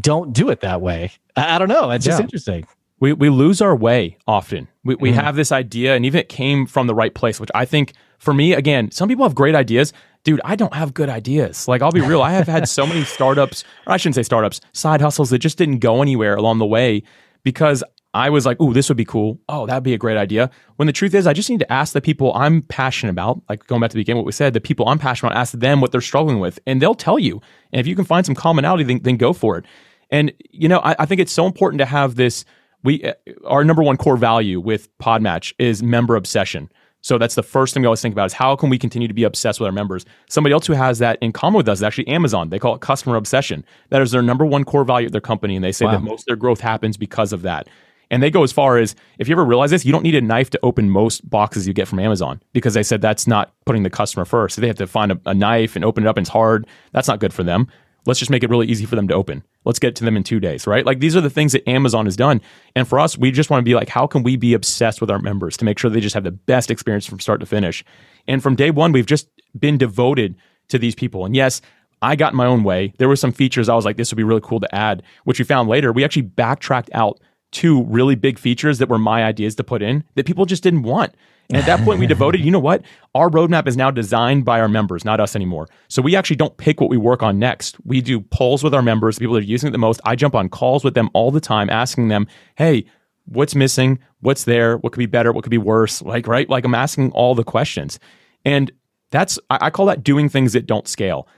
don't 0.00 0.32
do 0.32 0.48
it 0.48 0.60
that 0.60 0.80
way. 0.80 1.12
I, 1.36 1.56
I 1.56 1.58
don't 1.58 1.68
know. 1.68 1.90
It's 1.90 2.04
just 2.04 2.18
yeah. 2.18 2.24
interesting. 2.24 2.66
We, 3.00 3.12
we 3.12 3.28
lose 3.28 3.60
our 3.60 3.76
way 3.76 4.16
often. 4.26 4.68
We, 4.84 4.94
we 4.94 5.10
mm. 5.10 5.14
have 5.14 5.36
this 5.36 5.52
idea, 5.52 5.94
and 5.94 6.06
even 6.06 6.20
it 6.20 6.28
came 6.28 6.66
from 6.66 6.86
the 6.86 6.94
right 6.94 7.14
place, 7.14 7.38
which 7.38 7.50
I 7.54 7.64
think 7.66 7.92
for 8.18 8.32
me, 8.32 8.54
again, 8.54 8.90
some 8.90 9.08
people 9.08 9.24
have 9.24 9.34
great 9.34 9.54
ideas 9.54 9.92
dude, 10.24 10.40
I 10.44 10.56
don't 10.56 10.74
have 10.74 10.94
good 10.94 11.08
ideas. 11.08 11.68
Like, 11.68 11.82
I'll 11.82 11.92
be 11.92 12.00
real. 12.00 12.22
I 12.22 12.32
have 12.32 12.48
had 12.48 12.68
so 12.68 12.86
many 12.86 13.04
startups, 13.04 13.62
or 13.86 13.92
I 13.92 13.96
shouldn't 13.98 14.16
say 14.16 14.22
startups, 14.22 14.60
side 14.72 15.00
hustles 15.00 15.30
that 15.30 15.38
just 15.38 15.58
didn't 15.58 15.78
go 15.78 16.02
anywhere 16.02 16.34
along 16.34 16.58
the 16.58 16.66
way 16.66 17.02
because 17.44 17.84
I 18.14 18.30
was 18.30 18.46
like, 18.46 18.60
"Ooh, 18.60 18.72
this 18.72 18.88
would 18.88 18.96
be 18.96 19.04
cool. 19.04 19.40
Oh, 19.48 19.66
that'd 19.66 19.82
be 19.82 19.92
a 19.92 19.98
great 19.98 20.16
idea." 20.16 20.50
When 20.76 20.86
the 20.86 20.92
truth 20.92 21.14
is, 21.14 21.26
I 21.26 21.32
just 21.32 21.50
need 21.50 21.60
to 21.60 21.72
ask 21.72 21.92
the 21.92 22.00
people 22.00 22.32
I'm 22.34 22.62
passionate 22.62 23.10
about, 23.10 23.42
like 23.48 23.66
going 23.66 23.80
back 23.80 23.90
to 23.90 23.94
the 23.94 24.00
beginning, 24.00 24.18
what 24.18 24.26
we 24.26 24.32
said, 24.32 24.54
the 24.54 24.60
people 24.60 24.88
I'm 24.88 24.98
passionate 24.98 25.30
about, 25.30 25.40
ask 25.40 25.52
them 25.52 25.80
what 25.80 25.92
they're 25.92 26.00
struggling 26.00 26.38
with, 26.38 26.58
and 26.66 26.80
they'll 26.80 26.94
tell 26.94 27.18
you. 27.18 27.40
And 27.72 27.80
if 27.80 27.86
you 27.86 27.96
can 27.96 28.04
find 28.04 28.24
some 28.24 28.34
commonality, 28.34 28.84
then, 28.84 29.00
then 29.02 29.16
go 29.16 29.32
for 29.32 29.58
it. 29.58 29.64
And 30.10 30.32
you 30.50 30.68
know, 30.68 30.78
I, 30.78 30.94
I 31.00 31.06
think 31.06 31.20
it's 31.20 31.32
so 31.32 31.46
important 31.46 31.80
to 31.80 31.86
have 31.86 32.14
this. 32.14 32.44
We 32.82 33.02
uh, 33.02 33.14
our 33.44 33.64
number 33.64 33.82
one 33.82 33.96
core 33.96 34.16
value 34.16 34.60
with 34.60 34.96
Podmatch 34.98 35.52
is 35.58 35.82
member 35.82 36.16
obsession. 36.16 36.70
So 37.04 37.18
that's 37.18 37.34
the 37.34 37.42
first 37.42 37.74
thing 37.74 37.82
we 37.82 37.86
always 37.86 38.00
think 38.00 38.14
about 38.14 38.24
is 38.24 38.32
how 38.32 38.56
can 38.56 38.70
we 38.70 38.78
continue 38.78 39.06
to 39.08 39.12
be 39.12 39.24
obsessed 39.24 39.60
with 39.60 39.66
our 39.66 39.72
members? 39.72 40.06
Somebody 40.30 40.54
else 40.54 40.66
who 40.66 40.72
has 40.72 41.00
that 41.00 41.18
in 41.20 41.32
common 41.32 41.58
with 41.58 41.68
us 41.68 41.80
is 41.80 41.82
actually 41.82 42.08
Amazon. 42.08 42.48
They 42.48 42.58
call 42.58 42.74
it 42.74 42.80
customer 42.80 43.16
obsession. 43.16 43.62
That 43.90 44.00
is 44.00 44.10
their 44.10 44.22
number 44.22 44.46
one 44.46 44.64
core 44.64 44.84
value 44.84 45.04
of 45.04 45.12
their 45.12 45.20
company, 45.20 45.54
and 45.54 45.62
they 45.62 45.70
say 45.70 45.84
wow. 45.84 45.92
that 45.92 46.00
most 46.02 46.22
of 46.22 46.26
their 46.28 46.36
growth 46.36 46.60
happens 46.60 46.96
because 46.96 47.34
of 47.34 47.42
that. 47.42 47.68
And 48.14 48.22
they 48.22 48.30
go 48.30 48.44
as 48.44 48.52
far 48.52 48.78
as 48.78 48.94
if 49.18 49.28
you 49.28 49.34
ever 49.34 49.44
realize 49.44 49.72
this, 49.72 49.84
you 49.84 49.90
don't 49.90 50.04
need 50.04 50.14
a 50.14 50.20
knife 50.20 50.48
to 50.50 50.60
open 50.62 50.88
most 50.88 51.28
boxes 51.28 51.66
you 51.66 51.74
get 51.74 51.88
from 51.88 51.98
Amazon 51.98 52.40
because 52.52 52.72
they 52.74 52.84
said 52.84 53.02
that's 53.02 53.26
not 53.26 53.52
putting 53.66 53.82
the 53.82 53.90
customer 53.90 54.24
first. 54.24 54.54
So 54.54 54.60
they 54.60 54.68
have 54.68 54.76
to 54.76 54.86
find 54.86 55.10
a, 55.10 55.20
a 55.26 55.34
knife 55.34 55.74
and 55.74 55.84
open 55.84 56.04
it 56.04 56.06
up 56.06 56.16
and 56.16 56.22
it's 56.22 56.30
hard. 56.30 56.64
That's 56.92 57.08
not 57.08 57.18
good 57.18 57.34
for 57.34 57.42
them. 57.42 57.66
Let's 58.06 58.20
just 58.20 58.30
make 58.30 58.44
it 58.44 58.50
really 58.50 58.68
easy 58.68 58.86
for 58.86 58.94
them 58.94 59.08
to 59.08 59.14
open. 59.14 59.42
Let's 59.64 59.80
get 59.80 59.96
to 59.96 60.04
them 60.04 60.16
in 60.16 60.22
two 60.22 60.38
days, 60.38 60.64
right? 60.64 60.86
Like 60.86 61.00
these 61.00 61.16
are 61.16 61.20
the 61.20 61.28
things 61.28 61.50
that 61.54 61.68
Amazon 61.68 62.04
has 62.04 62.14
done. 62.14 62.40
And 62.76 62.86
for 62.86 63.00
us, 63.00 63.18
we 63.18 63.32
just 63.32 63.50
want 63.50 63.62
to 63.62 63.64
be 63.64 63.74
like, 63.74 63.88
how 63.88 64.06
can 64.06 64.22
we 64.22 64.36
be 64.36 64.54
obsessed 64.54 65.00
with 65.00 65.10
our 65.10 65.18
members 65.18 65.56
to 65.56 65.64
make 65.64 65.80
sure 65.80 65.90
they 65.90 65.98
just 65.98 66.14
have 66.14 66.22
the 66.22 66.30
best 66.30 66.70
experience 66.70 67.06
from 67.06 67.18
start 67.18 67.40
to 67.40 67.46
finish? 67.46 67.84
And 68.28 68.44
from 68.44 68.54
day 68.54 68.70
one, 68.70 68.92
we've 68.92 69.06
just 69.06 69.28
been 69.58 69.76
devoted 69.76 70.36
to 70.68 70.78
these 70.78 70.94
people. 70.94 71.24
And 71.24 71.34
yes, 71.34 71.60
I 72.00 72.14
got 72.14 72.32
in 72.32 72.36
my 72.36 72.46
own 72.46 72.62
way. 72.62 72.94
There 72.98 73.08
were 73.08 73.16
some 73.16 73.32
features 73.32 73.68
I 73.68 73.74
was 73.74 73.84
like, 73.84 73.96
this 73.96 74.12
would 74.12 74.18
be 74.18 74.22
really 74.22 74.40
cool 74.40 74.60
to 74.60 74.72
add, 74.72 75.02
which 75.24 75.40
we 75.40 75.44
found 75.44 75.68
later. 75.68 75.92
We 75.92 76.04
actually 76.04 76.22
backtracked 76.22 76.90
out 76.92 77.18
two 77.54 77.84
really 77.84 78.16
big 78.16 78.38
features 78.38 78.78
that 78.78 78.88
were 78.88 78.98
my 78.98 79.24
ideas 79.24 79.54
to 79.54 79.64
put 79.64 79.80
in 79.80 80.04
that 80.16 80.26
people 80.26 80.44
just 80.44 80.62
didn't 80.62 80.82
want. 80.82 81.14
And 81.48 81.56
at 81.56 81.66
that 81.66 81.80
point, 81.84 82.00
we 82.00 82.06
devoted, 82.14 82.40
you 82.40 82.50
know 82.50 82.58
what? 82.58 82.82
Our 83.14 83.30
roadmap 83.30 83.66
is 83.66 83.76
now 83.76 83.90
designed 83.90 84.44
by 84.44 84.60
our 84.60 84.68
members, 84.68 85.04
not 85.04 85.20
us 85.20 85.36
anymore. 85.36 85.68
So 85.88 86.02
we 86.02 86.16
actually 86.16 86.36
don't 86.36 86.56
pick 86.56 86.80
what 86.80 86.90
we 86.90 86.96
work 86.96 87.22
on 87.22 87.38
next. 87.38 87.76
We 87.84 88.00
do 88.00 88.20
polls 88.20 88.62
with 88.62 88.74
our 88.74 88.82
members, 88.82 89.18
people 89.18 89.34
that 89.34 89.44
are 89.44 89.46
using 89.46 89.68
it 89.68 89.72
the 89.72 89.78
most. 89.78 90.00
I 90.04 90.16
jump 90.16 90.34
on 90.34 90.48
calls 90.48 90.84
with 90.84 90.94
them 90.94 91.08
all 91.14 91.30
the 91.30 91.40
time, 91.40 91.70
asking 91.70 92.08
them, 92.08 92.26
hey, 92.56 92.84
what's 93.26 93.54
missing? 93.54 93.98
What's 94.20 94.44
there? 94.44 94.78
What 94.78 94.92
could 94.92 94.98
be 94.98 95.06
better? 95.06 95.32
What 95.32 95.44
could 95.44 95.50
be 95.50 95.58
worse? 95.58 96.02
Like, 96.02 96.26
right? 96.26 96.48
Like 96.48 96.64
I'm 96.64 96.74
asking 96.74 97.12
all 97.12 97.34
the 97.34 97.44
questions. 97.44 97.98
And 98.44 98.72
that's, 99.10 99.38
I 99.48 99.70
call 99.70 99.86
that 99.86 100.02
doing 100.02 100.28
things 100.28 100.54
that 100.54 100.66
don't 100.66 100.88
scale 100.88 101.28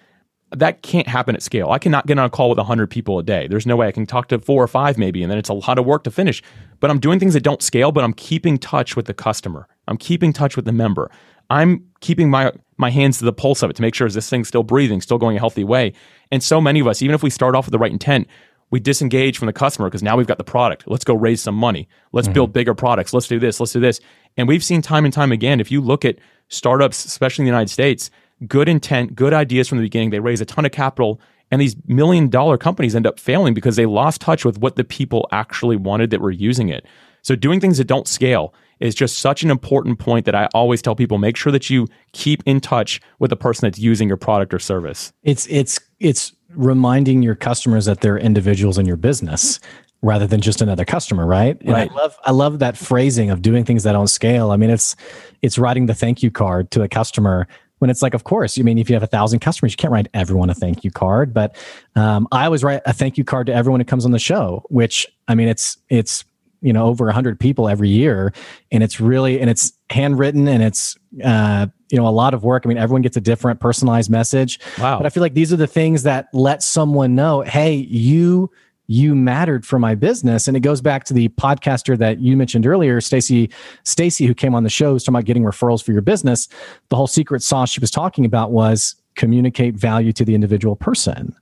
that 0.52 0.82
can't 0.82 1.08
happen 1.08 1.34
at 1.34 1.42
scale. 1.42 1.70
I 1.70 1.78
cannot 1.78 2.06
get 2.06 2.18
on 2.18 2.24
a 2.24 2.30
call 2.30 2.48
with 2.48 2.58
100 2.58 2.88
people 2.88 3.18
a 3.18 3.22
day. 3.22 3.48
There's 3.48 3.66
no 3.66 3.76
way 3.76 3.88
I 3.88 3.92
can 3.92 4.06
talk 4.06 4.28
to 4.28 4.38
four 4.38 4.62
or 4.62 4.68
five 4.68 4.96
maybe, 4.96 5.22
and 5.22 5.30
then 5.30 5.38
it's 5.38 5.48
a 5.48 5.54
lot 5.54 5.78
of 5.78 5.84
work 5.84 6.04
to 6.04 6.10
finish. 6.10 6.42
But 6.80 6.90
I'm 6.90 7.00
doing 7.00 7.18
things 7.18 7.34
that 7.34 7.42
don't 7.42 7.62
scale, 7.62 7.90
but 7.92 8.04
I'm 8.04 8.12
keeping 8.12 8.58
touch 8.58 8.94
with 8.94 9.06
the 9.06 9.14
customer. 9.14 9.66
I'm 9.88 9.96
keeping 9.96 10.32
touch 10.32 10.56
with 10.56 10.64
the 10.64 10.72
member. 10.72 11.10
I'm 11.50 11.84
keeping 12.00 12.30
my 12.30 12.52
my 12.78 12.90
hands 12.90 13.18
to 13.18 13.24
the 13.24 13.32
pulse 13.32 13.62
of 13.62 13.70
it 13.70 13.76
to 13.76 13.82
make 13.82 13.94
sure 13.94 14.06
is 14.06 14.14
this 14.14 14.28
thing 14.28 14.44
still 14.44 14.62
breathing, 14.62 15.00
still 15.00 15.18
going 15.18 15.36
a 15.36 15.38
healthy 15.38 15.64
way. 15.64 15.94
And 16.30 16.42
so 16.42 16.60
many 16.60 16.80
of 16.80 16.86
us, 16.86 17.00
even 17.00 17.14
if 17.14 17.22
we 17.22 17.30
start 17.30 17.54
off 17.54 17.66
with 17.66 17.72
the 17.72 17.78
right 17.78 17.90
intent, 17.90 18.28
we 18.70 18.80
disengage 18.80 19.38
from 19.38 19.46
the 19.46 19.52
customer 19.52 19.88
because 19.88 20.02
now 20.02 20.16
we've 20.16 20.26
got 20.26 20.38
the 20.38 20.44
product. 20.44 20.84
Let's 20.86 21.04
go 21.04 21.14
raise 21.14 21.40
some 21.40 21.54
money. 21.54 21.88
Let's 22.12 22.26
mm-hmm. 22.26 22.34
build 22.34 22.52
bigger 22.52 22.74
products. 22.74 23.14
Let's 23.14 23.28
do 23.28 23.38
this. 23.38 23.60
Let's 23.60 23.72
do 23.72 23.80
this. 23.80 24.00
And 24.36 24.48
we've 24.48 24.64
seen 24.64 24.82
time 24.82 25.04
and 25.04 25.14
time 25.14 25.32
again, 25.32 25.60
if 25.60 25.70
you 25.70 25.80
look 25.80 26.04
at 26.04 26.18
startups, 26.48 27.04
especially 27.04 27.42
in 27.42 27.46
the 27.46 27.50
United 27.50 27.70
States, 27.70 28.10
good 28.46 28.68
intent, 28.68 29.14
good 29.14 29.32
ideas 29.32 29.68
from 29.68 29.78
the 29.78 29.84
beginning. 29.84 30.10
They 30.10 30.20
raise 30.20 30.40
a 30.40 30.44
ton 30.44 30.64
of 30.64 30.72
capital, 30.72 31.20
and 31.50 31.60
these 31.60 31.76
million 31.86 32.28
dollar 32.28 32.58
companies 32.58 32.94
end 32.94 33.06
up 33.06 33.18
failing 33.18 33.54
because 33.54 33.76
they 33.76 33.86
lost 33.86 34.20
touch 34.20 34.44
with 34.44 34.58
what 34.58 34.76
the 34.76 34.84
people 34.84 35.28
actually 35.32 35.76
wanted 35.76 36.10
that 36.10 36.20
were 36.20 36.30
using 36.30 36.68
it. 36.68 36.86
So, 37.22 37.34
doing 37.34 37.60
things 37.60 37.78
that 37.78 37.86
don't 37.86 38.06
scale 38.06 38.54
is 38.78 38.94
just 38.94 39.18
such 39.18 39.42
an 39.42 39.50
important 39.50 39.98
point 39.98 40.26
that 40.26 40.34
I 40.34 40.48
always 40.54 40.82
tell 40.82 40.94
people 40.94 41.18
make 41.18 41.36
sure 41.36 41.50
that 41.50 41.70
you 41.70 41.88
keep 42.12 42.42
in 42.46 42.60
touch 42.60 43.00
with 43.18 43.30
the 43.30 43.36
person 43.36 43.66
that's 43.66 43.78
using 43.78 44.06
your 44.06 44.18
product 44.18 44.52
or 44.52 44.58
service. 44.58 45.12
It's, 45.22 45.46
it's, 45.46 45.80
it's, 45.98 46.32
reminding 46.50 47.22
your 47.22 47.34
customers 47.34 47.84
that 47.84 48.00
they're 48.00 48.18
individuals 48.18 48.78
in 48.78 48.86
your 48.86 48.96
business 48.96 49.60
rather 50.02 50.26
than 50.26 50.40
just 50.40 50.60
another 50.60 50.84
customer, 50.84 51.26
right? 51.26 51.60
And 51.60 51.70
right. 51.70 51.90
I 51.90 51.94
love 51.94 52.16
I 52.24 52.30
love 52.30 52.58
that 52.60 52.76
phrasing 52.76 53.30
of 53.30 53.42
doing 53.42 53.64
things 53.64 53.82
that 53.82 53.92
don't 53.92 54.08
scale. 54.08 54.50
I 54.50 54.56
mean, 54.56 54.70
it's 54.70 54.96
it's 55.42 55.58
writing 55.58 55.86
the 55.86 55.94
thank 55.94 56.22
you 56.22 56.30
card 56.30 56.70
to 56.72 56.82
a 56.82 56.88
customer 56.88 57.46
when 57.78 57.90
it's 57.90 58.02
like, 58.02 58.14
of 58.14 58.24
course, 58.24 58.56
you 58.56 58.62
I 58.62 58.66
mean, 58.66 58.78
if 58.78 58.88
you 58.88 58.94
have 58.94 59.02
a 59.02 59.06
thousand 59.08 59.40
customers, 59.40 59.72
you 59.72 59.76
can't 59.76 59.92
write 59.92 60.08
everyone 60.14 60.50
a 60.50 60.54
thank 60.54 60.84
you 60.84 60.90
card. 60.90 61.34
But 61.34 61.56
um, 61.94 62.26
I 62.32 62.46
always 62.46 62.64
write 62.64 62.82
a 62.86 62.92
thank 62.92 63.18
you 63.18 63.24
card 63.24 63.46
to 63.48 63.54
everyone 63.54 63.80
who 63.80 63.84
comes 63.84 64.04
on 64.04 64.12
the 64.12 64.18
show, 64.18 64.64
which 64.70 65.06
I 65.28 65.34
mean, 65.34 65.48
it's, 65.48 65.76
it's, 65.88 66.24
you 66.62 66.72
know, 66.72 66.86
over 66.86 67.08
a 67.08 67.12
hundred 67.12 67.38
people 67.38 67.68
every 67.68 67.90
year. 67.90 68.32
And 68.72 68.82
it's 68.82 68.98
really, 68.98 69.40
and 69.40 69.50
it's 69.50 69.72
handwritten 69.90 70.48
and 70.48 70.62
it's, 70.62 70.96
uh, 71.22 71.66
you 71.90 71.98
know, 71.98 72.08
a 72.08 72.10
lot 72.10 72.34
of 72.34 72.42
work. 72.42 72.62
I 72.64 72.68
mean, 72.68 72.78
everyone 72.78 73.02
gets 73.02 73.16
a 73.16 73.20
different 73.20 73.60
personalized 73.60 74.10
message. 74.10 74.58
Wow. 74.78 74.96
But 74.96 75.06
I 75.06 75.10
feel 75.10 75.20
like 75.20 75.34
these 75.34 75.52
are 75.52 75.56
the 75.56 75.66
things 75.66 76.02
that 76.04 76.28
let 76.32 76.62
someone 76.62 77.14
know, 77.14 77.42
hey, 77.42 77.74
you, 77.74 78.50
you 78.86 79.14
mattered 79.14 79.66
for 79.66 79.78
my 79.78 79.94
business. 79.94 80.46
And 80.46 80.56
it 80.56 80.60
goes 80.60 80.80
back 80.80 81.04
to 81.04 81.14
the 81.14 81.28
podcaster 81.30 81.98
that 81.98 82.20
you 82.20 82.36
mentioned 82.36 82.66
earlier 82.66 83.00
stacey 83.00 83.50
stacey 83.84 84.26
who 84.26 84.34
came 84.34 84.54
on 84.54 84.62
the 84.62 84.70
show 84.70 84.92
was 84.92 85.04
talking 85.04 85.16
about 85.16 85.24
getting 85.24 85.42
referrals 85.42 85.82
for 85.82 85.92
your 85.92 86.02
business. 86.02 86.48
The 86.88 86.96
whole 86.96 87.06
secret 87.06 87.42
sauce 87.42 87.70
she 87.70 87.80
was 87.80 87.90
talking 87.90 88.24
about 88.24 88.52
was 88.52 88.94
communicate 89.16 89.74
value 89.74 90.12
to 90.12 90.24
the 90.24 90.34
individual 90.34 90.76
person. 90.76 91.34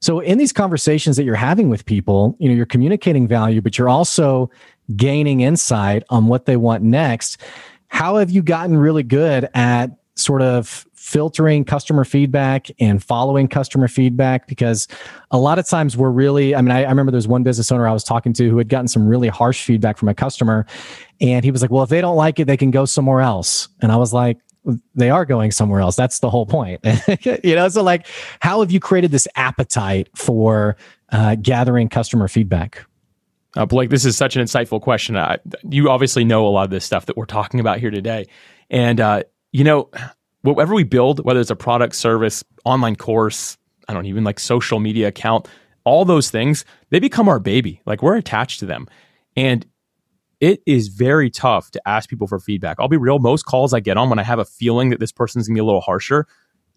So 0.00 0.20
in 0.20 0.38
these 0.38 0.52
conversations 0.52 1.16
that 1.16 1.24
you're 1.24 1.34
having 1.34 1.68
with 1.68 1.84
people 1.84 2.36
you 2.38 2.48
know 2.48 2.54
you're 2.54 2.66
communicating 2.66 3.26
value 3.26 3.60
but 3.60 3.76
you're 3.76 3.88
also 3.88 4.50
gaining 4.96 5.40
insight 5.40 6.02
on 6.10 6.26
what 6.26 6.46
they 6.46 6.56
want 6.56 6.82
next. 6.82 7.38
How 7.88 8.16
have 8.16 8.30
you 8.30 8.42
gotten 8.42 8.76
really 8.76 9.02
good 9.02 9.48
at 9.54 9.90
sort 10.18 10.42
of 10.42 10.86
filtering 10.94 11.64
customer 11.64 12.04
feedback 12.04 12.66
and 12.80 13.02
following 13.02 13.48
customer 13.48 13.88
feedback 13.88 14.46
because 14.46 14.86
a 15.30 15.38
lot 15.38 15.58
of 15.58 15.66
times 15.66 15.96
we're 15.96 16.10
really 16.10 16.54
i 16.54 16.60
mean 16.60 16.70
I, 16.70 16.84
I, 16.84 16.88
remember 16.90 17.10
there's 17.10 17.26
one 17.26 17.42
business 17.42 17.72
owner 17.72 17.88
i 17.88 17.92
was 17.92 18.04
talking 18.04 18.34
to 18.34 18.50
who 18.50 18.58
had 18.58 18.68
gotten 18.68 18.88
some 18.88 19.08
really 19.08 19.28
harsh 19.28 19.62
feedback 19.62 19.96
from 19.96 20.08
a 20.08 20.14
customer 20.14 20.66
and 21.20 21.44
he 21.44 21.50
was 21.50 21.62
like 21.62 21.70
well 21.70 21.82
if 21.82 21.88
they 21.88 22.02
don't 22.02 22.16
like 22.16 22.38
it 22.40 22.44
they 22.44 22.58
can 22.58 22.70
go 22.70 22.84
somewhere 22.84 23.22
else 23.22 23.68
and 23.80 23.90
i 23.90 23.96
was 23.96 24.12
like 24.12 24.38
they 24.94 25.08
are 25.08 25.24
going 25.24 25.50
somewhere 25.50 25.80
else 25.80 25.96
that's 25.96 26.18
the 26.18 26.28
whole 26.28 26.44
point 26.44 26.84
you 27.42 27.54
know 27.54 27.68
so 27.70 27.82
like 27.82 28.06
how 28.40 28.60
have 28.60 28.70
you 28.70 28.80
created 28.80 29.10
this 29.10 29.26
appetite 29.34 30.10
for 30.14 30.76
uh, 31.10 31.36
gathering 31.36 31.88
customer 31.88 32.28
feedback 32.28 32.84
uh, 33.56 33.64
Blake, 33.64 33.88
this 33.88 34.04
is 34.04 34.14
such 34.14 34.36
an 34.36 34.44
insightful 34.44 34.80
question. 34.80 35.16
You 35.70 35.88
obviously 35.88 36.22
know 36.22 36.46
a 36.46 36.50
lot 36.50 36.64
of 36.64 36.70
this 36.70 36.84
stuff 36.84 37.06
that 37.06 37.16
we're 37.16 37.24
talking 37.24 37.60
about 37.60 37.78
here 37.78 37.90
today. 37.90 38.26
And, 38.68 39.00
uh, 39.00 39.22
you 39.52 39.64
know, 39.64 39.90
whatever 40.42 40.74
we 40.74 40.84
build, 40.84 41.24
whether 41.24 41.40
it's 41.40 41.50
a 41.50 41.56
product, 41.56 41.94
service, 41.94 42.44
online 42.64 42.96
course, 42.96 43.56
I 43.88 43.94
don't 43.94 44.06
even 44.06 44.24
like 44.24 44.38
social 44.38 44.80
media 44.80 45.08
account, 45.08 45.48
all 45.84 46.04
those 46.04 46.30
things, 46.30 46.64
they 46.90 46.98
become 46.98 47.28
our 47.28 47.38
baby. 47.38 47.80
Like 47.86 48.02
we're 48.02 48.16
attached 48.16 48.60
to 48.60 48.66
them. 48.66 48.86
And 49.36 49.66
it 50.40 50.62
is 50.66 50.88
very 50.88 51.30
tough 51.30 51.70
to 51.72 51.88
ask 51.88 52.08
people 52.08 52.26
for 52.26 52.38
feedback. 52.38 52.76
I'll 52.78 52.88
be 52.88 52.96
real, 52.96 53.18
most 53.18 53.44
calls 53.44 53.74
I 53.74 53.80
get 53.80 53.96
on 53.96 54.08
when 54.10 54.18
I 54.18 54.22
have 54.22 54.38
a 54.38 54.44
feeling 54.44 54.90
that 54.90 55.00
this 55.00 55.12
person's 55.12 55.48
gonna 55.48 55.56
be 55.56 55.60
a 55.60 55.64
little 55.64 55.80
harsher, 55.80 56.26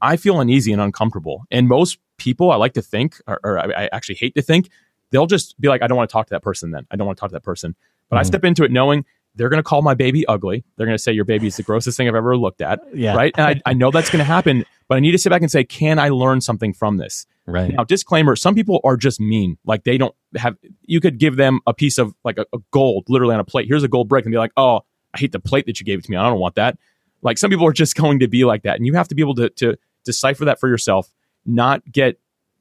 I 0.01 0.17
feel 0.17 0.39
uneasy 0.39 0.71
and 0.71 0.81
uncomfortable. 0.81 1.43
And 1.51 1.67
most 1.67 1.99
people, 2.17 2.51
I 2.51 2.55
like 2.55 2.73
to 2.73 2.81
think, 2.81 3.21
or, 3.27 3.39
or 3.43 3.59
I, 3.59 3.83
I, 3.83 3.89
actually 3.91 4.15
hate 4.15 4.33
to 4.35 4.41
think, 4.41 4.69
they'll 5.11 5.27
just 5.27 5.59
be 5.61 5.67
like, 5.67 5.83
I 5.83 5.87
don't 5.87 5.97
want 5.97 6.09
to 6.09 6.13
talk 6.13 6.27
to 6.27 6.33
that 6.33 6.41
person 6.41 6.71
then. 6.71 6.87
I 6.89 6.95
don't 6.95 7.05
want 7.05 7.17
to 7.17 7.19
talk 7.19 7.29
to 7.29 7.33
that 7.35 7.43
person. 7.43 7.75
But 8.09 8.15
mm-hmm. 8.15 8.21
I 8.21 8.23
step 8.23 8.43
into 8.43 8.63
it 8.63 8.71
knowing 8.71 9.05
they're 9.35 9.49
going 9.49 9.59
to 9.59 9.63
call 9.63 9.81
my 9.81 9.93
baby 9.93 10.25
ugly. 10.27 10.63
They're 10.75 10.85
going 10.85 10.97
to 10.97 11.01
say 11.01 11.11
your 11.11 11.25
baby 11.25 11.47
is 11.47 11.57
the 11.57 11.63
grossest 11.63 11.97
thing 11.97 12.07
I've 12.07 12.15
ever 12.15 12.35
looked 12.37 12.61
at. 12.61 12.79
Yeah. 12.93 13.15
Right. 13.15 13.33
And 13.37 13.47
I, 13.47 13.71
I 13.71 13.73
know 13.73 13.91
that's 13.91 14.09
going 14.09 14.19
to 14.19 14.25
happen, 14.25 14.65
but 14.87 14.97
I 14.97 14.99
need 14.99 15.11
to 15.11 15.17
sit 15.17 15.29
back 15.29 15.41
and 15.41 15.51
say, 15.51 15.63
can 15.63 15.99
I 15.99 16.09
learn 16.09 16.41
something 16.41 16.73
from 16.73 16.97
this? 16.97 17.25
Right. 17.45 17.73
Now, 17.73 17.83
disclaimer 17.83 18.35
some 18.35 18.55
people 18.55 18.81
are 18.83 18.97
just 18.97 19.19
mean. 19.19 19.57
Like 19.65 19.83
they 19.83 19.97
don't 19.97 20.15
have, 20.35 20.57
you 20.85 20.99
could 20.99 21.17
give 21.17 21.37
them 21.37 21.61
a 21.65 21.73
piece 21.73 21.97
of 21.97 22.13
like 22.23 22.37
a, 22.37 22.45
a 22.53 22.59
gold 22.71 23.05
literally 23.07 23.33
on 23.33 23.39
a 23.39 23.45
plate. 23.45 23.67
Here's 23.67 23.83
a 23.83 23.87
gold 23.87 24.09
brick 24.09 24.25
and 24.25 24.31
be 24.31 24.37
like, 24.37 24.51
oh, 24.57 24.81
I 25.13 25.19
hate 25.19 25.31
the 25.31 25.39
plate 25.39 25.65
that 25.65 25.79
you 25.79 25.85
gave 25.85 25.99
it 25.99 26.05
to 26.05 26.11
me. 26.11 26.17
I 26.17 26.29
don't 26.29 26.39
want 26.39 26.55
that. 26.55 26.77
Like 27.21 27.37
some 27.37 27.49
people 27.49 27.67
are 27.67 27.73
just 27.73 27.95
going 28.01 28.19
to 28.19 28.27
be 28.27 28.43
like 28.43 28.63
that. 28.63 28.75
And 28.75 28.85
you 28.85 28.93
have 28.93 29.07
to 29.07 29.15
be 29.15 29.21
able 29.21 29.35
to, 29.35 29.49
to 29.49 29.77
decipher 30.03 30.45
that 30.45 30.59
for 30.59 30.67
yourself, 30.67 31.09
not 31.45 31.89
get 31.91 32.19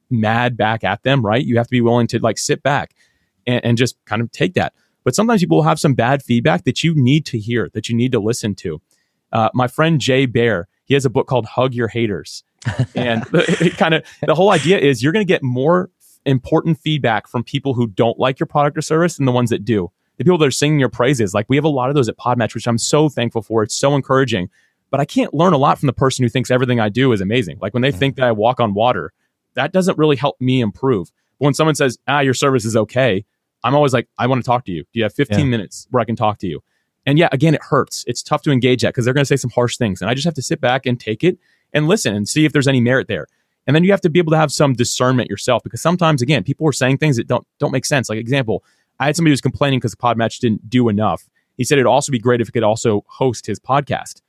mad 0.09 0.57
back 0.57 0.83
at 0.83 1.03
them, 1.03 1.25
right? 1.25 1.43
You 1.43 1.57
have 1.57 1.67
to 1.67 1.71
be 1.71 1.81
willing 1.81 2.07
to 2.07 2.19
like 2.19 2.37
sit 2.37 2.63
back 2.63 2.93
and, 3.47 3.63
and 3.63 3.77
just 3.77 3.97
kind 4.05 4.21
of 4.21 4.31
take 4.31 4.53
that. 4.55 4.73
But 5.03 5.15
sometimes 5.15 5.41
people 5.41 5.57
will 5.57 5.63
have 5.63 5.79
some 5.79 5.93
bad 5.93 6.23
feedback 6.23 6.63
that 6.65 6.83
you 6.83 6.93
need 6.95 7.25
to 7.27 7.39
hear, 7.39 7.69
that 7.73 7.89
you 7.89 7.95
need 7.95 8.11
to 8.11 8.19
listen 8.19 8.55
to. 8.55 8.81
Uh, 9.31 9.49
my 9.53 9.67
friend 9.67 9.99
Jay 9.99 10.25
Baer, 10.25 10.67
he 10.85 10.93
has 10.93 11.05
a 11.05 11.09
book 11.09 11.27
called 11.27 11.45
Hug 11.45 11.73
Your 11.73 11.87
Haters. 11.87 12.43
and 12.95 13.25
it 13.33 13.77
kind 13.77 13.93
of 13.93 14.05
the 14.25 14.35
whole 14.35 14.51
idea 14.51 14.77
is 14.77 15.01
you're 15.01 15.13
going 15.13 15.25
to 15.25 15.31
get 15.31 15.41
more 15.41 15.89
important 16.25 16.77
feedback 16.77 17.27
from 17.27 17.43
people 17.43 17.73
who 17.73 17.87
don't 17.87 18.19
like 18.19 18.39
your 18.39 18.47
product 18.47 18.77
or 18.77 18.81
service 18.81 19.17
than 19.17 19.25
the 19.25 19.31
ones 19.31 19.49
that 19.49 19.65
do. 19.65 19.91
The 20.17 20.23
people 20.23 20.37
that 20.37 20.45
are 20.45 20.51
singing 20.51 20.79
your 20.79 20.89
praises, 20.89 21.33
like 21.33 21.47
we 21.49 21.55
have 21.55 21.65
a 21.65 21.69
lot 21.69 21.89
of 21.89 21.95
those 21.95 22.07
at 22.07 22.17
Podmatch, 22.17 22.53
which 22.53 22.67
I'm 22.67 22.77
so 22.77 23.09
thankful 23.09 23.41
for. 23.41 23.63
It's 23.63 23.75
so 23.75 23.95
encouraging. 23.95 24.49
But 24.91 24.99
I 24.99 25.05
can't 25.05 25.33
learn 25.33 25.53
a 25.53 25.57
lot 25.57 25.79
from 25.79 25.87
the 25.87 25.93
person 25.93 26.23
who 26.23 26.29
thinks 26.29 26.51
everything 26.51 26.79
I 26.79 26.89
do 26.89 27.13
is 27.13 27.21
amazing. 27.21 27.57
Like 27.61 27.73
when 27.73 27.81
they 27.81 27.89
mm-hmm. 27.89 27.97
think 27.97 28.15
that 28.17 28.25
I 28.25 28.33
walk 28.33 28.59
on 28.59 28.73
water, 28.73 29.13
that 29.55 29.71
doesn't 29.71 29.97
really 29.97 30.17
help 30.17 30.39
me 30.39 30.59
improve. 30.59 31.11
But 31.39 31.45
when 31.45 31.53
someone 31.53 31.75
says, 31.75 31.97
ah, 32.07 32.19
your 32.19 32.33
service 32.33 32.65
is 32.65 32.75
okay, 32.75 33.25
I'm 33.63 33.75
always 33.75 33.93
like, 33.93 34.07
I 34.17 34.27
want 34.27 34.43
to 34.43 34.45
talk 34.45 34.65
to 34.65 34.71
you. 34.71 34.83
Do 34.83 34.99
you 34.99 35.03
have 35.03 35.13
15 35.13 35.39
yeah. 35.39 35.45
minutes 35.45 35.87
where 35.91 36.01
I 36.01 36.05
can 36.05 36.15
talk 36.15 36.39
to 36.39 36.47
you? 36.47 36.61
And 37.05 37.17
yeah, 37.17 37.29
again, 37.31 37.55
it 37.55 37.61
hurts. 37.63 38.03
It's 38.07 38.21
tough 38.21 38.41
to 38.43 38.51
engage 38.51 38.81
that 38.81 38.89
because 38.89 39.05
they're 39.05 39.13
going 39.13 39.23
to 39.23 39.27
say 39.27 39.35
some 39.35 39.49
harsh 39.51 39.77
things. 39.77 40.01
And 40.01 40.09
I 40.09 40.13
just 40.13 40.25
have 40.25 40.35
to 40.35 40.41
sit 40.41 40.61
back 40.61 40.85
and 40.85 40.99
take 40.99 41.23
it 41.23 41.37
and 41.73 41.87
listen 41.87 42.15
and 42.15 42.27
see 42.27 42.45
if 42.45 42.53
there's 42.53 42.67
any 42.67 42.81
merit 42.81 43.07
there. 43.07 43.27
And 43.67 43.75
then 43.75 43.83
you 43.83 43.91
have 43.91 44.01
to 44.01 44.09
be 44.09 44.19
able 44.19 44.31
to 44.31 44.37
have 44.37 44.51
some 44.51 44.73
discernment 44.73 45.29
yourself 45.29 45.63
because 45.63 45.81
sometimes, 45.81 46.21
again, 46.21 46.43
people 46.43 46.67
are 46.67 46.73
saying 46.73 46.97
things 46.97 47.17
that 47.17 47.27
don't 47.27 47.45
don't 47.59 47.71
make 47.71 47.85
sense. 47.85 48.09
Like 48.09 48.17
example, 48.17 48.63
I 48.99 49.05
had 49.05 49.15
somebody 49.15 49.31
who 49.31 49.33
was 49.33 49.41
complaining 49.41 49.79
because 49.79 49.91
the 49.91 49.97
Podmatch 49.97 50.39
didn't 50.39 50.69
do 50.69 50.89
enough. 50.89 51.29
He 51.57 51.63
said 51.63 51.77
it'd 51.77 51.85
also 51.85 52.11
be 52.11 52.19
great 52.19 52.41
if 52.41 52.49
it 52.49 52.53
could 52.53 52.63
also 52.63 53.05
host 53.07 53.45
his 53.45 53.59
podcast. 53.59 54.21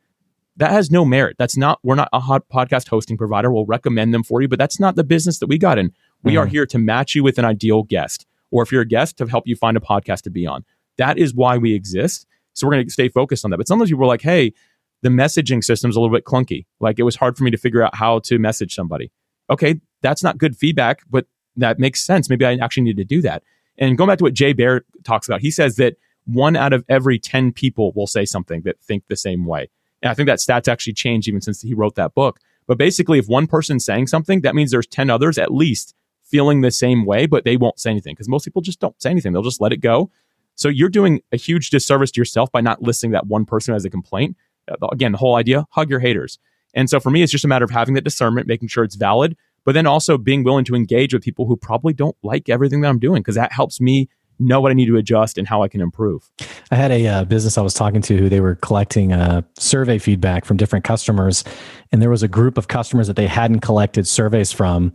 That 0.57 0.71
has 0.71 0.91
no 0.91 1.07
merit. 1.07 1.37
That's 1.39 1.57
not 1.57 1.79
we're 1.83 1.95
not 1.95 2.11
a 2.13 2.21
hot 2.21 2.47
podcast 2.53 2.89
hosting 2.89 3.17
provider. 3.17 3.51
We'll 3.51 3.65
recommend 3.65 4.13
them 4.13 4.23
for 4.23 4.43
you, 4.43 4.49
but 4.49 4.59
that's 4.59 4.79
not 4.79 4.97
the 4.97 5.05
business 5.05 5.39
that 5.39 5.47
we 5.47 5.57
got 5.57 5.79
in. 5.79 5.93
We 6.23 6.35
mm. 6.35 6.41
are 6.41 6.47
here 6.47 6.67
to 6.67 6.79
match 6.79 7.15
you 7.15 7.23
with 7.23 7.39
an 7.39 7.47
ideal 7.47 7.85
guest 7.85 8.27
or 8.53 8.63
if 8.63 8.71
you're 8.71 8.83
a 8.83 8.87
guest, 8.87 9.19
to 9.19 9.27
help 9.27 9.47
you 9.47 9.57
find 9.57 9.77
a 9.77 9.81
podcast 9.81 10.23
to 10.23 10.31
be 10.31 10.47
on. 10.47 10.65
That 10.99 11.19
is 11.19 11.35
why 11.35 11.59
we 11.59 11.75
exist. 11.75 12.27
So 12.53 12.67
we're 12.67 12.75
going 12.75 12.87
to 12.87 12.93
stay 12.93 13.09
focused 13.09 13.45
on 13.45 13.51
that. 13.51 13.57
But 13.57 13.67
sometimes 13.67 13.91
people 13.91 14.05
are 14.05 14.09
like, 14.09 14.23
hey, 14.23 14.53
the 15.01 15.09
messaging 15.09 15.65
system's 15.65 15.97
a 15.97 16.01
little 16.01 16.15
bit 16.15 16.25
clunky. 16.25 16.67
Like 16.79 16.99
it 16.99 17.03
was 17.03 17.17
hard 17.17 17.37
for 17.37 17.45
me 17.45 17.51
to 17.51 17.57
figure 17.57 17.83
out 17.83 17.97
how 17.97 18.21
to 18.21 18.39
message 18.39 18.75
somebody. 18.75 19.11
Okay, 19.51 19.81
that's 20.03 20.23
not 20.23 20.39
good 20.39 20.57
feedback, 20.57 21.01
but 21.11 21.27
that 21.57 21.79
makes 21.79 22.05
sense. 22.05 22.31
Maybe 22.31 22.45
I 22.45 22.55
actually 22.55 22.85
need 22.85 22.97
to 22.99 23.05
do 23.05 23.21
that. 23.23 23.43
And 23.79 23.99
going 23.99 24.09
back 24.09 24.19
to 24.19 24.25
what 24.25 24.35
Jay 24.35 24.53
Baer 24.53 24.85
talks 25.03 25.27
about, 25.27 25.41
he 25.41 25.51
says 25.51 25.77
that 25.77 25.97
one 26.25 26.57
out 26.57 26.73
of 26.73 26.85
every 26.89 27.19
10 27.19 27.53
people 27.53 27.93
will 27.95 28.07
say 28.07 28.25
something 28.25 28.63
that 28.63 28.81
think 28.81 29.05
the 29.09 29.17
same 29.17 29.45
way. 29.45 29.69
And 30.03 30.11
I 30.11 30.15
think 30.15 30.29
that 30.29 30.39
stats 30.39 30.69
actually 30.69 30.93
changed 30.93 31.27
even 31.29 31.41
since 31.41 31.63
he 31.63 31.75
wrote 31.75 31.95
that 31.97 32.15
book. 32.15 32.39
But 32.67 32.79
basically, 32.79 33.19
if 33.19 33.27
one 33.27 33.47
person's 33.47 33.85
saying 33.85 34.07
something, 34.07 34.43
that 34.43 34.55
means 34.55 34.71
there's 34.71 34.87
10 34.87 35.11
others 35.11 35.37
at 35.37 35.53
least 35.53 35.95
feeling 36.33 36.63
the 36.63 36.71
same 36.73 37.05
way, 37.05 37.27
but 37.27 37.45
they 37.45 37.57
won't 37.57 37.79
say 37.79 37.91
anything 37.91 38.15
because 38.15 38.29
most 38.29 38.45
people 38.45 38.63
just 38.63 38.81
don't 38.81 39.01
say 39.01 39.11
anything. 39.11 39.33
They'll 39.33 39.43
just 39.43 39.61
let 39.61 39.73
it 39.73 39.77
go. 39.77 40.11
So 40.55 40.69
you're 40.69 40.89
doing 40.89 41.21
a 41.31 41.37
huge 41.37 41.71
disservice 41.71 42.11
to 42.13 42.21
yourself 42.21 42.51
by 42.51 42.61
not 42.61 42.83
listening 42.83 43.13
to 43.13 43.17
that 43.17 43.27
one 43.27 43.45
person 43.45 43.75
as 43.75 43.85
a 43.85 43.91
complaint. 43.91 44.37
Uh, 44.69 44.89
again, 44.91 45.13
the 45.13 45.19
whole 45.19 45.37
idea, 45.37 45.67
hug 45.71 45.91
your 45.91 46.01
haters. 46.01 46.39
And 46.75 46.89
so 46.89 46.99
for 46.99 47.11
me, 47.11 47.23
it's 47.23 47.33
just 47.33 47.45
a 47.45 47.49
matter 47.49 47.65
of 47.65 47.71
having 47.71 47.95
that 47.95 48.05
discernment, 48.05 48.47
making 48.47 48.69
sure 48.69 48.83
it's 48.83 48.97
valid, 48.97 49.37
but 49.65 49.73
then 49.73 49.87
also 49.87 50.19
being 50.19 50.43
willing 50.43 50.65
to 50.65 50.75
engage 50.75 51.13
with 51.13 51.23
people 51.23 51.47
who 51.47 51.57
probably 51.57 51.93
don't 51.93 52.17
like 52.23 52.49
everything 52.49 52.81
that 52.81 52.89
I'm 52.89 52.99
doing 52.99 53.23
because 53.23 53.37
that 53.37 53.53
helps 53.53 53.81
me 53.81 54.09
know 54.39 54.61
what 54.61 54.71
I 54.71 54.75
need 54.75 54.87
to 54.87 54.97
adjust 54.97 55.39
and 55.39 55.47
how 55.47 55.63
I 55.63 55.69
can 55.69 55.81
improve. 55.81 56.31
I 56.71 56.77
had 56.77 56.91
a 56.91 57.07
uh, 57.07 57.25
business 57.25 57.59
I 57.59 57.63
was 57.63 57.75
talking 57.75 58.03
to 58.03 58.17
who 58.17 58.29
they 58.29 58.41
were 58.41 58.57
collecting 58.57 59.13
uh, 59.13 59.43
survey 59.59 59.99
feedback 59.99 60.45
from 60.45 60.57
different 60.57 60.85
customers, 60.85 61.45
and 61.91 62.03
there 62.03 62.11
was 62.11 62.23
a 62.23 62.29
group 62.29 62.59
of 62.59 62.69
customers 62.69 63.07
that 63.07 63.17
they 63.17 63.27
hadn't 63.27 63.61
collected 63.61 64.07
surveys 64.07 64.53
from 64.53 64.93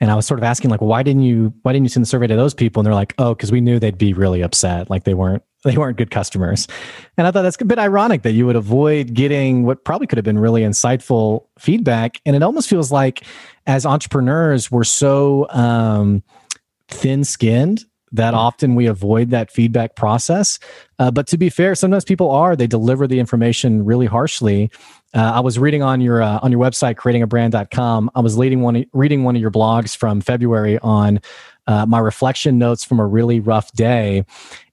and 0.00 0.10
I 0.10 0.16
was 0.16 0.26
sort 0.26 0.38
of 0.38 0.44
asking 0.44 0.70
like, 0.70 0.80
why 0.80 1.02
didn't 1.02 1.22
you 1.22 1.54
why 1.62 1.72
didn't 1.72 1.84
you 1.84 1.88
send 1.88 2.04
the 2.04 2.08
survey 2.08 2.26
to 2.26 2.36
those 2.36 2.54
people? 2.54 2.80
And 2.80 2.86
they're 2.86 2.94
like, 2.94 3.14
oh, 3.18 3.34
because 3.34 3.52
we 3.52 3.60
knew 3.60 3.78
they'd 3.78 3.96
be 3.98 4.12
really 4.12 4.42
upset, 4.42 4.90
like 4.90 5.04
they 5.04 5.14
weren't 5.14 5.42
they 5.64 5.76
weren't 5.78 5.96
good 5.96 6.10
customers. 6.10 6.68
And 7.16 7.26
I 7.26 7.30
thought 7.30 7.42
that's 7.42 7.60
a 7.60 7.64
bit 7.64 7.78
ironic 7.78 8.22
that 8.22 8.32
you 8.32 8.44
would 8.46 8.56
avoid 8.56 9.14
getting 9.14 9.64
what 9.64 9.84
probably 9.84 10.06
could 10.06 10.18
have 10.18 10.24
been 10.24 10.38
really 10.38 10.62
insightful 10.62 11.46
feedback. 11.58 12.20
And 12.26 12.36
it 12.36 12.42
almost 12.42 12.68
feels 12.68 12.92
like 12.92 13.24
as 13.66 13.86
entrepreneurs, 13.86 14.70
we're 14.70 14.84
so 14.84 15.48
um, 15.50 16.22
thin 16.88 17.24
skinned 17.24 17.84
that 18.14 18.32
mm-hmm. 18.32 18.38
often 18.38 18.74
we 18.74 18.86
avoid 18.86 19.30
that 19.30 19.50
feedback 19.50 19.96
process. 19.96 20.58
Uh, 20.98 21.10
but 21.10 21.26
to 21.26 21.36
be 21.36 21.50
fair, 21.50 21.74
sometimes 21.74 22.04
people 22.04 22.30
are, 22.30 22.56
they 22.56 22.66
deliver 22.66 23.06
the 23.06 23.18
information 23.18 23.84
really 23.84 24.06
harshly. 24.06 24.70
Uh, 25.14 25.32
I 25.34 25.40
was 25.40 25.58
reading 25.58 25.82
on 25.82 26.00
your 26.00 26.22
uh, 26.22 26.40
on 26.42 26.50
your 26.50 26.60
website, 26.60 26.94
creatingabrand.com. 26.96 28.10
I 28.14 28.20
was 28.20 28.36
reading 28.36 28.62
one 28.62 28.84
reading 28.92 29.24
one 29.24 29.36
of 29.36 29.42
your 29.42 29.50
blogs 29.50 29.96
from 29.96 30.20
February 30.20 30.78
on 30.80 31.20
uh, 31.66 31.86
my 31.86 31.98
reflection 31.98 32.58
notes 32.58 32.84
from 32.84 33.00
a 33.00 33.06
really 33.06 33.40
rough 33.40 33.72
day. 33.72 34.24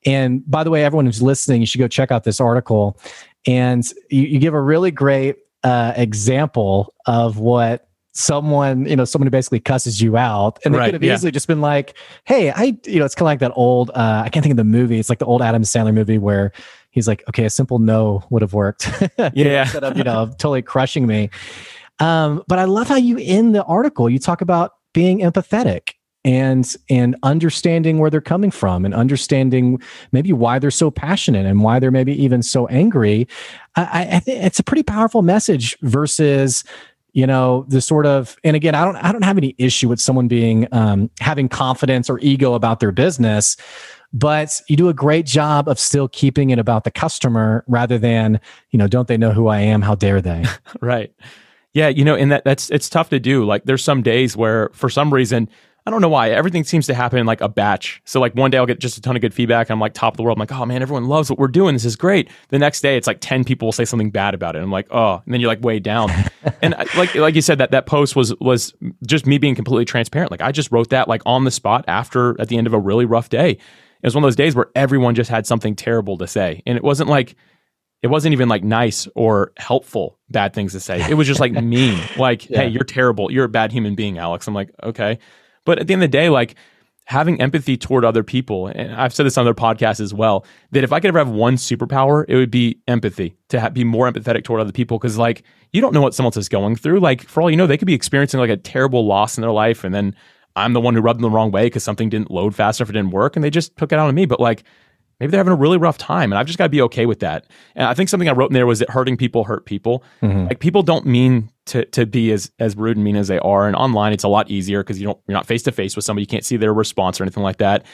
And 0.06 0.49
by 0.49 0.63
the 0.63 0.69
way, 0.69 0.84
everyone 0.84 1.06
who's 1.06 1.21
listening, 1.21 1.62
you 1.62 1.67
should 1.67 1.80
go 1.80 1.88
check 1.88 2.12
out 2.12 2.23
this 2.23 2.41
article. 2.41 2.99
And 3.47 3.84
you, 4.10 4.23
you 4.23 4.39
give 4.39 4.54
a 4.54 4.62
really 4.62 4.91
great 4.91 5.38
uh, 5.63 5.93
example 5.95 6.93
of 7.06 7.38
what 7.38 7.88
someone, 8.13 8.86
you 8.86 8.95
know, 8.95 9.06
someone 9.06 9.28
who 9.28 9.32
basically 9.32 9.60
cusses 9.60 10.02
you 10.02 10.17
out. 10.17 10.60
And 10.65 10.74
they 10.74 10.80
right, 10.80 10.86
could 10.88 10.95
have 10.95 11.04
yeah. 11.04 11.13
easily 11.13 11.32
just 11.32 11.47
been 11.47 11.62
like, 11.62 11.95
hey, 12.26 12.52
I, 12.52 12.78
you 12.86 13.00
know, 13.00 13.06
it's 13.06 13.15
kind 13.15 13.26
of 13.26 13.28
like 13.28 13.39
that 13.39 13.54
old, 13.56 13.89
uh, 13.91 14.24
I 14.26 14.30
can't 14.30 14.43
think 14.43 14.54
of 14.54 14.58
the 14.58 14.63
movie. 14.63 15.00
It's 15.00 15.10
like 15.10 15.19
the 15.19 15.26
old 15.26 15.41
Adam 15.41 15.63
Sandler 15.63 15.93
movie 15.93 16.17
where 16.17 16.52
he's 16.89 17.08
like, 17.08 17.24
okay, 17.30 17.45
a 17.45 17.50
simple 17.50 17.80
no 17.80 18.24
would 18.30 18.41
have 18.41 18.54
worked. 18.54 18.89
yeah. 19.34 19.63
Instead 19.63 19.84
of, 19.84 19.97
you 19.97 20.04
know, 20.04 20.28
totally 20.38 20.62
crushing 20.62 21.08
me. 21.08 21.30
Um, 22.00 22.43
but 22.47 22.60
I 22.60 22.65
love 22.65 22.88
how 22.88 22.97
you 22.97 23.17
in 23.17 23.54
the 23.54 23.63
article, 23.63 24.10
you 24.10 24.19
talk 24.19 24.41
about 24.41 24.74
being 24.93 25.19
empathetic 25.19 25.91
and 26.24 26.76
and 26.89 27.15
understanding 27.24 27.97
where 27.97 28.10
they're 28.10 28.21
coming 28.21 28.52
from 28.52 28.86
and 28.86 28.93
understanding 28.93 29.82
maybe 30.12 30.32
why 30.32 30.60
they're 30.60 30.69
so 30.69 30.91
passionate 30.91 31.45
and 31.45 31.63
why 31.63 31.80
they're 31.80 31.89
maybe 31.89 32.13
even 32.21 32.43
so 32.43 32.67
angry 32.67 33.28
i, 33.76 34.08
I 34.12 34.19
think 34.19 34.43
it's 34.43 34.60
a 34.60 34.63
pretty 34.63 34.84
powerful 34.84 35.24
message 35.24 35.76
versus 35.82 36.63
you 37.13 37.28
know 37.28 37.65
the 37.67 37.82
sort 37.82 38.06
of 38.06 38.38
and 38.43 38.56
again 38.56 38.76
i 38.76 38.86
don't 38.86 38.95
i 38.97 39.12
don't 39.12 39.24
have 39.24 39.38
any 39.38 39.56
issue 39.58 39.88
with 39.88 40.00
someone 40.00 40.28
being 40.28 40.67
um, 40.71 41.10
having 41.19 41.50
confidence 41.50 42.10
or 42.10 42.19
ego 42.19 42.54
about 42.54 42.80
their 42.80 42.91
business 42.91 43.58
but 44.13 44.62
you 44.67 44.76
do 44.76 44.89
a 44.89 44.93
great 44.93 45.26
job 45.26 45.67
of 45.67 45.80
still 45.80 46.08
keeping 46.10 46.50
it 46.50 46.60
about 46.60 46.84
the 46.84 46.91
customer 46.91 47.63
rather 47.67 47.97
than 47.97 48.39
you 48.71 48.78
know 48.78 48.88
don't 48.88 49.08
they 49.08 49.17
know 49.17 49.32
who 49.32 49.47
i 49.47 49.60
am? 49.60 49.82
How 49.82 49.95
dare 49.95 50.21
they? 50.21 50.45
Right. 50.82 51.13
Yeah 51.74 51.88
you 51.88 52.04
know 52.04 52.15
and 52.15 52.32
that 52.32 52.43
that's 52.43 52.69
it's 52.69 52.89
tough 52.89 53.10
to 53.10 53.19
do. 53.19 53.45
Like 53.45 53.63
there's 53.63 53.84
some 53.84 54.02
days 54.02 54.36
where 54.36 54.69
for 54.74 54.89
some 54.89 55.13
reason 55.13 55.50
I 55.86 55.89
don't 55.89 56.02
know 56.02 56.10
why. 56.10 56.30
Everything 56.30 56.63
seems 56.63 56.86
to 56.88 56.94
happen 56.94 57.17
in 57.17 57.26
like 57.26 57.41
a 57.41 57.50
batch. 57.50 58.02
So 58.06 58.20
like 58.20 58.36
one 58.36 58.52
day 58.52 58.58
I'll 58.58 58.67
get 58.67 58.80
just 58.80 58.98
a 58.98 59.02
ton 59.02 59.15
of 59.15 59.22
good 59.22 59.34
feedback. 59.34 59.71
I'm 59.71 59.79
like 59.79 59.94
top 59.94 60.13
of 60.13 60.17
the 60.17 60.23
world. 60.23 60.38
I'm 60.38 60.40
like, 60.40 60.52
oh 60.52 60.65
man, 60.65 60.82
everyone 60.84 61.06
loves 61.06 61.29
what 61.29 61.40
we're 61.40 61.48
doing. 61.48 61.73
This 61.73 61.86
is 61.86 61.96
great. 61.96 62.29
The 62.50 62.60
next 62.60 62.82
day 62.82 62.98
it's 62.98 63.08
like 63.08 63.17
10 63.19 63.44
people 63.44 63.67
will 63.67 63.73
say 63.73 63.86
something 63.86 64.12
bad 64.12 64.36
about 64.36 64.56
it. 64.56 64.62
I'm 64.62 64.71
like, 64.71 64.88
oh, 64.92 65.21
and 65.25 65.34
then 65.34 65.42
you're 65.42 65.50
like 65.50 65.63
way 65.63 65.79
down. 65.79 66.12
and 66.62 66.75
uh, 66.75 66.86
like 66.96 67.15
like 67.15 67.34
you 67.34 67.42
said, 67.42 67.58
that 67.58 67.71
that 67.71 67.88
post 67.88 68.15
was 68.15 68.36
was 68.40 68.73
just 69.08 69.25
me 69.25 69.40
being 69.40 69.56
completely 69.56 69.86
transparent. 69.86 70.29
Like 70.29 70.42
I 70.42 70.52
just 70.52 70.71
wrote 70.71 70.92
that 70.92 71.08
like 71.08 71.23
on 71.25 71.46
the 71.46 71.52
spot 71.52 71.84
after 71.88 72.40
at 72.40 72.48
the 72.48 72.58
end 72.58 72.67
of 72.67 72.73
a 72.73 72.79
really 72.79 73.06
rough 73.06 73.29
day. 73.29 73.52
It 73.52 74.08
was 74.08 74.15
one 74.15 74.23
of 74.23 74.27
those 74.27 74.36
days 74.36 74.56
where 74.56 74.67
everyone 74.75 75.15
just 75.15 75.29
had 75.29 75.46
something 75.48 75.75
terrible 75.75 76.17
to 76.19 76.27
say. 76.27 76.62
And 76.65 76.77
it 76.77 76.84
wasn't 76.84 77.10
like 77.10 77.36
it 78.02 78.08
wasn't 78.08 78.34
even 78.34 78.50
like 78.50 78.63
nice 78.63 79.08
or 79.15 79.54
helpful 79.58 80.17
bad 80.29 80.54
things 80.54 80.71
to 80.73 80.79
say. 80.79 81.08
It 81.10 81.13
was 81.15 81.27
just 81.27 81.40
like 81.40 81.54
mean. 81.54 82.00
Like, 82.17 82.50
yeah. 82.50 82.62
hey, 82.62 82.67
you're 82.67 82.84
terrible. 82.84 83.32
You're 83.32 83.46
a 83.46 83.50
bad 83.50 83.71
human 83.71 83.96
being, 83.96 84.17
Alex. 84.17 84.48
I'm 84.48 84.54
like, 84.54 84.69
okay. 84.84 85.19
But 85.66 85.80
at 85.80 85.88
the 85.88 85.94
end 85.94 86.04
of 86.04 86.12
the 86.12 86.18
day, 86.18 86.30
like 86.30 86.56
having 87.06 87.42
empathy 87.42 87.76
toward 87.76 88.06
other 88.06 88.24
people. 88.24 88.68
And 88.68 88.94
I've 88.94 89.14
said 89.14 89.26
this 89.26 89.38
on 89.38 89.46
other 89.46 89.54
podcasts 89.54 90.00
as 90.00 90.14
well 90.14 90.46
that 90.72 90.84
if 90.84 90.94
I 90.94 91.00
could 91.00 91.10
ever 91.10 91.20
have 91.20 91.30
one 91.30 91.56
superpower, 91.56 92.24
it 92.28 92.36
would 92.36 92.52
be 92.52 92.80
empathy 92.88 93.36
to 93.50 93.60
ha- 93.60 93.70
be 93.70 93.84
more 93.84 94.10
empathetic 94.10 94.44
toward 94.44 94.62
other 94.62 94.72
people. 94.72 94.98
Cause 94.98 95.18
like 95.18 95.44
you 95.74 95.82
don't 95.82 95.94
know 95.94 96.02
what 96.02 96.14
someone 96.14 96.30
else 96.30 96.38
is 96.38 96.50
going 96.50 96.76
through. 96.76 97.00
Like 97.00 97.24
for 97.24 97.42
all 97.42 97.50
you 97.50 97.58
know, 97.58 97.68
they 97.68 97.78
could 97.78 97.86
be 97.86 97.94
experiencing 97.94 98.40
like 98.40 98.50
a 98.50 98.58
terrible 98.58 99.06
loss 99.06 99.38
in 99.38 99.42
their 99.42 99.52
life. 99.52 99.84
And 99.84 99.94
then 99.94 100.16
I'm 100.56 100.74
the 100.74 100.82
one 100.82 100.96
who 100.96 101.02
rubbed 101.02 101.18
them 101.18 101.24
the 101.24 101.36
wrong 101.36 101.52
way 101.52 101.66
because 101.66 101.84
something 101.84 102.10
didn't 102.10 102.32
load 102.32 102.56
fast 102.56 102.80
enough, 102.80 102.90
it 102.90 102.94
didn't 102.94 103.12
work. 103.12 103.36
And 103.36 103.44
they 103.44 103.50
just 103.50 103.76
took 103.78 103.92
it 103.92 104.00
out 104.00 104.08
on 104.08 104.16
me. 104.16 104.26
But 104.26 104.40
like, 104.40 104.64
maybe 105.20 105.32
they're 105.32 105.40
having 105.40 105.54
a 105.54 105.58
really 105.58 105.78
rough 105.78 105.98
time 105.98 106.32
and 106.32 106.40
I've 106.40 106.48
just 106.48 106.58
got 106.58 106.66
to 106.66 106.70
be 106.70 106.82
okay 106.84 107.06
with 107.06 107.20
that. 107.20 107.46
And 107.76 107.88
I 107.88 107.94
think 107.94 108.10
something 108.10 108.28
I 108.28 108.34
wrote 108.34 108.52
in 108.52 108.54
there 108.54 108.66
was 108.68 108.80
that 108.80 108.90
hurting 108.90 109.18
people 109.18 109.44
hurt 109.44 109.66
people. 109.66 110.04
Mm-hmm. 110.22 110.48
Like 110.48 110.60
people 110.60 110.84
don't 110.84 111.06
mean 111.06 111.50
to 111.72 111.86
to 111.86 112.06
be 112.06 112.32
as 112.32 112.52
as 112.60 112.76
rude 112.76 112.98
and 112.98 113.04
mean 113.04 113.15
as 113.15 113.28
they 113.28 113.40
are. 113.40 113.65
And 113.65 113.76
online 113.76 114.13
it's 114.13 114.24
a 114.24 114.28
lot 114.28 114.52
easier 114.52 114.84
because 114.84 115.00
you 115.00 115.08
don't 115.08 115.19
you're 115.28 115.34
not 115.34 115.48
face 115.48 115.63
to 115.63 115.72
face 115.72 115.96
with 115.96 116.06
somebody, 116.06 116.24
you 116.24 116.28
can't 116.28 116.46
see 116.46 116.58
their 116.58 116.74
response 116.74 117.19
or 117.19 117.24
anything 117.24 117.44
like 117.44 117.58
that. 117.58 117.86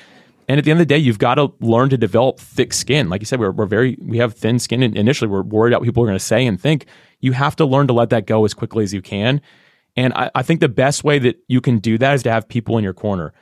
And 0.49 0.57
at 0.57 0.63
the 0.63 0.71
end 0.71 0.79
of 0.79 0.87
the 0.87 0.93
day, 0.93 0.97
you've 0.97 1.19
got 1.19 1.35
to 1.35 1.53
learn 1.59 1.89
to 1.89 1.97
develop 1.97 2.39
thick 2.39 2.73
skin. 2.73 3.09
Like 3.09 3.21
you 3.21 3.25
said, 3.25 3.39
we're, 3.39 3.51
we're 3.51 3.65
very 3.65 3.97
we 4.01 4.17
have 4.17 4.33
thin 4.33 4.59
skin 4.59 4.81
and 4.81 4.97
initially 4.97 5.29
we're 5.29 5.43
worried 5.43 5.73
about 5.73 5.81
what 5.81 5.85
people 5.85 6.03
are 6.03 6.07
going 6.07 6.17
to 6.17 6.23
say 6.23 6.45
and 6.45 6.59
think. 6.59 6.85
You 7.19 7.33
have 7.33 7.55
to 7.57 7.65
learn 7.65 7.87
to 7.87 7.93
let 7.93 8.09
that 8.09 8.25
go 8.25 8.45
as 8.45 8.53
quickly 8.53 8.83
as 8.83 8.93
you 8.93 9.01
can. 9.01 9.41
And 9.95 10.13
I, 10.13 10.31
I 10.35 10.43
think 10.43 10.59
the 10.59 10.69
best 10.69 11.03
way 11.03 11.19
that 11.19 11.37
you 11.47 11.61
can 11.61 11.79
do 11.79 11.97
that 11.97 12.15
is 12.15 12.23
to 12.23 12.31
have 12.31 12.47
people 12.47 12.77
in 12.77 12.83
your 12.83 12.93
corner. 12.93 13.33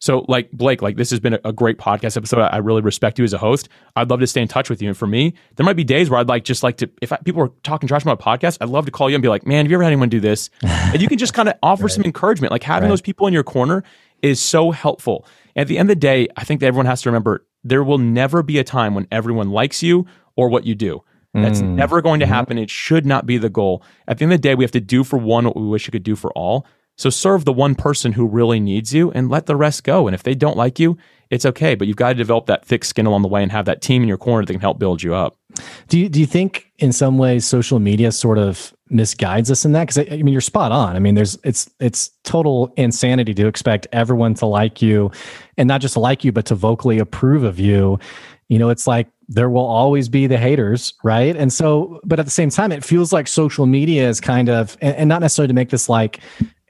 So, 0.00 0.24
like 0.28 0.50
Blake, 0.50 0.82
like 0.82 0.96
this 0.96 1.10
has 1.10 1.20
been 1.20 1.38
a, 1.44 1.52
great 1.52 1.78
podcast 1.78 2.16
episode. 2.16 2.40
I 2.40 2.58
really 2.58 2.82
respect 2.82 3.18
you 3.18 3.24
as 3.24 3.32
a 3.32 3.38
host. 3.38 3.68
I'd 3.96 4.10
love 4.10 4.20
to 4.20 4.26
stay 4.26 4.42
in 4.42 4.48
touch 4.48 4.68
with 4.68 4.82
you. 4.82 4.88
And 4.88 4.96
for 4.96 5.06
me, 5.06 5.34
there 5.56 5.64
might 5.64 5.76
be 5.76 5.84
days 5.84 6.10
where 6.10 6.20
I'd 6.20 6.28
like 6.28 6.44
just 6.44 6.62
like 6.62 6.76
to, 6.78 6.90
if 7.00 7.12
I, 7.12 7.16
people 7.18 7.42
are 7.42 7.50
talking 7.62 7.88
trash 7.88 8.02
about 8.02 8.20
a 8.20 8.22
podcast, 8.22 8.58
I'd 8.60 8.68
love 8.68 8.84
to 8.84 8.90
call 8.90 9.08
you 9.08 9.16
and 9.16 9.22
be 9.22 9.28
like, 9.28 9.46
man, 9.46 9.64
have 9.64 9.70
you 9.70 9.76
ever 9.76 9.84
had 9.84 9.92
anyone 9.92 10.08
do 10.08 10.20
this? 10.20 10.50
and 10.62 11.00
you 11.00 11.08
can 11.08 11.16
just 11.16 11.32
kind 11.32 11.48
of 11.48 11.54
offer 11.62 11.84
right. 11.84 11.92
some 11.92 12.04
encouragement. 12.04 12.50
Like 12.50 12.62
having 12.62 12.88
right. 12.88 12.92
those 12.92 13.00
people 13.00 13.26
in 13.26 13.32
your 13.32 13.44
corner 13.44 13.82
is 14.20 14.40
so 14.40 14.72
helpful. 14.72 15.26
And 15.56 15.62
at 15.62 15.68
the 15.68 15.78
end 15.78 15.90
of 15.90 15.96
the 15.96 16.00
day, 16.00 16.28
I 16.36 16.44
think 16.44 16.60
that 16.60 16.66
everyone 16.66 16.86
has 16.86 17.02
to 17.02 17.08
remember 17.08 17.46
there 17.62 17.82
will 17.82 17.98
never 17.98 18.42
be 18.42 18.58
a 18.58 18.64
time 18.64 18.94
when 18.94 19.06
everyone 19.10 19.50
likes 19.50 19.82
you 19.82 20.06
or 20.36 20.48
what 20.48 20.66
you 20.66 20.74
do. 20.74 21.02
That's 21.34 21.60
mm. 21.60 21.74
never 21.74 22.00
going 22.00 22.20
to 22.20 22.26
mm-hmm. 22.26 22.34
happen. 22.34 22.58
It 22.58 22.70
should 22.70 23.04
not 23.04 23.26
be 23.26 23.38
the 23.38 23.50
goal. 23.50 23.82
At 24.06 24.18
the 24.18 24.24
end 24.24 24.32
of 24.32 24.40
the 24.40 24.42
day, 24.42 24.54
we 24.54 24.62
have 24.62 24.70
to 24.70 24.80
do 24.80 25.02
for 25.02 25.18
one 25.18 25.44
what 25.44 25.56
we 25.56 25.66
wish 25.66 25.88
we 25.88 25.90
could 25.90 26.04
do 26.04 26.14
for 26.14 26.30
all. 26.32 26.64
So 26.96 27.10
serve 27.10 27.44
the 27.44 27.52
one 27.52 27.74
person 27.74 28.12
who 28.12 28.26
really 28.26 28.60
needs 28.60 28.94
you 28.94 29.10
and 29.12 29.28
let 29.28 29.46
the 29.46 29.56
rest 29.56 29.84
go. 29.84 30.06
And 30.06 30.14
if 30.14 30.22
they 30.22 30.34
don't 30.34 30.56
like 30.56 30.78
you, 30.78 30.96
it's 31.30 31.44
okay. 31.44 31.74
But 31.74 31.88
you've 31.88 31.96
got 31.96 32.10
to 32.10 32.14
develop 32.14 32.46
that 32.46 32.64
thick 32.64 32.84
skin 32.84 33.06
along 33.06 33.22
the 33.22 33.28
way 33.28 33.42
and 33.42 33.50
have 33.50 33.64
that 33.64 33.82
team 33.82 34.02
in 34.02 34.08
your 34.08 34.18
corner 34.18 34.44
that 34.44 34.52
can 34.52 34.60
help 34.60 34.78
build 34.78 35.02
you 35.02 35.14
up. 35.14 35.36
Do 35.88 35.98
you, 35.98 36.08
do 36.08 36.20
you 36.20 36.26
think 36.26 36.72
in 36.78 36.92
some 36.92 37.18
ways 37.18 37.44
social 37.44 37.78
media 37.78 38.12
sort 38.12 38.38
of 38.38 38.74
misguides 38.90 39.50
us 39.50 39.64
in 39.64 39.72
that? 39.72 39.88
Because 39.88 39.98
I, 40.12 40.22
mean, 40.22 40.28
you're 40.28 40.40
spot 40.40 40.72
on. 40.72 40.96
I 40.96 40.98
mean, 40.98 41.14
there's 41.14 41.38
it's 41.44 41.70
it's 41.80 42.10
total 42.24 42.72
insanity 42.76 43.34
to 43.34 43.46
expect 43.46 43.86
everyone 43.92 44.34
to 44.34 44.46
like 44.46 44.82
you, 44.82 45.10
and 45.56 45.68
not 45.68 45.80
just 45.80 45.96
like 45.96 46.24
you, 46.24 46.32
but 46.32 46.46
to 46.46 46.54
vocally 46.54 46.98
approve 46.98 47.44
of 47.44 47.58
you. 47.58 47.98
You 48.48 48.58
know, 48.58 48.68
it's 48.68 48.86
like 48.86 49.08
there 49.28 49.48
will 49.48 49.64
always 49.64 50.08
be 50.08 50.26
the 50.26 50.38
haters, 50.38 50.94
right? 51.02 51.34
And 51.34 51.52
so, 51.52 52.00
but 52.04 52.18
at 52.18 52.24
the 52.24 52.30
same 52.30 52.50
time, 52.50 52.72
it 52.72 52.84
feels 52.84 53.12
like 53.12 53.26
social 53.26 53.66
media 53.66 54.08
is 54.08 54.20
kind 54.20 54.50
of, 54.50 54.76
and, 54.82 54.94
and 54.96 55.08
not 55.08 55.22
necessarily 55.22 55.48
to 55.48 55.54
make 55.54 55.70
this 55.70 55.88
like 55.88 56.20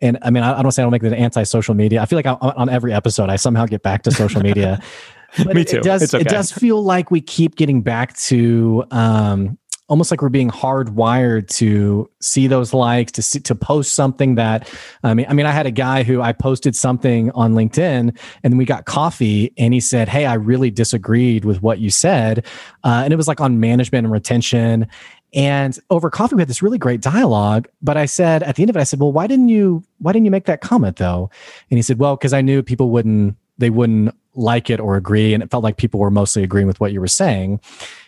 and 0.04 0.18
I 0.22 0.30
mean, 0.30 0.42
I, 0.42 0.58
I 0.58 0.62
don't 0.62 0.70
say 0.70 0.82
I 0.82 0.84
don't 0.84 0.92
make 0.92 1.02
it 1.02 1.12
anti-social 1.12 1.74
media. 1.74 2.02
I 2.02 2.06
feel 2.06 2.18
like 2.18 2.26
I, 2.26 2.34
on 2.34 2.68
every 2.68 2.92
episode, 2.92 3.30
I 3.30 3.36
somehow 3.36 3.64
get 3.66 3.82
back 3.82 4.02
to 4.02 4.10
social 4.10 4.42
media. 4.42 4.80
But 5.36 5.56
Me 5.56 5.64
too. 5.64 5.78
It, 5.78 5.82
does. 5.82 6.14
Okay. 6.14 6.20
It 6.20 6.28
does 6.28 6.52
feel 6.52 6.80
like 6.80 7.10
we 7.10 7.20
keep 7.20 7.56
getting 7.56 7.82
back 7.82 8.16
to 8.18 8.84
um, 8.92 9.58
almost 9.88 10.12
like 10.12 10.22
we're 10.22 10.28
being 10.28 10.48
hardwired 10.50 11.48
to 11.48 12.08
see 12.20 12.46
those 12.46 12.72
likes, 12.72 13.10
to 13.12 13.22
see, 13.22 13.40
to 13.40 13.54
post 13.56 13.94
something 13.94 14.36
that. 14.36 14.72
I 15.02 15.12
mean, 15.12 15.26
I 15.28 15.32
mean, 15.32 15.46
I 15.46 15.50
had 15.50 15.66
a 15.66 15.72
guy 15.72 16.04
who 16.04 16.22
I 16.22 16.32
posted 16.32 16.76
something 16.76 17.32
on 17.32 17.54
LinkedIn, 17.54 18.16
and 18.44 18.58
we 18.58 18.64
got 18.64 18.84
coffee, 18.84 19.52
and 19.58 19.74
he 19.74 19.80
said, 19.80 20.08
"Hey, 20.08 20.24
I 20.24 20.34
really 20.34 20.70
disagreed 20.70 21.44
with 21.44 21.62
what 21.62 21.80
you 21.80 21.90
said," 21.90 22.46
uh, 22.84 23.02
and 23.04 23.12
it 23.12 23.16
was 23.16 23.26
like 23.26 23.40
on 23.40 23.58
management 23.58 24.04
and 24.04 24.12
retention. 24.12 24.86
And 25.34 25.78
over 25.90 26.10
coffee, 26.10 26.36
we 26.36 26.42
had 26.42 26.48
this 26.48 26.62
really 26.62 26.78
great 26.78 27.00
dialogue. 27.00 27.68
But 27.82 27.96
I 27.96 28.06
said 28.06 28.42
at 28.42 28.56
the 28.56 28.62
end 28.62 28.70
of 28.70 28.76
it, 28.76 28.80
I 28.80 28.84
said, 28.84 29.00
"Well, 29.00 29.12
why 29.12 29.26
didn't 29.26 29.48
you? 29.48 29.82
Why 29.98 30.12
didn't 30.12 30.24
you 30.24 30.30
make 30.30 30.44
that 30.46 30.60
comment 30.60 30.96
though?" 30.96 31.30
And 31.70 31.78
he 31.78 31.82
said, 31.82 31.98
"Well, 31.98 32.16
because 32.16 32.32
I 32.32 32.40
knew 32.40 32.62
people 32.62 32.90
wouldn't. 32.90 33.36
They 33.58 33.70
wouldn't 33.70 34.14
like 34.34 34.70
it 34.70 34.80
or 34.80 34.96
agree, 34.96 35.34
and 35.34 35.42
it 35.42 35.50
felt 35.50 35.64
like 35.64 35.76
people 35.76 36.00
were 36.00 36.10
mostly 36.10 36.42
agreeing 36.42 36.66
with 36.66 36.80
what 36.80 36.92
you 36.92 37.00
were 37.00 37.08
saying." 37.08 37.60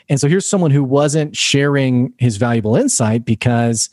And 0.09 0.21
so 0.21 0.29
here's 0.29 0.49
someone 0.49 0.71
who 0.71 0.85
wasn't 0.85 1.37
sharing 1.37 2.13
his 2.19 2.37
valuable 2.37 2.77
insight 2.77 3.25
because 3.25 3.91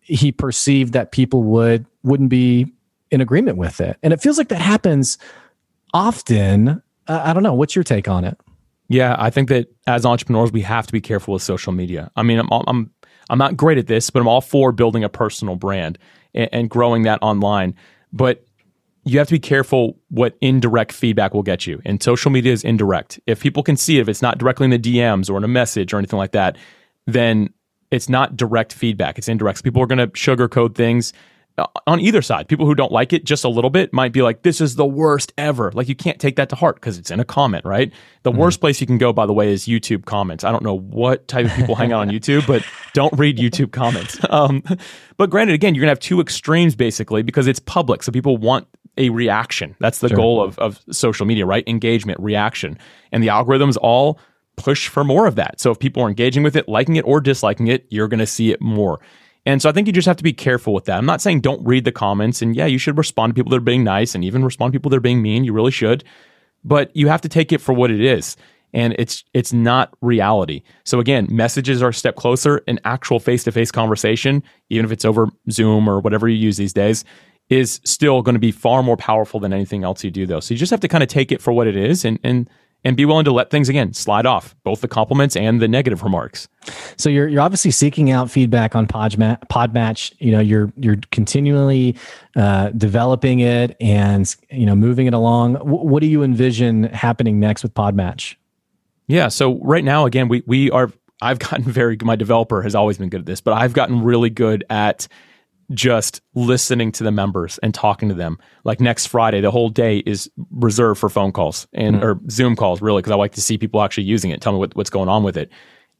he 0.00 0.32
perceived 0.32 0.92
that 0.92 1.12
people 1.12 1.42
would 1.44 1.86
wouldn't 2.02 2.28
be 2.28 2.72
in 3.10 3.20
agreement 3.20 3.56
with 3.56 3.80
it. 3.80 3.96
And 4.02 4.12
it 4.12 4.20
feels 4.20 4.36
like 4.36 4.48
that 4.48 4.60
happens 4.60 5.16
often. 5.92 6.82
Uh, 7.06 7.22
I 7.24 7.32
don't 7.32 7.42
know. 7.42 7.54
What's 7.54 7.76
your 7.76 7.84
take 7.84 8.08
on 8.08 8.24
it? 8.24 8.38
Yeah, 8.88 9.16
I 9.18 9.30
think 9.30 9.48
that 9.48 9.68
as 9.86 10.04
entrepreneurs, 10.04 10.52
we 10.52 10.60
have 10.62 10.86
to 10.86 10.92
be 10.92 11.00
careful 11.00 11.34
with 11.34 11.42
social 11.42 11.72
media. 11.72 12.10
I 12.16 12.22
mean, 12.22 12.38
I'm 12.38 12.48
I'm 12.50 12.90
I'm 13.30 13.38
not 13.38 13.56
great 13.56 13.78
at 13.78 13.86
this, 13.86 14.10
but 14.10 14.20
I'm 14.20 14.28
all 14.28 14.40
for 14.40 14.72
building 14.72 15.04
a 15.04 15.08
personal 15.08 15.56
brand 15.56 15.98
and, 16.34 16.48
and 16.52 16.70
growing 16.70 17.04
that 17.04 17.18
online. 17.22 17.74
But 18.12 18.46
you 19.04 19.18
have 19.18 19.28
to 19.28 19.34
be 19.34 19.38
careful 19.38 19.98
what 20.08 20.36
indirect 20.40 20.92
feedback 20.92 21.34
will 21.34 21.42
get 21.42 21.66
you. 21.66 21.80
And 21.84 22.02
social 22.02 22.30
media 22.30 22.52
is 22.52 22.64
indirect. 22.64 23.20
If 23.26 23.40
people 23.40 23.62
can 23.62 23.76
see 23.76 23.98
it, 23.98 24.00
if 24.00 24.08
it's 24.08 24.22
not 24.22 24.38
directly 24.38 24.64
in 24.64 24.70
the 24.70 24.78
DMs 24.78 25.30
or 25.30 25.36
in 25.36 25.44
a 25.44 25.48
message 25.48 25.92
or 25.92 25.98
anything 25.98 26.18
like 26.18 26.32
that, 26.32 26.56
then 27.06 27.50
it's 27.90 28.08
not 28.08 28.36
direct 28.36 28.72
feedback. 28.72 29.18
It's 29.18 29.28
indirect. 29.28 29.58
So 29.58 29.62
people 29.62 29.82
are 29.82 29.86
going 29.86 29.98
to 29.98 30.08
sugarcoat 30.08 30.74
things 30.74 31.12
on 31.86 32.00
either 32.00 32.20
side. 32.20 32.48
People 32.48 32.66
who 32.66 32.74
don't 32.74 32.90
like 32.90 33.12
it 33.12 33.24
just 33.24 33.44
a 33.44 33.48
little 33.48 33.70
bit 33.70 33.92
might 33.92 34.12
be 34.12 34.22
like, 34.22 34.42
this 34.42 34.60
is 34.60 34.74
the 34.74 34.84
worst 34.84 35.32
ever. 35.38 35.70
Like, 35.72 35.88
you 35.88 35.94
can't 35.94 36.18
take 36.18 36.36
that 36.36 36.48
to 36.48 36.56
heart 36.56 36.76
because 36.76 36.98
it's 36.98 37.10
in 37.10 37.20
a 37.20 37.24
comment, 37.24 37.64
right? 37.64 37.92
The 38.24 38.30
mm-hmm. 38.30 38.40
worst 38.40 38.60
place 38.60 38.80
you 38.80 38.86
can 38.86 38.98
go, 38.98 39.12
by 39.12 39.24
the 39.26 39.32
way, 39.32 39.52
is 39.52 39.66
YouTube 39.66 40.04
comments. 40.04 40.42
I 40.42 40.50
don't 40.50 40.64
know 40.64 40.76
what 40.76 41.28
type 41.28 41.46
of 41.46 41.52
people 41.52 41.74
hang 41.76 41.92
out 41.92 42.00
on 42.00 42.10
YouTube, 42.10 42.46
but 42.46 42.64
don't 42.92 43.16
read 43.18 43.38
YouTube 43.38 43.72
comments. 43.72 44.18
Um, 44.34 44.64
but 45.16 45.30
granted, 45.30 45.52
again, 45.52 45.74
you're 45.74 45.82
going 45.82 45.88
to 45.88 45.92
have 45.92 46.00
two 46.00 46.20
extremes 46.20 46.74
basically 46.74 47.22
because 47.22 47.46
it's 47.46 47.60
public. 47.60 48.02
So 48.02 48.10
people 48.10 48.36
want 48.36 48.66
a 48.96 49.10
reaction. 49.10 49.76
That's 49.78 49.98
the 49.98 50.08
sure. 50.08 50.16
goal 50.16 50.42
of, 50.42 50.58
of 50.58 50.82
social 50.90 51.24
media, 51.24 51.46
right? 51.46 51.62
Engagement, 51.68 52.18
reaction. 52.18 52.76
And 53.12 53.22
the 53.22 53.28
algorithms 53.28 53.76
all 53.80 54.18
push 54.56 54.88
for 54.88 55.04
more 55.04 55.26
of 55.26 55.36
that. 55.36 55.60
So 55.60 55.70
if 55.70 55.78
people 55.78 56.02
are 56.02 56.08
engaging 56.08 56.42
with 56.42 56.56
it, 56.56 56.68
liking 56.68 56.96
it, 56.96 57.02
or 57.02 57.20
disliking 57.20 57.68
it, 57.68 57.86
you're 57.90 58.08
going 58.08 58.18
to 58.18 58.26
see 58.26 58.50
it 58.50 58.60
more. 58.60 58.98
And 59.46 59.60
so 59.60 59.68
I 59.68 59.72
think 59.72 59.86
you 59.86 59.92
just 59.92 60.06
have 60.06 60.16
to 60.16 60.24
be 60.24 60.32
careful 60.32 60.72
with 60.72 60.86
that. 60.86 60.96
I'm 60.96 61.06
not 61.06 61.20
saying 61.20 61.40
don't 61.40 61.64
read 61.66 61.84
the 61.84 61.92
comments 61.92 62.40
and 62.40 62.56
yeah, 62.56 62.66
you 62.66 62.78
should 62.78 62.96
respond 62.96 63.30
to 63.30 63.34
people 63.34 63.50
that 63.50 63.56
are 63.56 63.60
being 63.60 63.84
nice 63.84 64.14
and 64.14 64.24
even 64.24 64.44
respond 64.44 64.72
to 64.72 64.78
people 64.78 64.90
that 64.90 64.96
are 64.96 65.00
being 65.00 65.22
mean. 65.22 65.44
You 65.44 65.52
really 65.52 65.70
should. 65.70 66.04
But 66.64 66.94
you 66.96 67.08
have 67.08 67.20
to 67.22 67.28
take 67.28 67.52
it 67.52 67.60
for 67.60 67.74
what 67.74 67.90
it 67.90 68.00
is. 68.00 68.36
And 68.72 68.96
it's 68.98 69.22
it's 69.34 69.52
not 69.52 69.94
reality. 70.00 70.62
So 70.84 70.98
again, 70.98 71.28
messages 71.30 71.82
are 71.82 71.90
a 71.90 71.94
step 71.94 72.16
closer. 72.16 72.62
An 72.66 72.80
actual 72.84 73.20
face-to-face 73.20 73.70
conversation, 73.70 74.42
even 74.70 74.84
if 74.84 74.90
it's 74.90 75.04
over 75.04 75.28
Zoom 75.50 75.88
or 75.88 76.00
whatever 76.00 76.26
you 76.28 76.36
use 76.36 76.56
these 76.56 76.72
days, 76.72 77.04
is 77.50 77.80
still 77.84 78.22
going 78.22 78.34
to 78.34 78.40
be 78.40 78.50
far 78.50 78.82
more 78.82 78.96
powerful 78.96 79.38
than 79.38 79.52
anything 79.52 79.84
else 79.84 80.02
you 80.02 80.10
do 80.10 80.26
though. 80.26 80.40
So 80.40 80.54
you 80.54 80.58
just 80.58 80.70
have 80.70 80.80
to 80.80 80.88
kind 80.88 81.04
of 81.04 81.08
take 81.08 81.30
it 81.30 81.40
for 81.40 81.52
what 81.52 81.66
it 81.66 81.76
is 81.76 82.04
and 82.04 82.18
and 82.24 82.50
and 82.84 82.96
be 82.96 83.04
willing 83.04 83.24
to 83.24 83.32
let 83.32 83.50
things 83.50 83.68
again 83.68 83.92
slide 83.94 84.26
off, 84.26 84.54
both 84.62 84.80
the 84.80 84.88
compliments 84.88 85.36
and 85.36 85.60
the 85.60 85.68
negative 85.68 86.02
remarks. 86.02 86.48
So 86.96 87.08
you're 87.08 87.28
you're 87.28 87.40
obviously 87.40 87.70
seeking 87.70 88.10
out 88.10 88.30
feedback 88.30 88.76
on 88.76 88.86
Podmatch. 88.86 89.46
Podmatch. 89.48 90.12
You 90.18 90.32
know, 90.32 90.40
you're 90.40 90.72
you're 90.76 90.98
continually 91.10 91.96
uh, 92.36 92.70
developing 92.70 93.40
it 93.40 93.76
and 93.80 94.34
you 94.50 94.66
know 94.66 94.74
moving 94.74 95.06
it 95.06 95.14
along. 95.14 95.54
W- 95.54 95.88
what 95.88 96.00
do 96.00 96.06
you 96.06 96.22
envision 96.22 96.84
happening 96.84 97.40
next 97.40 97.62
with 97.62 97.74
Podmatch? 97.74 98.36
Yeah. 99.06 99.28
So 99.28 99.58
right 99.60 99.84
now, 99.84 100.06
again, 100.06 100.28
we 100.28 100.42
we 100.46 100.70
are. 100.70 100.92
I've 101.22 101.38
gotten 101.40 101.64
very. 101.64 101.96
My 102.02 102.16
developer 102.16 102.62
has 102.62 102.74
always 102.74 102.98
been 102.98 103.08
good 103.08 103.20
at 103.20 103.26
this, 103.26 103.40
but 103.40 103.54
I've 103.54 103.72
gotten 103.72 104.02
really 104.02 104.30
good 104.30 104.64
at 104.68 105.08
just 105.72 106.20
listening 106.34 106.92
to 106.92 107.04
the 107.04 107.10
members 107.10 107.58
and 107.58 107.74
talking 107.74 108.08
to 108.08 108.14
them. 108.14 108.38
Like 108.64 108.80
next 108.80 109.06
Friday, 109.06 109.40
the 109.40 109.50
whole 109.50 109.68
day 109.68 109.98
is 109.98 110.30
reserved 110.50 111.00
for 111.00 111.08
phone 111.08 111.32
calls 111.32 111.66
and 111.72 111.96
mm-hmm. 111.96 112.04
or 112.04 112.20
Zoom 112.30 112.56
calls, 112.56 112.82
really, 112.82 113.00
because 113.00 113.12
I 113.12 113.16
like 113.16 113.32
to 113.32 113.40
see 113.40 113.58
people 113.58 113.82
actually 113.82 114.04
using 114.04 114.30
it, 114.30 114.40
tell 114.40 114.52
me 114.52 114.58
what, 114.58 114.76
what's 114.76 114.90
going 114.90 115.08
on 115.08 115.22
with 115.22 115.36
it. 115.36 115.50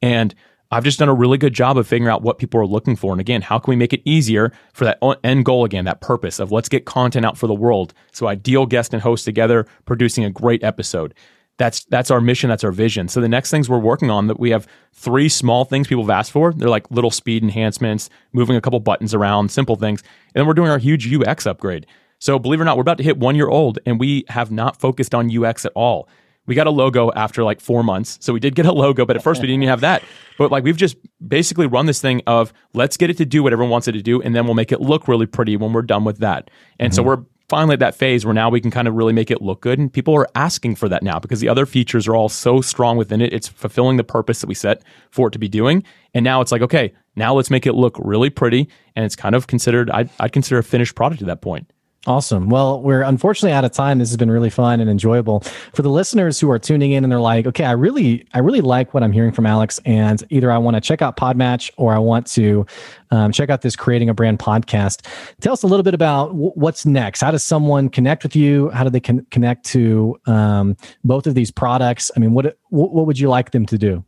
And 0.03 0.35
I've 0.71 0.85
just 0.85 0.99
done 0.99 1.09
a 1.09 1.15
really 1.15 1.39
good 1.39 1.55
job 1.55 1.79
of 1.79 1.87
figuring 1.87 2.13
out 2.13 2.23
what 2.23 2.39
people 2.39 2.61
are 2.61 2.67
looking 2.67 2.97
for. 2.97 3.13
And 3.13 3.21
again, 3.21 3.43
how 3.43 3.59
can 3.59 3.71
we 3.71 3.77
make 3.77 3.93
it 3.93 4.03
easier 4.05 4.53
for 4.73 4.85
that 4.85 4.99
end 5.23 5.45
goal 5.45 5.65
again, 5.65 5.85
that 5.85 6.01
purpose 6.01 6.41
of 6.41 6.51
let's 6.51 6.69
get 6.69 6.85
content 6.85 7.25
out 7.25 7.39
for 7.39 7.47
the 7.47 7.55
world. 7.55 7.95
So 8.13 8.27
ideal 8.27 8.67
guest 8.67 8.93
and 8.93 9.03
host 9.03 9.25
together, 9.25 9.67
producing 9.85 10.25
a 10.25 10.31
great 10.31 10.65
episode 10.65 11.15
that's 11.57 11.85
that's 11.85 12.11
our 12.11 12.21
mission 12.21 12.51
that's 12.51 12.65
our 12.65 12.73
vision. 12.73 13.09
So 13.09 13.21
the 13.21 13.29
next 13.29 13.51
things 13.51 13.69
we're 13.69 13.79
working 13.79 14.11
on 14.11 14.27
that 14.27 14.41
we 14.41 14.51
have 14.51 14.67
three 14.93 15.29
small 15.29 15.65
things 15.65 15.87
people 15.87 16.03
have 16.03 16.11
asked 16.11 16.33
for 16.33 16.53
they're 16.53 16.69
like 16.69 16.91
little 16.91 17.11
speed 17.11 17.43
enhancements 17.43 18.11
moving 18.33 18.57
a 18.57 18.61
couple 18.61 18.81
buttons 18.81 19.15
around 19.15 19.51
simple 19.51 19.77
things 19.77 20.03
and 20.03 20.41
then 20.41 20.47
we're 20.47 20.55
doing 20.55 20.71
our 20.71 20.79
huge 20.79 21.13
ux 21.13 21.47
upgrade. 21.47 21.87
So 22.19 22.39
believe 22.39 22.61
it 22.61 22.63
or 22.63 22.67
not 22.67 22.77
we're 22.77 22.83
about 22.83 22.99
to 22.99 23.05
hit 23.05 23.19
one 23.19 23.37
year 23.37 23.49
old 23.49 23.79
and 23.87 24.01
we 24.01 24.25
have 24.29 24.51
not 24.51 24.81
focused 24.81 25.15
on 25.15 25.37
ux 25.37 25.65
at 25.65 25.73
all. 25.75 26.09
We 26.47 26.55
got 26.55 26.67
a 26.67 26.71
logo 26.71 27.11
after 27.13 27.45
like 27.45 27.61
four 27.61 27.85
months 27.85 28.19
so 28.21 28.33
we 28.33 28.41
did 28.41 28.55
get 28.57 28.67
a 28.67 28.73
logo 28.73 29.07
but 29.07 29.17
at 29.17 29.23
first 29.23 29.41
we 29.41 29.47
didn't 29.47 29.63
even 29.63 29.71
have 29.71 29.81
that. 29.83 30.03
But 30.37 30.51
like 30.51 30.65
we've 30.65 30.77
just 30.77 30.97
basically 31.27 31.69
run 31.69 31.87
this 31.87 32.01
thing 32.01 32.21
of 32.27 32.53
let's 32.73 32.97
get 32.97 33.11
it 33.11 33.17
to 33.19 33.25
do 33.25 33.45
what 33.45 33.53
everyone 33.53 33.71
wants 33.71 33.87
it 33.87 33.93
to 33.93 34.03
do 34.03 34.21
and 34.21 34.35
then 34.35 34.45
we'll 34.47 34.55
make 34.55 34.73
it 34.73 34.81
look 34.81 35.07
really 35.07 35.27
pretty 35.27 35.57
when 35.57 35.73
we're 35.73 35.83
done 35.83 36.05
with 36.05 36.19
that. 36.19 36.51
And 36.81 36.91
mm-hmm. 36.91 36.97
so 36.97 37.03
we're 37.05 37.25
finally 37.49 37.75
at 37.75 37.81
that 37.81 37.95
phase 37.95 38.25
where 38.25 38.35
now 38.35 38.49
we 38.49 38.61
can 38.61 38.71
kind 38.71 38.89
of 38.89 38.95
really 38.95 39.13
make 39.13 39.31
it 39.31 39.43
look 39.43 39.61
good. 39.61 39.79
And 39.79 39.93
people 39.93 40.15
are 40.15 40.29
asking 40.35 40.77
for 40.77 40.89
that 40.89 41.03
now 41.03 41.19
because 41.19 41.41
the 41.41 41.49
other 41.49 41.67
features 41.67 42.09
are 42.09 42.17
all 42.17 42.29
so 42.29 42.61
strong 42.61 42.97
within 42.97 43.21
it. 43.21 43.33
It's 43.33 43.49
fulfilling 43.49 43.97
the 43.97 44.05
purpose 44.05 44.41
that 44.41 44.47
we 44.47 44.55
set 44.55 44.83
for 45.11 45.29
it 45.29 45.33
to 45.33 45.39
be 45.39 45.49
doing. 45.49 45.85
And 46.15 46.25
now 46.25 46.41
it's 46.41 46.53
like, 46.53 46.63
okay, 46.63 46.95
now 47.17 47.35
let's 47.35 47.51
make 47.51 47.67
it 47.67 47.75
look 47.75 47.97
really 47.99 48.31
pretty. 48.31 48.69
And 48.97 49.05
it's 49.05 49.17
kind 49.17 49.35
of 49.35 49.47
considered, 49.47 49.91
I'd, 49.91 50.11
I'd 50.21 50.33
consider 50.33 50.59
a 50.59 50.65
finished 50.65 50.95
product 50.95 51.23
at 51.23 51.27
that 51.27 51.43
point. 51.43 51.71
Awesome. 52.07 52.51
Well, 52.51 52.83
we're 52.83 53.01
unfortunately 53.01 53.55
out 53.55 53.65
of 53.65 53.73
time. 53.73 53.99
This 53.99 54.11
has 54.11 54.19
been 54.19 54.31
really 54.31 54.51
fun 54.51 54.79
and 54.79 54.91
enjoyable 54.91 55.41
for 55.73 55.81
the 55.81 55.89
listeners 55.89 56.39
who 56.39 56.51
are 56.51 56.59
tuning 56.59 56.93
in 56.93 57.03
and 57.03 57.11
they're 57.11 57.19
like, 57.19 57.47
okay, 57.47 57.65
I 57.65 57.73
really, 57.73 58.27
I 58.35 58.41
really 58.41 58.61
like 58.61 58.93
what 58.93 59.03
I'm 59.03 59.13
hearing 59.13 59.33
from 59.33 59.47
Alex, 59.47 59.81
and 59.87 60.23
either 60.29 60.53
I 60.53 60.59
want 60.59 60.75
to 60.75 60.83
check 60.83 61.01
out 61.01 61.17
Podmatch 61.17 61.71
or 61.79 61.95
I 61.95 61.99
want 61.99 62.27
to 62.33 62.67
um, 63.11 63.33
check 63.33 63.49
out 63.49 63.63
this 63.63 63.75
creating 63.75 64.11
a 64.11 64.15
brand 64.15 64.39
podcast. 64.39 65.07
Tell 65.41 65.55
us 65.55 65.63
a 65.63 65.67
little 65.67 65.83
bit 65.83 65.95
about 65.95 66.29
w- 66.29 66.53
what's 66.55 66.85
next. 66.85 67.23
How 67.23 67.31
does 67.31 67.43
someone 67.43 67.89
connect 67.89 68.23
with 68.23 68.37
you? 68.37 68.69
How 68.71 68.85
do 68.85 68.91
they 68.91 69.01
con- 69.01 69.27
connect 69.31 69.65
to 69.67 70.19
um, 70.27 70.77
both 71.05 71.27
of 71.27 71.35
these 71.35 71.51
products? 71.51 72.11
I 72.15 72.21
mean, 72.21 72.35
what 72.35 72.59
what 72.69 73.07
would 73.07 73.19
you 73.19 73.31
like 73.31 73.53
them 73.53 73.65
to 73.67 73.79
do? 73.79 74.05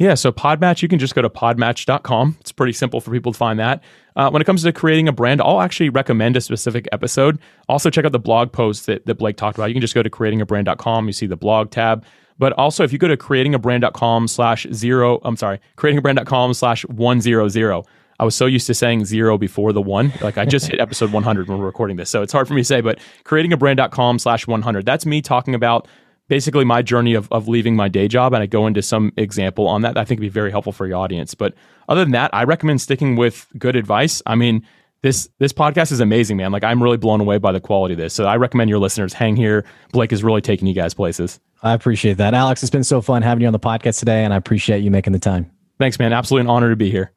Yeah, 0.00 0.14
so 0.14 0.32
Podmatch, 0.32 0.80
you 0.80 0.88
can 0.88 0.98
just 0.98 1.14
go 1.14 1.20
to 1.20 1.28
podmatch.com. 1.28 2.38
It's 2.40 2.52
pretty 2.52 2.72
simple 2.72 3.02
for 3.02 3.10
people 3.10 3.32
to 3.32 3.38
find 3.38 3.58
that. 3.58 3.84
Uh, 4.16 4.30
when 4.30 4.40
it 4.40 4.46
comes 4.46 4.62
to 4.62 4.72
creating 4.72 5.08
a 5.08 5.12
brand, 5.12 5.42
I'll 5.42 5.60
actually 5.60 5.90
recommend 5.90 6.38
a 6.38 6.40
specific 6.40 6.88
episode. 6.90 7.38
Also, 7.68 7.90
check 7.90 8.06
out 8.06 8.12
the 8.12 8.18
blog 8.18 8.50
post 8.50 8.86
that, 8.86 9.04
that 9.04 9.16
Blake 9.16 9.36
talked 9.36 9.58
about. 9.58 9.66
You 9.66 9.74
can 9.74 9.82
just 9.82 9.94
go 9.94 10.02
to 10.02 10.08
creatingabrand.com. 10.08 11.06
You 11.06 11.12
see 11.12 11.26
the 11.26 11.36
blog 11.36 11.70
tab. 11.70 12.06
But 12.38 12.54
also, 12.54 12.82
if 12.82 12.94
you 12.94 12.98
go 12.98 13.08
to 13.08 13.16
creatingabrand.com 13.18 14.26
slash 14.28 14.66
zero, 14.72 15.20
I'm 15.22 15.36
sorry, 15.36 15.60
creatingabrand.com 15.76 16.54
slash 16.54 16.86
100, 16.86 17.84
I 18.18 18.24
was 18.24 18.34
so 18.34 18.46
used 18.46 18.66
to 18.68 18.74
saying 18.74 19.04
zero 19.04 19.36
before 19.36 19.74
the 19.74 19.82
one. 19.82 20.14
Like 20.22 20.38
I 20.38 20.46
just 20.46 20.68
hit 20.68 20.80
episode 20.80 21.12
100 21.12 21.46
when 21.46 21.58
we're 21.58 21.66
recording 21.66 21.98
this. 21.98 22.08
So 22.08 22.22
it's 22.22 22.32
hard 22.32 22.48
for 22.48 22.54
me 22.54 22.62
to 22.62 22.64
say, 22.64 22.80
but 22.80 23.00
creatingabrand.com 23.24 24.18
slash 24.18 24.46
100. 24.46 24.86
That's 24.86 25.04
me 25.04 25.20
talking 25.20 25.54
about 25.54 25.88
basically 26.30 26.64
my 26.64 26.80
journey 26.80 27.12
of, 27.12 27.30
of 27.32 27.48
leaving 27.48 27.74
my 27.74 27.88
day 27.88 28.06
job 28.06 28.32
and 28.32 28.42
I 28.42 28.46
go 28.46 28.68
into 28.68 28.80
some 28.82 29.12
example 29.16 29.66
on 29.66 29.82
that, 29.82 29.94
that 29.94 30.00
I 30.00 30.04
think 30.04 30.20
would 30.20 30.26
be 30.26 30.30
very 30.30 30.52
helpful 30.52 30.72
for 30.72 30.86
your 30.86 30.96
audience. 30.96 31.34
But 31.34 31.54
other 31.88 32.04
than 32.04 32.12
that, 32.12 32.30
I 32.32 32.44
recommend 32.44 32.80
sticking 32.80 33.16
with 33.16 33.48
good 33.58 33.74
advice. 33.74 34.22
I 34.24 34.36
mean, 34.36 34.64
this 35.02 35.28
this 35.38 35.52
podcast 35.52 35.90
is 35.90 35.98
amazing, 35.98 36.36
man. 36.36 36.52
Like 36.52 36.62
I'm 36.62 36.82
really 36.82 36.98
blown 36.98 37.20
away 37.20 37.38
by 37.38 37.52
the 37.52 37.60
quality 37.60 37.94
of 37.94 37.98
this. 37.98 38.14
So 38.14 38.26
I 38.26 38.36
recommend 38.36 38.70
your 38.70 38.78
listeners 38.78 39.12
hang 39.12 39.34
here. 39.34 39.64
Blake 39.92 40.12
is 40.12 40.22
really 40.22 40.40
taking 40.40 40.68
you 40.68 40.74
guys 40.74 40.94
places. 40.94 41.40
I 41.62 41.72
appreciate 41.72 42.18
that. 42.18 42.32
Alex, 42.32 42.62
it's 42.62 42.70
been 42.70 42.84
so 42.84 43.02
fun 43.02 43.22
having 43.22 43.42
you 43.42 43.48
on 43.48 43.52
the 43.52 43.58
podcast 43.58 43.98
today 43.98 44.24
and 44.24 44.32
I 44.32 44.36
appreciate 44.36 44.84
you 44.84 44.90
making 44.90 45.12
the 45.12 45.18
time. 45.18 45.50
Thanks, 45.78 45.98
man. 45.98 46.12
Absolutely 46.12 46.42
an 46.46 46.50
honor 46.50 46.70
to 46.70 46.76
be 46.76 46.90
here. 46.90 47.12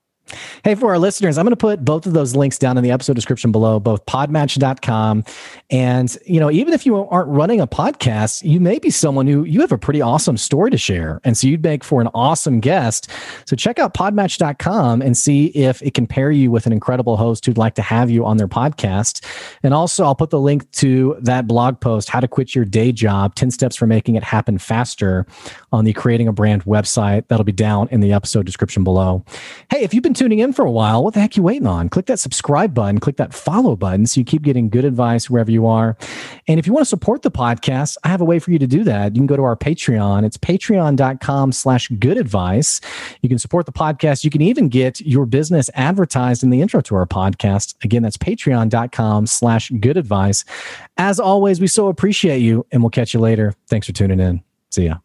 Hey, 0.64 0.76
for 0.76 0.90
our 0.90 1.00
listeners, 1.00 1.38
I'm 1.38 1.46
going 1.46 1.52
to 1.52 1.58
put 1.58 1.84
both 1.84 2.06
of 2.06 2.14
those 2.14 2.36
links 2.36 2.58
down 2.58 2.78
in 2.78 2.84
the 2.84 2.92
episode 2.92 3.14
description 3.14 3.52
below, 3.52 3.80
both 3.80 4.06
podmatch.com. 4.06 5.24
And, 5.70 6.18
you 6.26 6.40
know, 6.40 6.50
even 6.50 6.74
if 6.74 6.86
you 6.86 6.96
aren't 6.96 7.30
running 7.30 7.60
a 7.60 7.68
podcast, 7.68 8.44
you 8.44 8.60
may 8.60 8.80
be 8.80 8.90
someone 8.90 9.28
who 9.28 9.44
you 9.44 9.62
have 9.62 9.72
a 9.72 9.78
pretty 9.78 10.02
awesome 10.02 10.38
story 10.38 10.72
to 10.72 10.78
share. 10.78 11.20
And 11.24 11.38
so 11.38 11.48
you'd 11.48 11.64
make 11.64 11.84
for 11.84 12.02
an 12.02 12.08
awesome 12.14 12.60
guest. 12.60 13.10
So 13.46 13.56
check 13.56 13.80
out 13.80 13.94
podmatch.com 13.94 15.02
and 15.02 15.18
see 15.18 15.48
if 15.48 15.82
it 15.82 15.94
can 15.94 16.08
pair 16.08 16.32
you 16.32 16.52
with 16.52 16.66
an 16.66 16.72
incredible 16.72 17.18
host 17.18 17.46
who'd 17.46 17.58
like 17.58 17.76
to 17.76 17.82
have 17.82 18.10
you 18.10 18.26
on 18.26 18.38
their 18.38 18.48
podcast. 18.48 19.26
And 19.62 19.74
also, 19.74 20.06
I'll 20.06 20.16
put 20.16 20.30
the 20.30 20.40
link 20.40 20.70
to 20.72 21.18
that 21.22 21.48
blog 21.48 21.80
post, 21.80 22.10
How 22.10 22.20
to 22.20 22.28
Quit 22.28 22.56
Your 22.56 22.66
Day 22.66 22.92
Job 22.92 23.36
10 23.36 23.52
Steps 23.52 23.76
for 23.76 23.88
Making 23.88 24.16
It 24.16 24.24
Happen 24.24 24.58
Faster, 24.58 25.26
on 25.72 25.86
the 25.86 25.94
Creating 25.94 26.28
a 26.28 26.34
Brand 26.34 26.64
website. 26.66 27.28
That'll 27.28 27.44
be 27.44 27.52
down 27.52 27.90
in 27.90 28.00
the 28.00 28.14
episode 28.14 28.46
description 28.46 28.84
below. 28.84 29.26
Hey, 29.70 29.84
if 29.84 29.94
you've 29.94 30.04
been 30.14 30.26
tuning 30.26 30.40
in 30.40 30.54
for 30.54 30.64
a 30.64 30.72
while, 30.72 31.04
what 31.04 31.16
the 31.16 31.20
heck 31.20 31.36
you 31.36 31.42
waiting 31.42 31.66
on? 31.66 31.90
Click 31.90 32.06
that 32.06 32.20
subscribe 32.20 32.74
button, 32.74 33.00
click 33.00 33.18
that 33.18 33.34
follow 33.34 33.76
button 33.76 34.06
so 34.06 34.20
you 34.20 34.26
keep 34.26 34.44
getting 34.44 34.70
good 34.70 34.86
advice 34.86 35.28
wherever 35.30 35.50
you 35.50 35.66
are. 35.66 35.98
And 36.48 36.60
if 36.60 36.68
you 36.68 36.74
want 36.74 36.84
to 36.84 36.90
support 36.90 37.24
the 37.24 37.32
podcast, 37.32 37.98
I 38.04 38.10
have 38.10 38.22
a 38.22 38.26
way 38.26 38.38
for 38.38 38.52
you 38.52 38.60
to 38.60 38.68
do 38.68 38.84
that. 38.84 39.16
You 39.16 39.20
can 39.20 39.28
go 39.28 39.36
to 39.36 39.44
our 39.44 39.56
Patreon. 39.56 40.24
It's 40.24 40.38
patreon.com 40.38 41.52
slash 41.52 41.88
good 42.00 42.18
advice. 42.18 42.80
You 43.22 43.30
can 43.30 43.40
support 43.40 43.66
the 43.66 43.72
podcast. 43.72 44.24
You 44.24 44.30
can 44.30 44.42
even 44.42 44.70
get 44.70 45.02
your 45.02 45.26
business 45.26 45.70
advertised 45.74 46.44
in 46.44 46.52
the 46.52 46.62
intro 46.62 46.82
to 46.82 46.96
our 46.96 47.08
podcast. 47.08 47.76
Again, 47.84 48.04
that's 48.04 48.18
patreon.com 48.18 49.26
slash 49.26 49.72
good 49.80 49.98
advice. 49.98 50.46
As 50.98 51.20
always, 51.20 51.60
we 51.60 51.68
so 51.68 51.88
appreciate 51.88 52.40
you 52.40 52.66
and 52.72 52.84
we'll 52.84 52.92
catch 52.92 53.14
you 53.14 53.20
later. 53.20 53.54
Thanks 53.68 53.88
for 53.88 53.94
tuning 53.94 54.20
in. 54.20 54.44
See 54.70 54.86
ya. 54.86 55.03